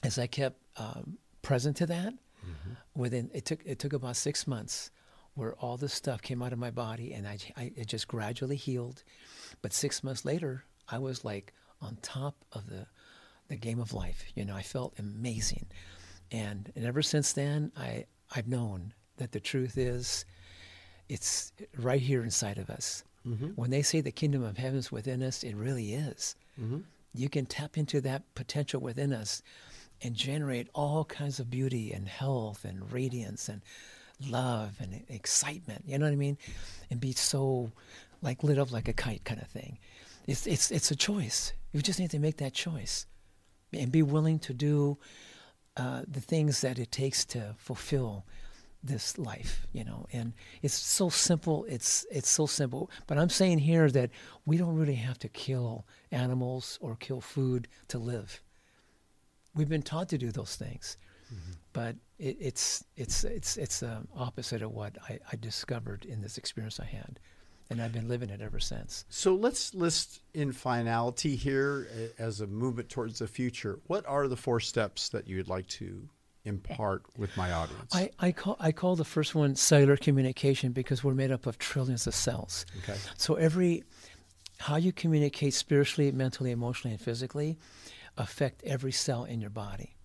As 0.03 0.17
I 0.17 0.27
kept 0.27 0.59
um, 0.77 1.17
present 1.41 1.77
to 1.77 1.85
that, 1.87 2.13
mm-hmm. 2.13 2.73
within 2.95 3.29
it 3.33 3.45
took 3.45 3.59
it 3.65 3.79
took 3.79 3.93
about 3.93 4.15
six 4.15 4.47
months 4.47 4.91
where 5.33 5.53
all 5.55 5.77
this 5.77 5.93
stuff 5.93 6.21
came 6.21 6.41
out 6.41 6.53
of 6.53 6.59
my 6.59 6.71
body 6.71 7.13
and 7.13 7.27
I, 7.27 7.37
I 7.55 7.71
it 7.75 7.87
just 7.87 8.07
gradually 8.07 8.55
healed. 8.55 9.03
But 9.61 9.73
six 9.73 10.03
months 10.03 10.25
later, 10.25 10.65
I 10.87 10.99
was 10.99 11.23
like 11.23 11.53
on 11.81 11.97
top 12.01 12.35
of 12.51 12.67
the 12.67 12.87
the 13.47 13.55
game 13.55 13.79
of 13.79 13.93
life. 13.93 14.23
You 14.35 14.45
know, 14.45 14.55
I 14.55 14.61
felt 14.61 14.93
amazing, 14.99 15.67
and, 16.31 16.71
and 16.75 16.85
ever 16.85 17.01
since 17.01 17.33
then, 17.33 17.71
I 17.77 18.05
I've 18.33 18.47
known 18.47 18.93
that 19.17 19.31
the 19.33 19.39
truth 19.39 19.77
is, 19.77 20.25
it's 21.09 21.51
right 21.77 22.01
here 22.01 22.23
inside 22.23 22.57
of 22.57 22.69
us. 22.69 23.03
Mm-hmm. 23.27 23.49
When 23.49 23.69
they 23.69 23.81
say 23.81 24.01
the 24.01 24.11
kingdom 24.11 24.43
of 24.43 24.57
heaven 24.57 24.79
is 24.79 24.91
within 24.91 25.21
us, 25.21 25.43
it 25.43 25.55
really 25.55 25.93
is. 25.93 26.35
Mm-hmm. 26.59 26.79
You 27.13 27.29
can 27.29 27.45
tap 27.45 27.77
into 27.77 27.99
that 28.01 28.23
potential 28.35 28.79
within 28.79 29.11
us 29.13 29.43
and 30.01 30.15
generate 30.15 30.69
all 30.73 31.05
kinds 31.05 31.39
of 31.39 31.49
beauty 31.49 31.91
and 31.91 32.07
health 32.07 32.65
and 32.65 32.91
radiance 32.91 33.49
and 33.49 33.61
love 34.27 34.77
and 34.79 35.03
excitement. 35.09 35.83
You 35.85 35.99
know 35.99 36.05
what 36.05 36.13
I 36.13 36.15
mean? 36.15 36.37
And 36.89 36.99
be 36.99 37.11
so 37.11 37.71
like 38.21 38.43
lit 38.43 38.57
up 38.57 38.71
like 38.71 38.87
a 38.87 38.93
kite 38.93 39.23
kind 39.23 39.41
of 39.41 39.47
thing. 39.47 39.77
It's 40.27 40.47
it's 40.47 40.71
it's 40.71 40.91
a 40.91 40.95
choice. 40.95 41.53
You 41.73 41.81
just 41.81 41.99
need 41.99 42.11
to 42.11 42.19
make 42.19 42.37
that 42.37 42.53
choice 42.53 43.05
and 43.73 43.91
be 43.91 44.03
willing 44.03 44.39
to 44.39 44.53
do 44.53 44.97
uh, 45.77 46.01
the 46.07 46.21
things 46.21 46.61
that 46.61 46.79
it 46.79 46.91
takes 46.91 47.25
to 47.25 47.55
fulfill 47.57 48.25
this 48.83 49.17
life, 49.17 49.67
you 49.73 49.83
know. 49.83 50.07
And 50.11 50.33
it's 50.61 50.73
so 50.73 51.09
simple. 51.09 51.65
It's 51.65 52.05
it's 52.11 52.29
so 52.29 52.45
simple. 52.45 52.89
But 53.07 53.17
I'm 53.17 53.29
saying 53.29 53.59
here 53.59 53.89
that 53.91 54.09
we 54.45 54.57
don't 54.57 54.75
really 54.75 54.95
have 54.95 55.19
to 55.19 55.29
kill 55.29 55.85
animals 56.11 56.77
or 56.81 56.95
kill 56.95 57.21
food 57.21 57.67
to 57.89 57.99
live. 57.99 58.41
We've 59.55 59.69
been 59.69 59.83
taught 59.83 60.09
to 60.09 60.17
do 60.17 60.31
those 60.31 60.55
things, 60.55 60.97
mm-hmm. 61.33 61.51
but 61.73 61.95
it, 62.17 62.37
it's 62.39 62.83
it's 62.97 63.23
it's 63.23 63.57
it's 63.57 63.79
the 63.81 63.99
opposite 64.15 64.61
of 64.61 64.71
what 64.71 64.97
I, 65.07 65.19
I 65.31 65.35
discovered 65.35 66.05
in 66.05 66.21
this 66.21 66.37
experience 66.37 66.79
I 66.79 66.85
had 66.85 67.19
and 67.71 67.81
I've 67.81 67.93
been 67.93 68.09
living 68.09 68.29
it 68.29 68.41
ever 68.41 68.59
since. 68.59 69.05
So 69.09 69.33
let's 69.33 69.73
list 69.73 70.21
in 70.33 70.51
finality 70.51 71.37
here 71.37 71.87
as 72.19 72.41
a 72.41 72.47
movement 72.47 72.89
towards 72.89 73.19
the 73.19 73.27
future. 73.27 73.79
What 73.87 74.05
are 74.05 74.27
the 74.27 74.35
four 74.35 74.59
steps 74.59 75.09
that 75.09 75.27
you'd 75.27 75.47
like 75.47 75.67
to 75.67 76.07
impart 76.43 77.03
with 77.17 77.35
my 77.37 77.51
audience? 77.53 77.95
I, 77.95 78.11
I 78.19 78.33
call 78.33 78.57
I 78.59 78.73
call 78.73 78.97
the 78.97 79.05
first 79.05 79.35
one 79.35 79.55
cellular 79.55 79.95
communication 79.95 80.73
because 80.73 81.03
we're 81.03 81.13
made 81.13 81.31
up 81.31 81.47
of 81.47 81.57
trillions 81.57 82.07
of 82.07 82.13
cells. 82.13 82.65
Okay. 82.83 82.97
So 83.17 83.35
every 83.35 83.83
how 84.59 84.75
you 84.75 84.91
communicate 84.91 85.53
spiritually, 85.53 86.11
mentally, 86.11 86.51
emotionally, 86.51 86.93
and 86.93 87.01
physically 87.01 87.57
affect 88.17 88.63
every 88.63 88.91
cell 88.91 89.23
in 89.23 89.39
your 89.39 89.49
body. 89.49 89.95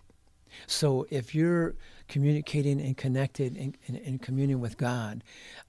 So 0.65 1.05
if 1.11 1.35
you're 1.35 1.75
communicating 2.07 2.81
and 2.81 2.95
connected 2.95 3.57
and, 3.57 3.77
and 3.87 4.21
communing 4.21 4.59
with 4.61 4.77
God, 4.77 5.23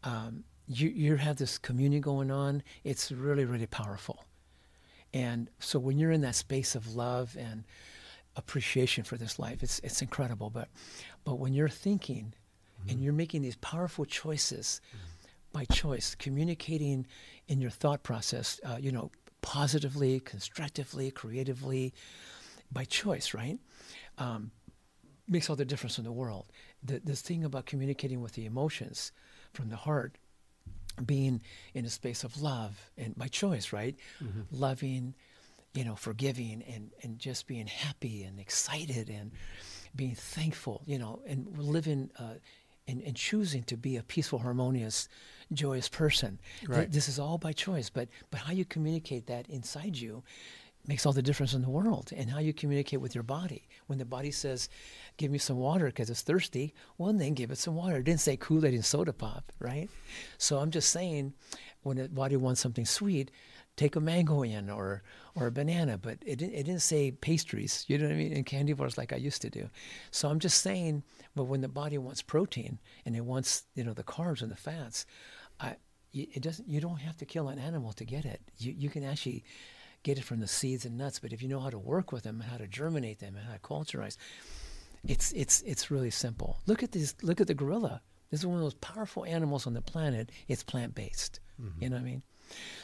um, 0.05 0.45
you, 0.69 0.91
you 0.91 1.17
have 1.17 1.37
this 1.37 1.59
communion 1.59 2.03
going 2.03 2.31
on. 2.31 2.63
It's 2.85 3.11
really, 3.11 3.45
really 3.45 3.67
powerful. 3.67 4.25
And 5.15 5.49
so 5.59 5.79
when 5.79 5.99
you're 5.99 6.13
in 6.13 6.21
that 6.21 6.35
space 6.35 6.75
of 6.75 6.95
love 6.95 7.37
and 7.39 7.65
appreciation 8.37 9.05
for 9.05 9.17
this 9.17 9.39
life, 9.39 9.63
it's, 9.63 9.79
it's 9.81 10.03
incredible. 10.03 10.51
But, 10.51 10.69
but 11.25 11.39
when 11.39 11.55
you're 11.55 11.69
thinking 11.69 12.35
mm-hmm. 12.81 12.91
and 12.91 13.03
you're 13.03 13.15
making 13.15 13.43
these 13.43 13.57
powerful 13.57 14.05
choices 14.05 14.81
mm-hmm. 14.89 15.29
by 15.53 15.65
choice, 15.75 16.15
communicating 16.15 17.07
in 17.49 17.61
your 17.61 17.71
thought 17.71 18.03
process, 18.03 18.61
uh, 18.65 18.77
you 18.79 18.93
know, 18.93 19.11
positively, 19.41 20.21
constructively, 20.21 21.11
creatively, 21.11 21.95
by 22.71 22.85
choice, 22.85 23.33
right? 23.33 23.59
Um, 24.19 24.51
makes 25.27 25.49
all 25.49 25.57
the 25.57 25.65
difference 25.65 25.97
in 25.97 26.05
the 26.05 26.13
world. 26.13 26.47
The, 26.83 27.01
this 27.03 27.23
thing 27.23 27.45
about 27.45 27.65
communicating 27.65 28.21
with 28.21 28.33
the 28.33 28.45
emotions 28.45 29.13
from 29.55 29.71
the 29.71 29.77
heart 29.77 30.19
being 31.07 31.43
in 31.75 31.85
a 31.85 31.91
space 31.91 32.25
of 32.25 32.41
love 32.41 32.91
and 32.97 33.17
by 33.17 33.29
choice, 33.29 33.73
right? 33.73 33.97
Mm-hmm. 34.23 34.41
Loving, 34.51 35.15
you 35.75 35.85
know, 35.85 35.95
forgiving 35.95 36.63
and, 36.73 36.91
and 37.03 37.19
just 37.19 37.47
being 37.47 37.67
happy 37.67 38.25
and 38.25 38.39
excited 38.41 39.09
and 39.09 39.33
being 39.95 40.15
thankful, 40.15 40.83
you 40.87 40.99
know, 40.99 41.21
and 41.27 41.59
living 41.59 42.11
uh, 42.19 42.35
and, 42.87 43.03
and 43.03 43.15
choosing 43.15 43.63
to 43.65 43.77
be 43.77 43.97
a 43.97 44.03
peaceful, 44.03 44.39
harmonious, 44.39 45.09
joyous 45.53 45.89
person. 45.89 46.39
Right. 46.67 46.79
Th- 46.79 46.91
this 46.91 47.09
is 47.09 47.19
all 47.19 47.39
by 47.39 47.53
choice, 47.53 47.91
but 47.91 48.09
but 48.31 48.41
how 48.41 48.53
you 48.53 48.65
communicate 48.65 49.27
that 49.27 49.49
inside 49.49 49.97
you 49.97 50.23
makes 50.89 51.05
all 51.05 51.13
the 51.13 51.23
difference 51.23 51.53
in 51.53 51.63
the 51.63 51.71
world 51.71 52.11
and 52.17 52.31
how 52.31 52.39
you 52.39 52.53
communicate 52.55 53.01
with 53.01 53.15
your 53.15 53.23
body. 53.23 53.69
When 53.87 53.99
the 53.99 54.07
body 54.07 54.31
says, 54.31 54.69
give 55.19 55.31
me 55.31 55.39
some 55.39 55.59
water 55.59 55.87
because 55.87 56.09
it's 56.09 56.23
thirsty, 56.23 56.75
well, 56.97 57.13
then 57.13 57.35
give 57.35 57.51
it 57.51 57.59
some 57.59 57.77
water. 57.77 57.99
It 57.99 58.05
didn't 58.05 58.21
say 58.21 58.37
Kool-Aid 58.37 58.75
and 58.75 58.85
soda 58.85 59.13
pop, 59.13 59.53
right? 59.61 59.91
So 60.39 60.59
I'm 60.59 60.71
just 60.71 60.89
saying 60.91 61.35
when 61.83 61.99
the 61.99 62.09
body 62.09 62.37
wants 62.37 62.63
something 62.63 62.87
sweet, 62.87 63.31
take 63.77 63.95
a 63.95 64.01
mango 64.01 64.43
in 64.43 64.69
or 64.69 65.03
or 65.37 65.47
a 65.47 65.53
banana, 65.53 65.97
but 65.99 66.19
it 66.27 66.43
it 66.43 66.65
didn't 66.65 66.83
say 66.83 67.13
pastries, 67.13 67.85
you 67.87 67.97
know 67.97 68.07
what 68.07 68.15
I 68.15 68.17
mean, 68.17 68.33
and 68.33 68.45
candy 68.45 68.73
bars 68.73 68.99
like 68.99 69.13
I 69.13 69.17
used 69.17 69.41
to 69.43 69.51
do. 69.51 69.71
So 70.11 70.29
I'm 70.29 70.41
just 70.41 70.61
saying, 70.63 71.05
but 71.37 71.45
when 71.45 71.61
the 71.61 71.69
body 71.69 71.97
wants 71.97 72.21
protein 72.23 72.81
and 73.07 73.15
it 73.15 73.25
wants, 73.25 73.65
you 73.75 73.85
know, 73.85 73.93
the 73.93 74.03
carbs 74.03 74.43
and 74.43 74.51
the 74.51 74.57
fats, 74.57 75.07
I, 75.61 75.77
it 76.13 76.43
doesn't, 76.43 76.69
you 76.69 76.81
don't 76.81 76.99
have 77.01 77.17
to 77.19 77.25
kill 77.25 77.49
an 77.49 77.59
animal 77.59 77.93
to 77.93 78.05
get 78.05 78.25
it. 78.25 78.41
You, 78.57 78.75
you 78.77 78.89
can 78.91 79.05
actually 79.05 79.45
get 80.03 80.19
it 80.19 80.25
from 80.25 80.41
the 80.41 80.47
seeds 80.47 80.85
and 80.85 80.97
nuts. 80.97 81.19
But 81.19 81.33
if 81.33 81.43
you 81.43 81.49
know 81.49 81.61
how 81.61 81.71
to 81.71 81.79
work 81.79 82.13
with 82.13 82.23
them 82.23 82.41
and 82.41 82.51
how 82.51 82.57
to 82.57 82.67
germinate 82.67 83.19
them 83.19 83.37
and 83.37 83.47
how 83.47 83.53
to 83.55 83.59
culturize, 83.59 84.17
it's 85.07 85.33
it's 85.33 85.63
it's 85.63 85.91
really 85.91 86.11
simple. 86.11 86.59
Look 86.67 86.83
at 86.83 86.93
this. 86.93 87.15
Look 87.23 87.41
at 87.41 87.47
the 87.47 87.55
gorilla. 87.55 88.03
This 88.31 88.41
is 88.41 88.47
one 88.47 88.57
of 88.57 88.63
those 88.63 88.75
powerful 88.75 89.25
animals 89.25 89.67
on 89.67 89.75
the 89.75 89.81
planet. 89.83 90.31
It's 90.49 90.63
plant 90.63 90.95
based. 90.95 91.41
Mm-hmm. 91.61 91.83
You 91.83 91.91
know 91.91 91.97
what 91.97 92.03
I 92.03 92.05
mean? 92.05 92.23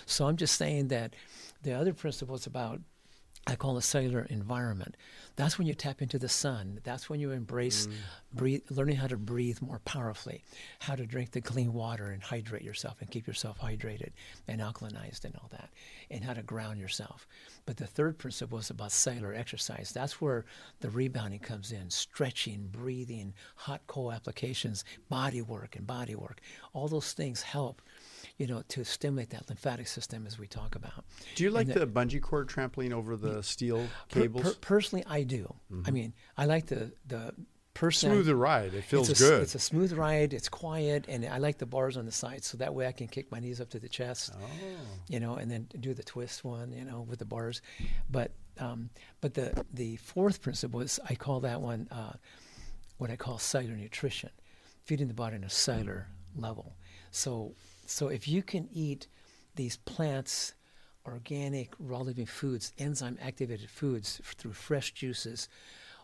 So 0.07 0.27
I'm 0.27 0.37
just 0.37 0.57
saying 0.57 0.89
that 0.89 1.15
the 1.63 1.73
other 1.73 1.93
principle 1.95 2.35
is 2.35 2.47
about 2.47 2.81
I 3.47 3.57
call 3.57 3.77
a 3.77 3.83
cellular 3.83 4.27
environment. 4.31 4.97
That's 5.37 5.59
when 5.59 5.67
you 5.67 5.75
tap 5.75 6.01
into 6.01 6.19
the 6.19 6.29
sun. 6.29 6.81
That's 6.83 7.11
when 7.11 7.21
you 7.21 7.33
embrace 7.33 7.87
mm. 7.87 7.93
breathe, 8.33 8.63
learning 8.71 8.97
how 8.97 9.07
to 9.09 9.19
breathe 9.19 9.61
more 9.61 9.81
powerfully, 9.85 10.43
how 10.79 10.95
to 10.95 11.05
drink 11.05 11.33
the 11.33 11.43
clean 11.43 11.75
water 11.75 12.11
and 12.11 12.23
hydrate 12.23 12.63
yourself 12.63 13.01
and 13.01 13.11
keep 13.11 13.27
yourself 13.27 13.59
hydrated 13.61 14.13
and 14.49 14.63
alkalinized 14.63 15.25
and 15.25 15.37
all 15.37 15.49
that, 15.51 15.69
and 16.11 16.25
how 16.25 16.33
to 16.33 16.43
ground 16.43 16.81
yourself. 16.81 17.27
But 17.67 17.77
the 17.77 17.87
third 17.87 18.19
principle 18.19 18.59
is 18.59 18.71
about 18.71 18.93
cellular 18.93 19.35
exercise. 19.35 19.93
That's 19.93 20.21
where 20.21 20.47
the 20.81 20.91
rebounding 20.91 21.41
comes 21.41 21.73
in 21.73 21.91
stretching, 21.91 22.69
breathing, 22.73 23.35
hot 23.57 23.83
cold 23.87 24.15
applications, 24.15 24.85
body 25.11 25.43
work 25.43 25.77
and 25.77 25.87
body 25.87 26.15
work. 26.15 26.41
All 26.73 26.89
those 26.89 27.13
things 27.13 27.43
help 27.43 27.83
you 28.39 28.47
know, 28.47 28.63
to 28.69 28.85
stimulate 28.85 29.31
that 29.31 29.49
lymphatic 29.49 29.87
system 29.87 30.27
as 30.27 30.39
we 30.39 30.47
talk 30.47 30.75
about. 30.75 31.05
Do 31.37 31.45
you 31.45 31.51
like 31.51 31.69
the, 31.69 31.81
the, 31.81 31.87
bungee 31.87 32.21
cord 32.21 32.49
trampoline 32.49 32.93
over 32.93 33.17
the 33.17 33.43
steel 33.43 33.87
cables? 34.09 34.43
Per, 34.43 34.51
per, 34.51 34.57
personally, 34.61 35.05
I 35.09 35.23
do. 35.23 35.55
Mm-hmm. 35.73 35.83
I 35.87 35.91
mean, 35.91 36.15
I 36.37 36.47
like 36.47 36.67
the 36.67 36.93
the 37.07 37.35
person 37.75 38.11
smoother 38.11 38.35
ride. 38.35 38.75
It 38.75 38.85
feels 38.85 39.09
it's 39.09 39.21
a, 39.21 39.25
good. 39.25 39.43
It's 39.43 39.55
a 39.55 39.61
smooth 39.61 39.93
ride. 39.93 40.33
It's 40.33 40.49
quiet, 40.49 41.05
and 41.09 41.25
I 41.25 41.39
like 41.39 41.59
the 41.59 41.67
bars 41.67 41.97
on 41.97 42.07
the 42.07 42.13
side, 42.13 42.43
so 42.45 42.59
that 42.59 42.75
way 42.75 42.89
I 42.89 42.93
can 42.93 43.07
kick 43.07 43.31
my 43.31 43.39
knees 43.39 43.61
up 43.61 43.71
to 43.71 43.79
the 43.79 43.89
chest. 43.89 44.33
Oh. 44.35 44.47
You 45.09 45.21
know, 45.21 45.37
and 45.37 45.51
then 45.51 45.69
do 45.79 45.95
the 45.95 46.05
twist 46.05 46.45
one. 46.45 46.73
You 46.73 46.85
know, 46.85 47.03
with 47.03 47.21
the 47.21 47.25
bars. 47.25 47.63
But 48.11 48.33
um, 48.59 48.91
but 49.21 49.35
the 49.35 49.65
the 49.73 49.97
fourth 49.97 50.43
principle 50.43 50.81
is 50.81 50.99
I 51.09 51.15
call 51.15 51.41
that 51.41 51.61
one 51.61 51.87
uh, 51.93 52.15
what 52.99 53.11
I 53.11 53.17
call 53.17 53.39
cellular 53.39 53.77
nutrition, 53.77 54.31
feeding 54.85 55.07
the 55.07 55.15
body 55.15 55.37
on 55.37 55.45
a 55.45 55.51
cellular 55.51 56.09
level. 56.37 56.75
So 57.13 57.55
so 57.87 58.09
if 58.09 58.27
you 58.29 58.43
can 58.43 58.69
eat 58.73 59.07
these 59.57 59.77
plants, 59.77 60.55
organic, 61.07 61.73
raw 61.79 62.01
living 62.01 62.27
foods, 62.27 62.73
enzyme 62.79 63.19
activated 63.21 63.71
foods 63.71 64.21
through 64.37 64.53
fresh 64.53 64.93
juices, 64.93 65.49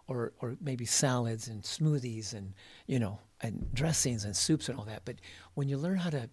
or 0.07 0.33
or 0.41 0.57
maybe 0.61 0.85
salads 0.85 1.49
and 1.49 1.63
smoothies 1.63 2.35
and 2.35 2.55
you 2.87 2.99
know 2.99 3.19
and 3.41 3.73
dressings 3.73 4.25
and 4.25 4.37
soups 4.37 4.69
and 4.69 4.79
all 4.79 4.85
that. 4.85 5.03
But 5.05 5.17
when 5.55 5.69
you 5.69 5.79
learn 5.79 5.99
how 5.99 6.11
to 6.11 6.29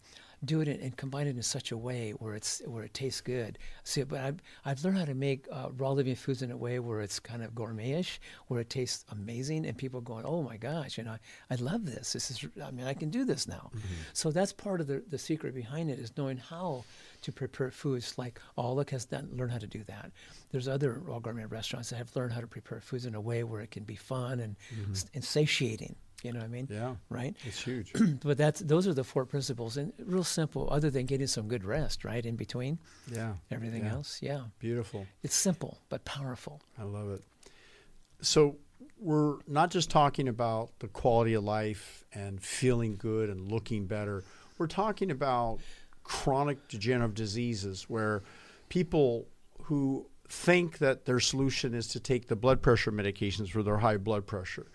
do 0.46 0.62
it 0.62 0.68
and 0.68 0.96
combine 0.96 1.28
it 1.28 1.36
in 1.36 1.44
such 1.44 1.72
a 1.72 1.78
way 1.78 2.12
where 2.12 2.36
it's 2.36 2.62
where 2.66 2.84
it 2.84 2.94
tastes 2.94 3.22
good. 3.22 3.58
See, 3.84 4.04
but 4.04 4.20
I've 4.20 4.42
I've 4.66 4.84
learned 4.84 4.98
how 4.98 5.06
to 5.06 5.14
make 5.14 5.48
uh, 5.52 5.70
raw 5.76 5.92
living 5.92 6.16
foods 6.16 6.42
in 6.42 6.52
a 6.52 6.58
way 6.58 6.80
where 6.80 7.02
it's 7.02 7.20
kind 7.20 7.44
of 7.44 7.56
gourmetish, 7.56 8.20
where 8.48 8.60
it 8.60 8.70
tastes 8.70 9.06
amazing, 9.12 9.66
and 9.66 9.78
people 9.78 10.02
going, 10.02 10.26
"Oh 10.26 10.44
my 10.44 10.58
gosh, 10.58 10.98
you 10.98 11.04
know, 11.04 11.12
I, 11.12 11.20
I 11.54 11.56
love 11.56 11.86
this. 11.86 12.14
This 12.14 12.30
is, 12.30 12.46
I 12.64 12.72
mean, 12.72 12.86
I 12.86 12.94
can 12.94 13.10
do 13.10 13.26
this 13.26 13.48
now." 13.48 13.72
Mm-hmm. 13.76 13.94
So 14.14 14.32
that's 14.32 14.54
part 14.54 14.82
of 14.82 14.88
the 14.88 15.04
the 15.10 15.18
secret 15.18 15.56
behind 15.56 15.90
it 15.90 16.00
is 16.00 16.12
knowing 16.18 16.38
how 16.38 16.84
to 17.24 17.32
prepare 17.32 17.72
foods. 17.72 18.18
Like 18.18 18.40
Au 18.58 18.74
Lac 18.74 18.92
has 18.92 19.06
done, 19.06 19.30
learned 19.34 19.52
how 19.52 19.60
to 19.60 19.68
do 19.68 19.84
that. 19.86 20.12
There's 20.52 20.68
other 20.68 21.02
raw 21.04 21.20
gourmet 21.20 21.46
restaurants 21.46 21.90
that 21.90 21.98
have 21.98 22.16
learned 22.16 22.34
how 22.34 22.42
to 22.42 22.48
prepare 22.48 22.80
foods 22.80 23.06
in 23.06 23.16
a 23.16 23.22
way 23.22 23.44
where 23.44 23.62
it 23.62 23.72
can 23.72 23.84
be 23.84 23.96
fun 23.96 24.40
and, 24.40 24.56
mm-hmm. 24.74 24.94
and 25.14 25.24
satiating. 25.24 25.96
You 26.28 26.34
know 26.34 26.40
what 26.40 26.46
I 26.46 26.50
mean? 26.50 26.68
Yeah. 26.70 26.96
Right. 27.10 27.36
It's 27.46 27.62
huge. 27.62 27.94
but 28.24 28.38
that's 28.38 28.60
those 28.60 28.88
are 28.88 28.94
the 28.94 29.04
four 29.04 29.26
principles, 29.26 29.78
and 29.78 29.94
real 30.00 30.24
simple. 30.24 30.68
Other 30.72 30.90
than 30.90 31.06
getting 31.06 31.28
some 31.28 31.48
good 31.48 31.64
rest, 31.64 32.04
right 32.04 32.26
in 32.26 32.36
between. 32.36 32.80
Yeah. 33.12 33.34
Everything 33.52 33.86
yeah. 33.86 33.94
else, 33.94 34.20
yeah. 34.22 34.42
Beautiful. 34.60 35.06
It's 35.24 35.36
simple 35.36 35.80
but 35.90 36.06
powerful. 36.06 36.62
I 36.78 36.84
love 36.84 37.10
it. 37.12 37.24
So 38.22 38.58
we're 39.00 39.38
not 39.48 39.72
just 39.72 39.90
talking 39.90 40.28
about 40.28 40.72
the 40.80 40.88
quality 40.88 41.34
of 41.34 41.44
life 41.44 42.04
and 42.14 42.42
feeling 42.42 42.96
good 42.98 43.30
and 43.30 43.52
looking 43.52 43.86
better. 43.86 44.24
We're 44.58 44.68
talking 44.68 45.12
about 45.12 45.60
chronic 46.04 46.68
degenerative 46.68 47.16
diseases 47.16 47.84
where 47.88 48.24
people 48.70 49.28
who 49.64 50.08
think 50.30 50.80
that 50.80 51.06
their 51.06 51.20
solution 51.20 51.74
is 51.74 51.88
to 51.88 52.00
take 52.00 52.28
the 52.28 52.36
blood 52.36 52.62
pressure 52.62 52.92
medications 52.92 53.50
for 53.50 53.64
their 53.64 53.78
high 53.78 53.98
blood 53.98 54.26
pressure. 54.26 54.68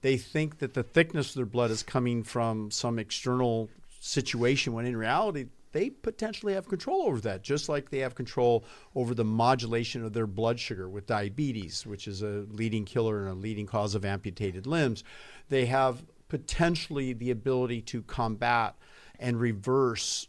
They 0.00 0.16
think 0.16 0.58
that 0.58 0.74
the 0.74 0.82
thickness 0.82 1.30
of 1.30 1.34
their 1.36 1.46
blood 1.46 1.70
is 1.70 1.82
coming 1.82 2.22
from 2.22 2.70
some 2.70 2.98
external 2.98 3.68
situation 4.00 4.72
when 4.72 4.86
in 4.86 4.96
reality 4.96 5.46
they 5.72 5.90
potentially 5.90 6.54
have 6.54 6.68
control 6.68 7.02
over 7.02 7.20
that, 7.20 7.42
just 7.42 7.68
like 7.68 7.90
they 7.90 7.98
have 7.98 8.14
control 8.14 8.64
over 8.94 9.14
the 9.14 9.24
modulation 9.24 10.04
of 10.04 10.12
their 10.12 10.26
blood 10.26 10.58
sugar 10.58 10.88
with 10.88 11.06
diabetes, 11.06 11.86
which 11.86 12.08
is 12.08 12.22
a 12.22 12.46
leading 12.50 12.84
killer 12.84 13.20
and 13.20 13.28
a 13.28 13.34
leading 13.34 13.66
cause 13.66 13.94
of 13.94 14.04
amputated 14.04 14.66
limbs. 14.66 15.04
They 15.48 15.66
have 15.66 16.04
potentially 16.28 17.12
the 17.12 17.30
ability 17.30 17.82
to 17.82 18.02
combat 18.02 18.76
and 19.18 19.40
reverse 19.40 20.28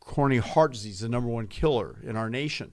coronary 0.00 0.40
heart 0.40 0.72
disease, 0.72 1.00
the 1.00 1.08
number 1.08 1.28
one 1.28 1.46
killer 1.46 1.96
in 2.02 2.16
our 2.16 2.30
nation. 2.30 2.72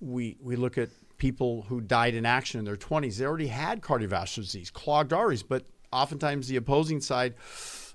We, 0.00 0.36
we 0.40 0.56
look 0.56 0.78
at 0.78 0.90
people 1.22 1.62
who 1.68 1.80
died 1.80 2.16
in 2.16 2.26
action 2.26 2.58
in 2.58 2.64
their 2.64 2.76
20s. 2.76 3.16
They 3.16 3.24
already 3.24 3.46
had 3.46 3.80
cardiovascular 3.80 4.42
disease, 4.42 4.72
clogged 4.72 5.12
arteries, 5.12 5.44
but 5.44 5.64
oftentimes 5.92 6.48
the 6.48 6.56
opposing 6.56 7.00
side 7.00 7.34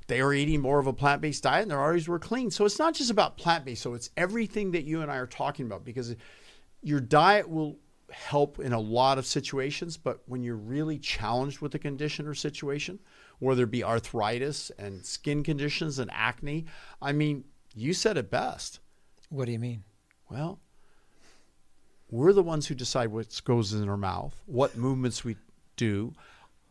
they 0.07 0.23
were 0.23 0.33
eating 0.33 0.61
more 0.61 0.79
of 0.79 0.87
a 0.87 0.93
plant 0.93 1.21
based 1.21 1.43
diet 1.43 1.63
and 1.63 1.71
their 1.71 1.79
arteries 1.81 2.07
were 2.07 2.19
clean. 2.19 2.49
So 2.49 2.63
it's 2.63 2.79
not 2.79 2.93
just 2.93 3.11
about 3.11 3.35
plant 3.35 3.65
based. 3.65 3.81
So 3.81 3.95
it's 3.95 4.11
everything 4.15 4.71
that 4.71 4.85
you 4.85 5.01
and 5.01 5.11
I 5.11 5.17
are 5.17 5.27
talking 5.27 5.65
about 5.65 5.83
because 5.83 6.15
your 6.81 7.01
diet 7.01 7.49
will 7.49 7.79
help 8.09 8.59
in 8.59 8.71
a 8.71 8.79
lot 8.79 9.17
of 9.17 9.25
situations. 9.25 9.97
But 9.97 10.21
when 10.27 10.41
you're 10.41 10.55
really 10.55 10.97
challenged 10.97 11.59
with 11.59 11.75
a 11.75 11.79
condition 11.79 12.27
or 12.27 12.33
situation, 12.33 12.97
whether 13.39 13.63
it 13.63 13.71
be 13.71 13.83
arthritis 13.83 14.71
and 14.79 15.05
skin 15.05 15.43
conditions 15.43 15.99
and 15.99 16.09
acne, 16.13 16.67
I 17.01 17.11
mean, 17.11 17.43
you 17.75 17.93
said 17.93 18.15
it 18.15 18.31
best. 18.31 18.79
What 19.27 19.47
do 19.47 19.51
you 19.51 19.59
mean? 19.59 19.83
Well, 20.29 20.61
we're 22.09 22.33
the 22.33 22.43
ones 22.43 22.67
who 22.67 22.75
decide 22.75 23.09
what 23.09 23.41
goes 23.43 23.73
in 23.73 23.87
our 23.89 23.97
mouth, 23.97 24.39
what 24.45 24.77
movements 24.77 25.23
we 25.23 25.35
do, 25.75 26.13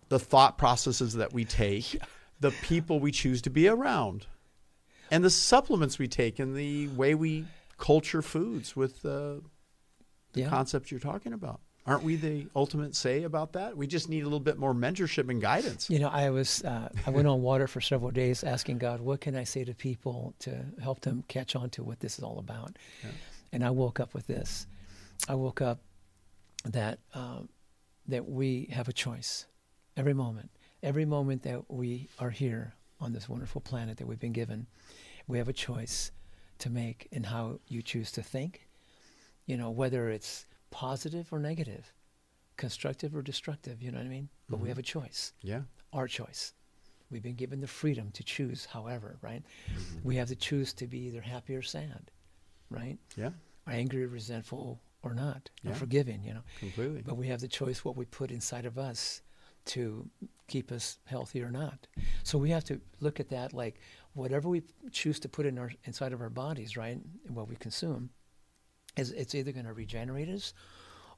the 0.09 0.19
thought 0.19 0.59
processes 0.59 1.15
that 1.15 1.33
we 1.33 1.45
take 1.45 1.99
the 2.41 2.51
people 2.63 3.01
we 3.01 3.11
choose 3.11 3.41
to 3.43 3.51
be 3.51 3.67
around 3.69 4.27
and 5.11 5.25
the 5.25 5.31
supplements 5.31 5.99
we 5.99 6.09
take 6.09 6.39
and 6.39 6.57
the 6.57 6.89
way 6.89 7.15
we 7.15 7.45
culture 7.79 8.23
foods 8.23 8.77
with 8.77 9.05
uh, 9.05 9.37
the 10.33 10.41
yeah. 10.41 10.49
concept 10.49 10.91
you're 10.91 11.01
talking 11.01 11.33
about. 11.33 11.61
Aren't 11.87 12.03
we 12.03 12.17
the 12.17 12.49
ultimate 12.57 12.97
say 12.97 13.23
about 13.23 13.53
that? 13.53 13.77
We 13.77 13.87
just 13.87 14.09
need 14.09 14.23
a 14.23 14.25
little 14.25 14.41
bit 14.41 14.59
more 14.59 14.75
mentorship 14.75 15.31
and 15.31 15.41
guidance. 15.41 15.89
You 15.89 16.01
know, 16.01 16.09
I 16.09 16.31
was 16.31 16.65
uh, 16.65 16.89
I 17.07 17.11
went 17.11 17.29
on 17.29 17.43
water 17.43 17.69
for 17.69 17.81
several 17.81 18.11
days, 18.11 18.43
asking 18.43 18.79
God, 18.79 19.01
what 19.01 19.21
can 19.21 19.37
I 19.37 19.45
say 19.45 19.63
to 19.63 19.73
people 19.73 20.35
to 20.41 20.65
help 20.83 21.03
them 21.03 21.23
catch 21.29 21.55
on 21.55 21.71
to 21.71 21.85
what 21.85 22.01
this 22.01 22.19
is 22.19 22.25
all 22.25 22.41
about? 22.41 22.77
Yeah. 23.05 23.11
And 23.53 23.65
I 23.65 23.71
woke 23.71 24.01
up 24.01 24.15
with 24.15 24.27
this. 24.27 24.67
I 25.29 25.35
woke 25.35 25.61
up 25.61 25.81
that 26.65 26.99
um, 27.15 27.49
that 28.09 28.29
we 28.29 28.69
have 28.73 28.89
a 28.89 28.93
choice 28.93 29.47
every 29.97 30.15
moment 30.15 30.51
every 30.83 31.05
moment 31.05 31.43
that 31.43 31.71
we 31.71 32.09
are 32.19 32.31
here 32.31 32.75
on 33.01 33.13
this 33.13 33.29
wonderful 33.29 33.61
planet 33.61 33.97
that 33.99 34.07
we've 34.07 34.21
been 34.21 34.33
given, 34.33 34.67
we 35.27 35.39
have 35.39 35.49
a 35.49 35.53
choice 35.53 36.13
to 36.59 36.71
make 36.71 37.09
in 37.11 37.25
how 37.25 37.59
you 37.67 37.83
choose 37.83 38.11
to 38.13 38.23
think, 38.23 38.69
you 39.47 39.57
know, 39.57 39.71
whether 39.71 40.09
it's 40.09 40.47
positive 40.71 41.33
or 41.33 41.41
negative, 41.41 41.93
constructive 42.57 43.15
or 43.15 43.23
destructive, 43.23 43.83
you 43.83 43.91
know 43.91 43.99
what 43.99 44.07
I 44.07 44.11
mean? 44.11 44.29
But 44.49 44.57
mm-hmm. 44.57 44.63
we 44.63 44.69
have 44.69 44.79
a 44.79 44.83
choice. 44.83 45.33
Yeah. 45.43 45.63
Our 45.93 46.07
choice. 46.07 46.55
We've 47.11 47.23
been 47.23 47.35
given 47.35 47.61
the 47.61 47.67
freedom 47.67 48.11
to 48.13 48.23
choose, 48.25 48.67
however, 48.67 49.19
right? 49.21 49.43
Mm-hmm. 49.71 50.09
We 50.09 50.17
have 50.17 50.29
to 50.29 50.37
choose 50.37 50.73
to 50.75 50.87
be 50.87 51.01
either 51.07 51.21
happy 51.21 51.55
or 51.55 51.63
sad, 51.63 52.11
right? 52.71 52.97
Yeah. 53.17 53.31
Or 53.67 53.73
angry, 53.73 54.07
resentful, 54.07 54.81
or 55.07 55.15
not, 55.15 55.51
yeah. 55.63 55.71
or 55.71 55.75
forgiving, 55.75 56.23
you 56.23 56.35
know. 56.35 56.43
Completely. 56.59 57.03
But 57.05 57.17
we 57.17 57.27
have 57.29 57.41
the 57.41 57.49
choice 57.49 57.85
what 57.85 57.97
we 57.97 58.05
put 58.05 58.31
inside 58.31 58.67
of 58.67 58.79
us 58.79 59.23
to 59.67 60.09
keep 60.49 60.71
us 60.71 60.99
healthy 61.05 61.43
or 61.43 61.51
not. 61.51 61.87
So 62.23 62.39
we 62.39 62.51
have 62.51 62.65
to 62.65 62.81
look 63.01 63.21
at 63.21 63.29
that 63.31 63.53
like 63.53 63.81
whatever 64.15 64.49
we 64.49 64.63
choose 64.93 65.19
to 65.21 65.29
put 65.29 65.47
in 65.47 65.59
our 65.59 65.73
inside 65.85 66.13
of 66.13 66.21
our 66.21 66.31
bodies, 66.31 66.77
right, 66.77 66.99
what 67.29 67.49
we 67.49 67.57
consume, 67.57 68.11
is 68.97 69.11
it's 69.11 69.35
either 69.35 69.53
going 69.53 69.67
to 69.67 69.73
regenerate 69.73 70.29
us 70.29 70.55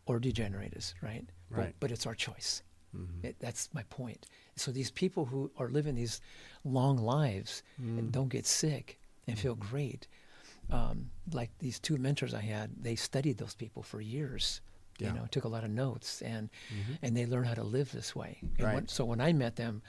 or 0.06 0.18
degenerate 0.18 0.74
us, 0.74 0.94
right? 1.02 1.26
Right. 1.50 1.66
But, 1.66 1.74
but 1.80 1.90
it's 1.92 2.06
our 2.06 2.14
choice. 2.14 2.62
Mm-hmm. 2.96 3.26
It, 3.26 3.36
that's 3.38 3.68
my 3.74 3.82
point. 3.90 4.26
So 4.56 4.70
these 4.70 4.90
people 4.90 5.26
who 5.26 5.50
are 5.58 5.68
living 5.68 5.94
these 5.94 6.20
long 6.64 6.96
lives 6.96 7.62
mm. 7.80 7.98
and 7.98 8.10
don't 8.10 8.30
get 8.30 8.46
sick 8.46 8.98
and 9.26 9.36
mm. 9.36 9.40
feel 9.40 9.54
great, 9.54 10.08
um, 10.70 11.10
like 11.32 11.50
these 11.58 11.78
two 11.78 11.96
mentors 11.96 12.34
I 12.34 12.42
had, 12.42 12.70
they 12.80 12.96
studied 12.96 13.38
those 13.38 13.54
people 13.54 13.82
for 13.82 14.00
years 14.00 14.60
yeah. 14.98 15.08
you 15.08 15.14
know, 15.14 15.26
took 15.30 15.44
a 15.44 15.48
lot 15.48 15.64
of 15.64 15.70
notes 15.70 16.22
and 16.22 16.50
mm-hmm. 16.68 16.94
and 17.02 17.16
they 17.16 17.26
learned 17.26 17.46
how 17.46 17.54
to 17.54 17.62
live 17.62 17.92
this 17.92 18.14
way. 18.14 18.38
Right. 18.58 18.74
When, 18.74 18.88
so 18.88 19.04
when 19.04 19.20
I 19.20 19.32
met 19.32 19.56
them, 19.56 19.82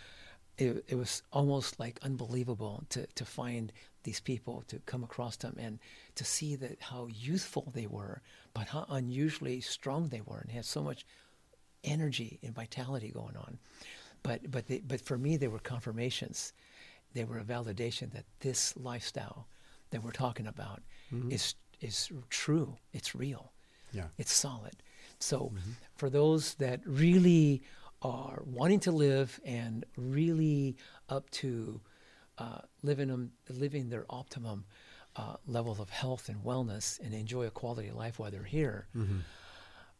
it, 0.58 0.86
it 0.88 0.96
was 0.96 1.24
almost 1.32 1.80
like 1.80 2.00
unbelievable 2.04 2.84
to, 2.90 3.08
to 3.08 3.26
find 3.26 3.72
these 4.04 4.20
people, 4.20 4.64
to 4.68 4.80
come 4.86 5.04
across 5.04 5.38
them 5.38 5.56
and 5.60 5.80
to 6.16 6.24
see 6.24 6.56
that 6.58 6.78
how 6.82 7.08
youthful 7.08 7.72
they 7.74 7.88
were, 7.88 8.22
but 8.54 8.68
how 8.68 8.86
unusually 8.90 9.62
strong 9.62 10.10
they 10.10 10.22
were 10.22 10.40
and 10.40 10.52
had 10.52 10.66
so 10.66 10.82
much 10.82 11.06
energy 11.84 12.40
and 12.44 12.54
vitality 12.54 13.10
going 13.10 13.38
on. 13.38 13.58
But 14.22 14.52
but 14.52 14.68
they, 14.68 14.80
but 14.80 15.02
for 15.02 15.18
me, 15.18 15.38
they 15.38 15.48
were 15.48 15.60
confirmations. 15.60 16.54
They 17.14 17.24
were 17.24 17.40
a 17.40 17.44
validation 17.44 18.12
that 18.12 18.26
this 18.42 18.76
lifestyle 18.78 19.48
that 19.92 20.04
we're 20.04 20.12
talking 20.12 20.48
about 20.48 20.82
mm-hmm. 21.14 21.32
is 21.32 21.56
is 21.82 22.12
true. 22.30 22.78
It's 22.94 23.16
real. 23.16 23.54
Yeah. 23.92 24.08
It's 24.18 24.34
solid. 24.34 24.76
So, 25.20 25.52
mm-hmm. 25.54 25.72
for 25.96 26.10
those 26.10 26.56
that 26.56 26.82
really 26.86 27.64
are 28.02 28.42
wanting 28.46 28.80
to 28.82 28.92
live 28.92 29.40
and 29.44 29.86
really 29.98 30.78
up 31.10 31.30
to 31.32 31.82
uh, 32.38 32.60
living 32.84 33.10
them, 33.10 33.32
living 33.50 33.90
their 33.90 34.06
optimum 34.10 34.66
uh, 35.16 35.36
level 35.48 35.76
of 35.80 35.90
health 35.90 36.30
and 36.30 36.44
wellness 36.44 37.00
and 37.00 37.14
enjoy 37.14 37.46
a 37.46 37.52
quality 37.52 37.90
of 37.90 37.96
life 37.96 38.20
while 38.20 38.32
they're 38.32 38.44
here, 38.44 38.88
mm-hmm. 38.96 39.20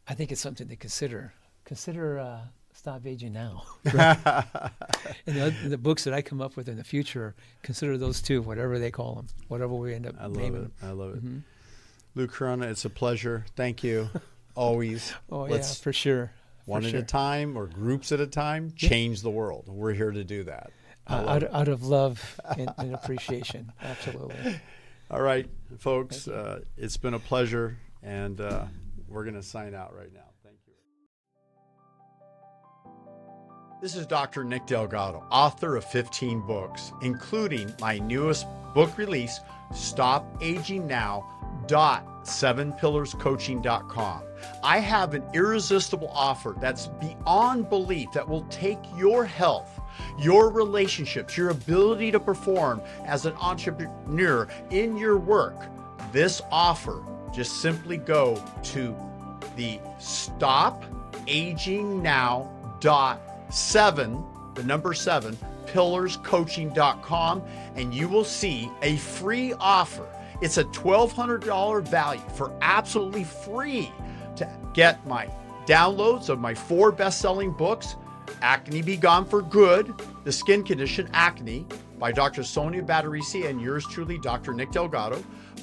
I 0.08 0.14
think 0.14 0.32
it's 0.32 0.40
something 0.40 0.68
to 0.68 0.76
consider. 0.76 1.34
Consider 1.64 2.18
uh, 2.18 2.40
stop 2.72 3.06
aging 3.06 3.32
now. 3.32 3.64
and 3.84 5.36
the, 5.36 5.54
the, 5.68 5.78
books 5.78 6.04
that 6.04 6.14
I 6.14 6.22
come 6.22 6.40
up 6.40 6.56
with 6.56 6.68
in 6.68 6.76
the 6.76 6.84
future, 6.84 7.34
consider 7.62 7.98
those 7.98 8.22
two, 8.22 8.42
whatever 8.42 8.78
they 8.78 8.90
call 8.90 9.14
them, 9.16 9.26
whatever 9.48 9.74
we 9.74 9.94
end 9.94 10.06
up 10.06 10.14
I 10.18 10.24
love 10.24 10.36
naming. 10.36 10.64
It. 10.64 10.86
I 10.86 10.90
love 10.90 11.14
it. 11.14 11.24
Mm-hmm. 11.24 11.38
Lou 12.14 12.26
Corona, 12.26 12.66
it's 12.66 12.84
a 12.84 12.90
pleasure. 12.90 13.46
Thank 13.56 13.84
you. 13.84 14.08
always. 14.54 15.12
Oh 15.30 15.42
Let's 15.42 15.78
yeah, 15.78 15.82
for 15.84 15.92
sure. 15.92 16.32
One 16.66 16.82
for 16.82 16.88
at 16.88 16.94
a 16.94 17.02
time 17.02 17.56
or 17.56 17.66
groups 17.66 18.12
at 18.12 18.20
a 18.20 18.26
time, 18.26 18.72
change 18.76 19.18
yeah. 19.18 19.22
the 19.24 19.30
world. 19.30 19.64
We're 19.68 19.92
here 19.92 20.10
to 20.10 20.24
do 20.24 20.44
that. 20.44 20.70
Uh, 21.06 21.24
out, 21.26 21.54
out 21.54 21.68
of 21.68 21.84
love 21.84 22.40
and, 22.56 22.72
and 22.78 22.94
appreciation, 22.94 23.72
absolutely. 23.82 24.60
All 25.10 25.20
right, 25.20 25.48
folks, 25.78 26.28
uh, 26.28 26.60
it's 26.76 26.96
been 26.96 27.14
a 27.14 27.18
pleasure, 27.18 27.78
and 28.02 28.40
uh, 28.40 28.64
we're 29.08 29.24
going 29.24 29.34
to 29.34 29.42
sign 29.42 29.74
out 29.74 29.96
right 29.96 30.12
now. 30.12 30.29
This 33.80 33.96
is 33.96 34.06
Dr. 34.06 34.44
Nick 34.44 34.66
Delgado, 34.66 35.24
author 35.30 35.76
of 35.76 35.86
15 35.86 36.42
books, 36.42 36.92
including 37.00 37.72
my 37.80 37.98
newest 37.98 38.46
book 38.74 38.98
release, 38.98 39.40
Stop 39.74 40.26
Aging 40.42 40.86
Now. 40.86 41.24
Sevenpillarscoaching.com. 41.66 44.22
I 44.62 44.78
have 44.80 45.14
an 45.14 45.24
irresistible 45.32 46.10
offer 46.12 46.54
that's 46.60 46.88
beyond 46.88 47.70
belief 47.70 48.12
that 48.12 48.28
will 48.28 48.44
take 48.50 48.78
your 48.96 49.24
health, 49.24 49.80
your 50.18 50.50
relationships, 50.50 51.38
your 51.38 51.48
ability 51.48 52.10
to 52.10 52.20
perform 52.20 52.82
as 53.06 53.24
an 53.24 53.32
entrepreneur 53.40 54.46
in 54.70 54.98
your 54.98 55.16
work. 55.16 55.56
This 56.12 56.42
offer, 56.50 57.02
just 57.32 57.62
simply 57.62 57.96
go 57.96 58.44
to 58.64 58.94
the 59.56 59.80
stop 59.98 60.84
aging 61.26 62.02
now 62.02 62.50
dot 62.80 63.29
seven, 63.50 64.24
the 64.54 64.64
number 64.64 64.94
seven, 64.94 65.36
pillarscoaching.com, 65.66 67.42
and 67.76 67.94
you 67.94 68.08
will 68.08 68.24
see 68.24 68.70
a 68.82 68.96
free 68.96 69.52
offer 69.54 70.08
it's 70.40 70.56
a 70.56 70.64
$1,200 70.64 71.86
value 71.86 72.22
for 72.34 72.52
absolutely 72.62 73.24
free 73.24 73.92
to 74.36 74.50
get 74.72 75.06
my 75.06 75.28
downloads 75.66 76.30
of 76.30 76.40
my 76.40 76.54
four 76.54 76.90
best 76.90 77.20
selling 77.20 77.52
books 77.52 77.96
Acne 78.42 78.80
Be 78.80 78.96
Gone 78.96 79.26
for 79.26 79.42
Good, 79.42 79.92
The 80.24 80.32
Skin 80.32 80.62
Condition 80.62 81.10
Acne 81.12 81.66
by 81.98 82.12
Dr. 82.12 82.42
Sonia 82.42 82.82
Badarisi 82.82 83.46
and 83.46 83.60
yours 83.60 83.86
truly, 83.86 84.18
Dr. 84.18 84.54
Nick 84.54 84.70
Delgado, 84.70 85.22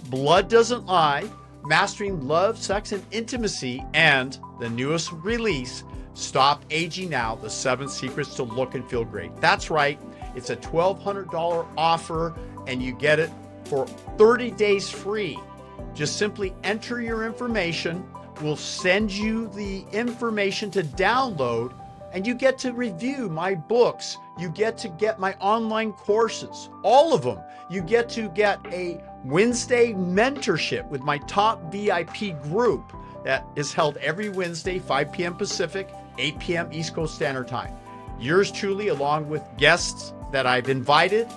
Blood 0.09 0.49
Doesn't 0.49 0.85
Lie, 0.85 1.27
Mastering 1.65 2.27
Love, 2.27 2.57
Sex, 2.57 2.91
and 2.91 3.03
Intimacy, 3.11 3.83
and 3.93 4.38
the 4.59 4.69
newest 4.69 5.11
release, 5.13 5.83
Stop 6.18 6.63
Aging 6.72 7.09
Now 7.09 7.36
The 7.36 7.49
Seven 7.49 7.88
Secrets 7.88 8.36
to 8.36 8.43
Look 8.43 8.76
and 8.76 8.88
Feel 8.89 9.05
Great. 9.05 9.36
That's 9.38 9.70
right, 9.70 9.99
it's 10.36 10.49
a 10.49 10.55
$1,200 10.55 11.68
offer, 11.78 12.36
and 12.68 12.82
you 12.82 12.93
get 12.93 13.20
it 13.20 13.30
for 13.65 13.88
30 14.18 14.51
days 14.51 14.89
free. 14.89 15.39
Just 15.93 16.18
simply 16.18 16.53
enter 16.63 17.01
your 17.01 17.26
information, 17.26 18.03
We'll 18.41 18.55
send 18.55 19.11
you 19.11 19.47
the 19.47 19.84
information 19.91 20.70
to 20.72 20.84
download 20.84 21.74
and 22.13 22.26
you 22.26 22.36
get 22.36 22.57
to 22.59 22.72
review 22.72 23.30
my 23.30 23.55
books. 23.55 24.18
You 24.38 24.49
get 24.49 24.78
to 24.80 24.89
get 24.89 25.20
my 25.20 25.34
online 25.36 25.91
courses, 25.91 26.70
all 26.84 27.13
of 27.13 27.24
them. 27.24 27.39
You 27.70 27.82
get 27.82 28.09
to 28.09 28.30
get 28.30 28.59
a 28.68 29.03
Wednesday 29.26 29.93
mentorship 29.93 30.88
with 30.88 31.01
my 31.01 31.18
top 31.20 31.72
VIP 31.72 32.39
group 32.43 32.93
that 33.26 33.45
is 33.55 33.74
held 33.74 33.97
every 33.97 34.30
Wednesday, 34.30 34.80
5 34.80 35.11
p.m. 35.11 35.36
Pacific, 35.36 35.89
8 36.18 36.39
p.m. 36.39 36.70
East 36.72 36.93
Coast 36.93 37.15
Standard 37.15 37.47
Time. 37.47 37.74
Yours 38.20 38.51
truly, 38.51 38.88
along 38.88 39.30
with 39.30 39.43
guests 39.57 40.13
that 40.32 40.45
I've 40.45 40.70
invited, 40.70 41.28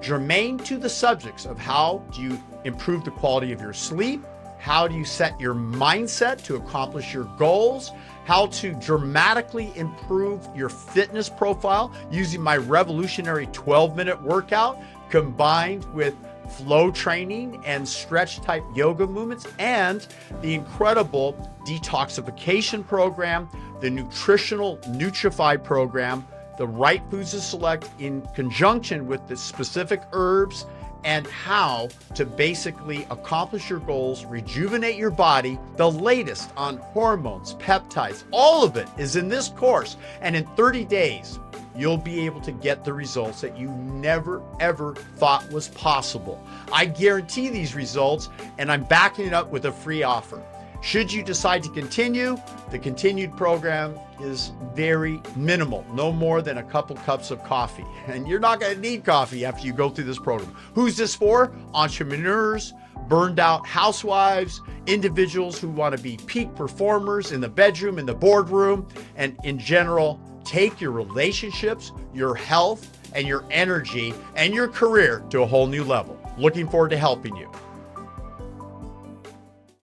germane 0.00 0.58
to 0.58 0.78
the 0.78 0.88
subjects 0.88 1.44
of 1.44 1.58
how 1.58 2.02
do 2.12 2.22
you 2.22 2.42
improve 2.64 3.04
the 3.04 3.10
quality 3.10 3.52
of 3.52 3.60
your 3.60 3.74
sleep, 3.74 4.24
how 4.58 4.86
do 4.86 4.94
you 4.94 5.04
set 5.04 5.38
your 5.40 5.54
mindset 5.54 6.42
to 6.44 6.56
accomplish 6.56 7.14
your 7.14 7.24
goals, 7.38 7.92
how 8.24 8.46
to 8.46 8.72
dramatically 8.74 9.72
improve 9.74 10.46
your 10.54 10.68
fitness 10.68 11.28
profile 11.28 11.92
using 12.10 12.42
my 12.42 12.56
revolutionary 12.56 13.46
12 13.48 13.96
minute 13.96 14.20
workout 14.22 14.78
combined 15.08 15.84
with 15.94 16.14
flow 16.50 16.90
training 16.90 17.62
and 17.64 17.88
stretch 17.88 18.40
type 18.40 18.64
yoga 18.74 19.06
movements, 19.06 19.46
and 19.58 20.06
the 20.42 20.54
incredible 20.54 21.34
detoxification 21.66 22.86
program, 22.86 23.48
the 23.80 23.90
nutritional 23.90 24.78
Nutrify 24.88 25.62
program, 25.62 26.26
the 26.58 26.66
right 26.66 27.02
foods 27.10 27.30
to 27.32 27.40
select 27.40 27.88
in 27.98 28.22
conjunction 28.34 29.06
with 29.06 29.26
the 29.28 29.36
specific 29.36 30.02
herbs 30.12 30.66
and 31.04 31.26
how 31.26 31.88
to 32.14 32.26
basically 32.26 33.06
accomplish 33.10 33.70
your 33.70 33.78
goals, 33.80 34.24
rejuvenate 34.26 34.96
your 34.96 35.10
body. 35.10 35.58
The 35.76 35.90
latest 35.90 36.50
on 36.56 36.76
hormones, 36.76 37.54
peptides, 37.54 38.24
all 38.30 38.64
of 38.64 38.76
it 38.76 38.88
is 38.98 39.16
in 39.16 39.28
this 39.28 39.48
course. 39.48 39.96
And 40.20 40.36
in 40.36 40.44
30 40.56 40.84
days, 40.84 41.38
you'll 41.74 41.96
be 41.96 42.26
able 42.26 42.40
to 42.42 42.52
get 42.52 42.84
the 42.84 42.92
results 42.92 43.40
that 43.40 43.56
you 43.56 43.70
never 43.70 44.42
ever 44.60 44.94
thought 45.16 45.50
was 45.50 45.68
possible. 45.68 46.44
I 46.72 46.84
guarantee 46.84 47.48
these 47.48 47.74
results, 47.74 48.28
and 48.58 48.70
I'm 48.70 48.84
backing 48.84 49.26
it 49.26 49.32
up 49.32 49.50
with 49.50 49.64
a 49.64 49.72
free 49.72 50.02
offer. 50.02 50.42
Should 50.82 51.12
you 51.12 51.22
decide 51.22 51.62
to 51.64 51.68
continue, 51.68 52.38
the 52.70 52.78
continued 52.78 53.36
program 53.36 53.98
is 54.18 54.52
very 54.74 55.20
minimal, 55.36 55.84
no 55.92 56.10
more 56.10 56.40
than 56.40 56.58
a 56.58 56.62
couple 56.62 56.96
cups 56.96 57.30
of 57.30 57.44
coffee. 57.44 57.84
And 58.06 58.26
you're 58.26 58.40
not 58.40 58.60
going 58.60 58.74
to 58.74 58.80
need 58.80 59.04
coffee 59.04 59.44
after 59.44 59.66
you 59.66 59.72
go 59.72 59.90
through 59.90 60.04
this 60.04 60.18
program. 60.18 60.54
Who's 60.74 60.96
this 60.96 61.14
for? 61.14 61.54
Entrepreneurs, 61.74 62.72
burned 63.08 63.38
out 63.38 63.66
housewives, 63.66 64.62
individuals 64.86 65.60
who 65.60 65.68
want 65.68 65.96
to 65.96 66.02
be 66.02 66.16
peak 66.26 66.54
performers 66.54 67.32
in 67.32 67.40
the 67.40 67.48
bedroom, 67.48 67.98
in 67.98 68.06
the 68.06 68.14
boardroom, 68.14 68.88
and 69.16 69.38
in 69.44 69.58
general, 69.58 70.18
take 70.44 70.80
your 70.80 70.92
relationships, 70.92 71.92
your 72.14 72.34
health, 72.34 72.96
and 73.14 73.28
your 73.28 73.44
energy 73.50 74.14
and 74.34 74.54
your 74.54 74.66
career 74.66 75.22
to 75.30 75.42
a 75.42 75.46
whole 75.46 75.66
new 75.66 75.84
level. 75.84 76.18
Looking 76.38 76.68
forward 76.68 76.90
to 76.90 76.96
helping 76.96 77.36
you. 77.36 77.50